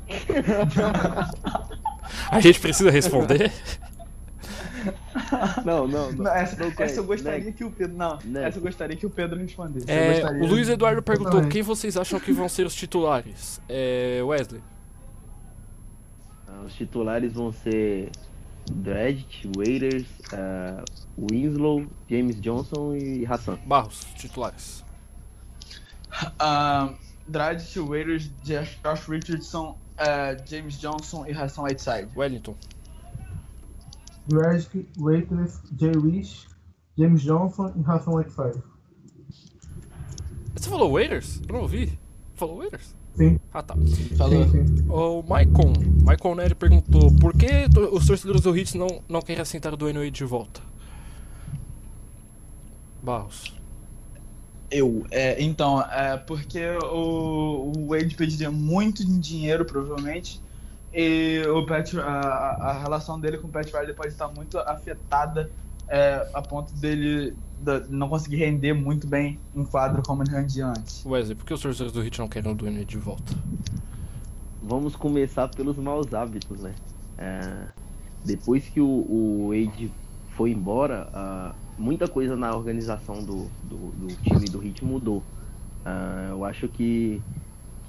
A 2.30 2.40
gente 2.40 2.60
precisa 2.60 2.90
responder? 2.90 3.52
Não, 5.64 5.86
não, 5.86 6.12
não. 6.12 6.24
Não, 6.24 6.30
essa, 6.32 6.56
Não, 6.56 6.72
essa 6.78 7.00
eu 7.00 7.04
gostaria 7.04 7.38
next. 7.38 7.52
que 7.54 7.64
o 7.64 7.70
Pedro. 7.70 7.96
Não, 7.96 8.18
Next. 8.24 8.38
essa 8.38 8.58
eu 8.58 8.62
gostaria 8.62 8.96
que 8.96 9.06
o 9.06 9.10
Pedro 9.10 9.38
respondesse. 9.38 9.90
É, 9.90 10.24
o 10.42 10.46
Luiz 10.46 10.68
Eduardo 10.68 11.02
perguntou: 11.02 11.46
quem 11.48 11.62
vocês 11.62 11.96
acham 11.96 12.18
que 12.20 12.32
vão 12.32 12.48
ser 12.48 12.66
os 12.66 12.74
titulares? 12.74 13.60
É, 13.68 14.20
Wesley. 14.22 14.62
Ah, 16.46 16.62
Os 16.66 16.74
titulares 16.74 17.32
vão 17.32 17.52
ser 17.52 18.10
Dredge, 18.70 19.50
Waiters, 19.56 20.06
ah, 20.32 20.82
Winslow, 21.30 21.86
James 22.08 22.40
Johnson 22.40 22.94
e 22.96 23.26
Hassan. 23.26 23.58
Barros, 23.66 24.06
titulares. 24.16 24.84
Ah, 26.38 26.94
Dragic, 27.26 27.78
Waiters, 27.80 28.30
Josh 28.44 28.78
Richardson, 29.08 29.76
ah, 29.98 30.36
James 30.46 30.78
Johnson 30.80 31.26
e 31.26 31.32
Hassan 31.32 31.62
Whiteside. 31.62 32.08
Wellington. 32.16 32.54
Dragic, 34.28 34.86
Waiters, 34.98 35.60
Jay 35.78 35.92
Rich, 35.92 36.46
James 36.96 37.22
Johnson 37.22 37.72
e 37.76 37.82
Hassan 37.90 38.12
Whiteside. 38.12 38.62
Você 40.54 40.68
falou 40.68 40.92
Waiters? 40.92 41.40
Eu 41.48 41.54
não 41.54 41.62
ouvi. 41.62 41.98
Falou 42.34 42.58
Waiters? 42.58 42.94
Sim, 43.16 43.38
Ah, 43.52 43.62
tá. 43.62 43.74
Falou. 44.16 44.48
sim, 44.48 44.66
sim. 44.66 44.84
O 44.88 45.22
Maicon. 45.22 45.72
Maicon 46.04 46.34
Nery 46.36 46.54
perguntou 46.54 47.12
por 47.20 47.32
que 47.36 47.46
os 47.92 48.06
torcedores 48.06 48.42
do 48.42 48.56
Hits 48.56 48.74
não, 48.74 49.02
não 49.08 49.20
querem 49.20 49.42
aceitar 49.42 49.74
o 49.74 49.76
Dwayne 49.76 49.98
Wade 49.98 50.10
de 50.12 50.24
volta? 50.24 50.60
Barros. 53.02 53.54
Eu, 54.70 55.04
é, 55.10 55.42
então, 55.42 55.80
é 55.82 56.16
porque 56.16 56.60
o, 56.92 57.72
o 57.76 57.88
Wade 57.88 58.14
pediria 58.14 58.50
muito 58.50 59.04
dinheiro, 59.18 59.64
provavelmente, 59.64 60.40
e 61.00 61.46
o 61.46 61.64
Pat, 61.64 61.94
a, 61.94 62.00
a- 62.02 62.78
relação 62.80 63.20
dele 63.20 63.38
com 63.38 63.46
o 63.46 63.50
Pat 63.50 63.70
Riley 63.72 63.94
pode 63.94 64.08
estar 64.08 64.28
muito 64.28 64.58
afetada 64.58 65.48
é, 65.88 66.28
a 66.34 66.42
ponto 66.42 66.74
dele 66.74 67.36
da- 67.60 67.80
não 67.88 68.08
conseguir 68.08 68.36
render 68.36 68.72
muito 68.74 69.06
bem 69.06 69.38
em 69.54 69.64
quadro 69.64 70.02
como 70.02 70.22
ele 70.24 70.30
rendia 70.32 70.66
antes. 70.66 71.04
Wesley, 71.06 71.36
por 71.36 71.46
que 71.46 71.54
os 71.54 71.60
torcedores 71.60 71.92
do 71.92 72.04
Hits 72.04 72.18
não 72.18 72.28
querem 72.28 72.50
o 72.50 72.54
Dwayne 72.54 72.78
Wade 72.78 72.90
de 72.90 72.98
volta? 72.98 73.32
Vamos 74.62 74.96
começar 74.96 75.48
pelos 75.48 75.76
maus 75.76 76.12
hábitos, 76.12 76.60
né? 76.60 76.74
É, 77.16 77.68
depois 78.24 78.68
que 78.68 78.80
o, 78.80 78.86
o 78.86 79.48
Wade 79.50 79.90
foi 80.36 80.50
embora, 80.50 81.08
ah, 81.14 81.54
muita 81.78 82.08
coisa 82.08 82.36
na 82.36 82.54
organização 82.54 83.24
do, 83.24 83.46
do, 83.62 83.76
do 83.92 84.06
time 84.16 84.46
do 84.46 84.62
Heat 84.64 84.84
mudou. 84.84 85.22
Ah, 85.84 86.26
eu 86.30 86.44
acho 86.44 86.68
que 86.68 87.22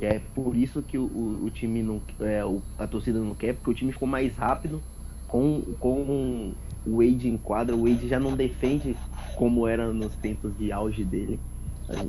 é 0.02 0.20
por 0.34 0.56
isso 0.56 0.82
que 0.82 0.98
o, 0.98 1.04
o, 1.04 1.46
o 1.46 1.50
time 1.50 1.82
não. 1.84 2.02
É, 2.22 2.44
o- 2.46 2.62
a 2.78 2.88
torcida 2.88 3.20
não 3.20 3.34
quer, 3.36 3.54
porque 3.56 3.72
o 3.72 3.74
time 3.74 3.92
ficou 3.92 4.08
mais 4.08 4.36
rápido 4.36 4.82
com, 5.28 5.62
com 5.80 6.54
o 6.86 6.98
Wade 6.98 7.28
em 7.28 7.38
quadra. 7.38 7.76
O 7.76 7.84
Wade 7.84 8.08
já 8.08 8.20
não 8.20 8.36
defende 8.36 8.96
como 9.36 9.68
era 9.68 9.92
nos 9.92 10.16
tempos 10.16 10.58
de 10.58 10.72
auge 10.72 11.04
dele. 11.04 11.40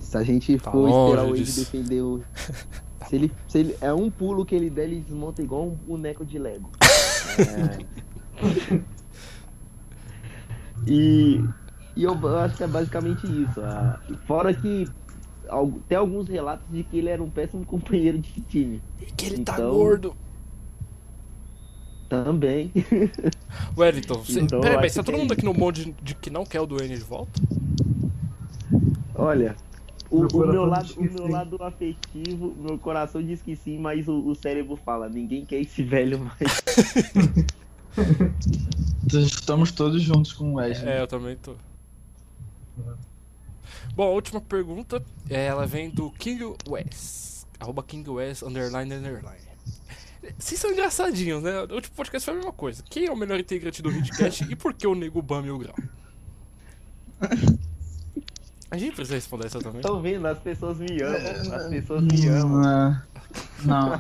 Se 0.01 0.17
a 0.17 0.23
gente 0.23 0.59
Tá 0.59 0.71
for 0.71 0.89
esperar 0.89 1.25
o 1.25 1.31
Wade 1.31 1.45
disso. 1.45 1.61
defender 1.61 2.03
o. 2.03 2.23
Se 3.09 3.17
ele, 3.17 3.33
se 3.49 3.59
ele, 3.59 3.75
é 3.81 3.93
um 3.95 4.11
pulo 4.11 4.45
que 4.45 4.55
ele 4.55 4.69
der, 4.69 4.85
ele 4.85 5.01
desmonta 5.01 5.41
igual 5.43 5.67
um 5.67 5.71
boneco 5.71 6.25
de 6.25 6.39
Lego. 6.39 6.71
É. 7.39 8.81
E, 10.87 11.43
e 11.97 12.05
eu 12.05 12.13
acho 12.39 12.57
que 12.57 12.65
é 12.65 12.67
basicamente 12.67 13.27
isso. 13.27 13.61
ah, 13.61 13.99
Fora 14.27 14.53
que 14.55 14.87
tem 15.89 15.99
alguns 15.99 16.29
relatos 16.29 16.67
de 16.71 16.83
que 16.85 16.99
ele 16.99 17.09
era 17.09 17.23
um 17.23 17.31
péssimo 17.31 17.65
companheiro 17.67 18.19
de 18.19 18.41
time. 18.43 18.81
E 19.01 19.07
que 19.07 19.27
ele 19.27 19.45
tá 19.45 19.55
Então- 19.55 19.71
gordo. 19.71 20.17
Também. 22.09 22.73
Wellington, 23.79 24.15
você... 24.15 24.41
Então, 24.41 24.61
peraí, 24.61 24.91
tá 24.91 25.01
todo 25.01 25.15
é 25.15 25.19
mundo 25.19 25.33
aqui 25.33 25.45
no 25.45 25.55
bonde 25.55 25.95
de 26.03 26.13
que 26.17 26.29
não 26.29 26.45
quer 26.45 26.61
o 26.61 26.67
Dwayne 26.67 26.97
de 26.97 27.05
volta? 27.05 27.41
Olha, 29.15 29.55
o, 30.11 30.23
Meu 30.23 30.29
o 30.29 30.47
meu 30.49 30.65
lado, 30.65 30.93
o 30.97 31.03
meu 31.05 31.29
lado 31.29 31.63
afetivo, 31.63 32.53
meu 32.59 32.77
coração 32.79 33.23
diz 33.23 33.41
que 33.41 33.55
sim, 33.55 33.79
mas 33.79 34.09
o, 34.09 34.27
o 34.27 34.35
cérebro 34.35 34.75
fala, 34.75 35.09
ninguém 35.09 35.45
quer 35.45 35.61
esse 35.61 35.85
velho 35.85 36.19
mais. 36.19 36.61
Estamos 39.15 39.71
todos 39.71 40.03
juntos 40.03 40.33
com 40.33 40.53
o 40.53 40.55
Wesley. 40.55 40.89
É, 40.95 41.01
eu 41.01 41.07
também 41.07 41.37
tô. 41.37 41.55
Bom, 43.95 44.05
a 44.05 44.11
última 44.11 44.41
pergunta, 44.41 45.05
é, 45.29 45.47
ela 45.47 45.67
vem 45.67 45.91
do 45.91 46.11
King 46.13 46.55
West. 46.69 47.45
Arroba 47.59 47.83
King 47.83 48.09
West, 48.09 48.43
underline, 48.43 48.93
underline. 48.93 49.51
Vocês 50.39 50.61
são 50.61 50.71
engraçadinhos, 50.71 51.43
né? 51.43 51.63
O 51.63 51.75
último 51.75 51.95
podcast 51.97 52.25
foi 52.25 52.35
a 52.35 52.37
mesma 52.37 52.53
coisa. 52.53 52.83
Quem 52.89 53.07
é 53.07 53.11
o 53.11 53.17
melhor 53.17 53.39
integrante 53.39 53.83
do 53.83 53.91
Hitcast 53.91 54.45
e 54.51 54.57
por 54.57 54.75
que 54.75 54.87
o 54.87 54.95
Nego 54.95 55.23
Bam 55.23 55.45
e 55.47 55.51
o 55.51 55.59
Grau? 55.59 55.75
A 58.71 58.77
gente 58.79 58.95
precisa 58.95 59.17
responder 59.17 59.47
essa 59.47 59.59
também. 59.59 59.81
Estão 59.81 60.01
vendo? 60.01 60.27
As 60.27 60.39
pessoas 60.39 60.79
me 60.79 61.03
amam. 61.03 61.57
As 61.57 61.69
pessoas 61.69 62.03
me 62.03 62.29
amam. 62.29 62.63
Não. 62.63 63.01
Não. 63.67 63.93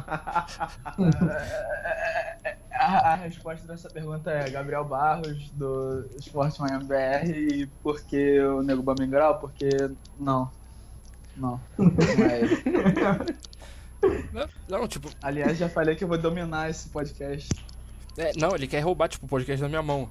a, 2.72 3.12
a 3.12 3.14
resposta 3.16 3.66
dessa 3.66 3.88
pergunta 3.90 4.30
é 4.30 4.48
Gabriel 4.50 4.84
Barros, 4.84 5.50
do 5.50 6.04
Esporte 6.18 6.60
Miami 6.60 6.84
BR, 6.84 7.30
e 7.30 7.66
por 7.82 8.00
que 8.00 8.40
o 8.40 8.62
Nego 8.62 8.82
Bamingral? 8.82 9.38
Porque 9.38 9.68
não. 10.18 10.50
Não. 11.36 11.60
É. 11.78 12.40
Não, 14.32 14.48
não, 14.68 14.88
tipo, 14.88 15.10
Aliás, 15.22 15.58
já 15.58 15.68
falei 15.68 15.94
que 15.94 16.02
eu 16.02 16.08
vou 16.08 16.16
dominar 16.16 16.70
esse 16.70 16.88
podcast. 16.88 17.48
é, 18.16 18.32
não, 18.36 18.54
ele 18.54 18.66
quer 18.66 18.80
roubar 18.80 19.08
tipo, 19.08 19.26
o 19.26 19.28
podcast 19.28 19.60
da 19.60 19.68
minha 19.68 19.82
mão. 19.82 20.08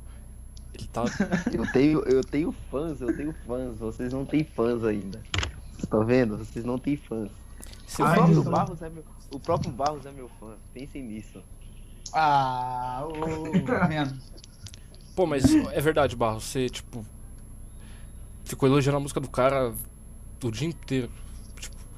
Ele 0.80 0.88
tá. 0.88 1.04
Eu 1.52 1.72
tenho, 1.72 2.00
eu 2.06 2.24
tenho 2.24 2.52
fãs, 2.72 3.02
eu 3.02 3.16
tenho 3.16 3.34
fãs. 3.46 3.78
Vocês 3.78 4.14
não 4.14 4.26
têm 4.26 4.44
fãs 4.44 4.84
ainda. 4.84 5.20
Vocês 5.20 5.84
estão 5.84 6.06
vendo? 6.06 6.38
Vocês 6.38 6.66
não 6.66 6.78
têm 6.78 6.96
fãs. 6.96 7.30
O 8.00 8.04
Ai, 8.04 8.16
próprio, 8.16 8.40
isso. 8.40 8.50
Barros 8.50 8.82
é 8.82 8.90
meu, 8.90 9.04
o 9.32 9.40
próprio 9.40 9.72
Barros 9.72 10.06
é 10.06 10.12
meu 10.12 10.30
fã. 10.40 10.54
Pensem 10.74 11.04
nisso. 11.04 11.42
Ah, 12.14 13.04
ô, 13.06 13.88
menos. 13.88 14.32
Pô, 15.16 15.26
mas 15.26 15.44
é 15.54 15.82
verdade, 15.82 16.16
Barro. 16.16 16.40
Você, 16.40 16.70
tipo. 16.70 17.06
Ficou 18.46 18.68
elogiando 18.68 18.98
a 18.98 19.00
música 19.00 19.20
do 19.20 19.30
cara 19.30 19.74
o 20.44 20.52
dia 20.52 20.68
inteiro. 20.68 21.12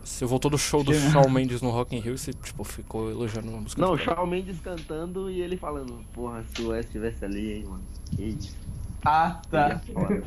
Você 0.04 0.26
voltou 0.26 0.50
do 0.50 0.58
show 0.58 0.84
do 0.84 0.94
Shawn 0.94 1.30
Mendes 1.30 1.62
no 1.62 1.70
Rock 1.70 1.96
in 1.96 2.00
Rio 2.00 2.16
e 2.16 2.18
você, 2.18 2.34
tipo, 2.34 2.64
ficou 2.64 3.10
elogiando 3.10 3.56
a 3.56 3.60
música 3.60 3.82
Não, 3.82 3.94
o. 3.94 3.98
Shawn 3.98 4.26
Mendes 4.26 4.60
cantando 4.60 5.30
e 5.30 5.42
ele 5.42 5.58
falando, 5.58 6.04
porra, 6.14 6.44
se 6.44 6.62
o 6.62 6.70
Wes 6.70 6.86
estivesse 6.86 7.24
ali, 7.24 7.54
hein, 7.54 7.66
mano. 7.66 7.84
Que 8.16 8.24
isso. 8.24 8.58
Ah, 9.06 9.42
tá. 9.50 9.82
Foda. 9.94 10.24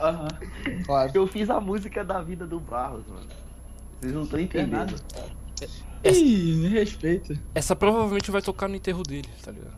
Aham. 0.00 0.28
Claro. 0.84 1.12
Eu 1.14 1.26
fiz 1.26 1.48
a 1.50 1.60
música 1.60 2.04
da 2.04 2.20
vida 2.20 2.46
do 2.46 2.60
Barros, 2.60 3.06
mano. 3.08 3.28
Vocês 4.00 4.12
não 4.12 4.24
estão 4.24 4.40
entendendo. 4.40 4.94
Ih, 6.04 6.56
me 6.56 6.68
respeita. 6.68 7.38
Essa 7.54 7.74
provavelmente 7.74 8.30
vai 8.30 8.42
tocar 8.42 8.68
no 8.68 8.76
enterro 8.76 9.02
dele, 9.02 9.28
tá 9.42 9.50
ligado? 9.50 9.74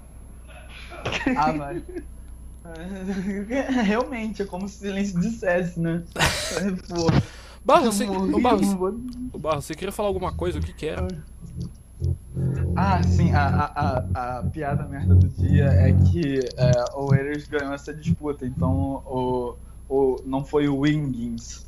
Ah, 1.37 1.53
vai. 1.53 1.83
Realmente, 3.85 4.43
é 4.43 4.45
como 4.45 4.69
se 4.69 4.77
o 4.77 4.81
silêncio 4.81 5.21
dissesse, 5.21 5.81
né? 5.81 6.03
Pô, 6.89 7.07
Barro, 7.67 7.91
você, 7.91 8.05
ô, 8.05 8.15
ô, 9.35 9.41
você 9.41 9.75
queria 9.75 9.91
falar 9.91 10.09
alguma 10.09 10.33
coisa? 10.33 10.61
O 10.61 10.63
que 10.63 10.73
que 10.73 10.87
era? 10.87 11.09
Ah, 12.77 13.03
sim, 13.03 13.33
a, 13.33 13.47
a, 13.49 13.65
a, 14.15 14.39
a 14.39 14.43
piada 14.45 14.87
merda 14.87 15.17
do 15.17 15.27
dia 15.29 15.65
é 15.65 15.93
que 15.93 16.39
é, 16.57 16.85
o 16.95 17.07
Raiders 17.07 17.49
ganhou 17.49 17.75
essa 17.75 17.93
disputa, 17.93 18.47
então 18.47 19.03
o, 19.05 19.57
o, 19.89 20.23
não 20.25 20.45
foi 20.45 20.69
o 20.69 20.81
Wingins, 20.81 21.66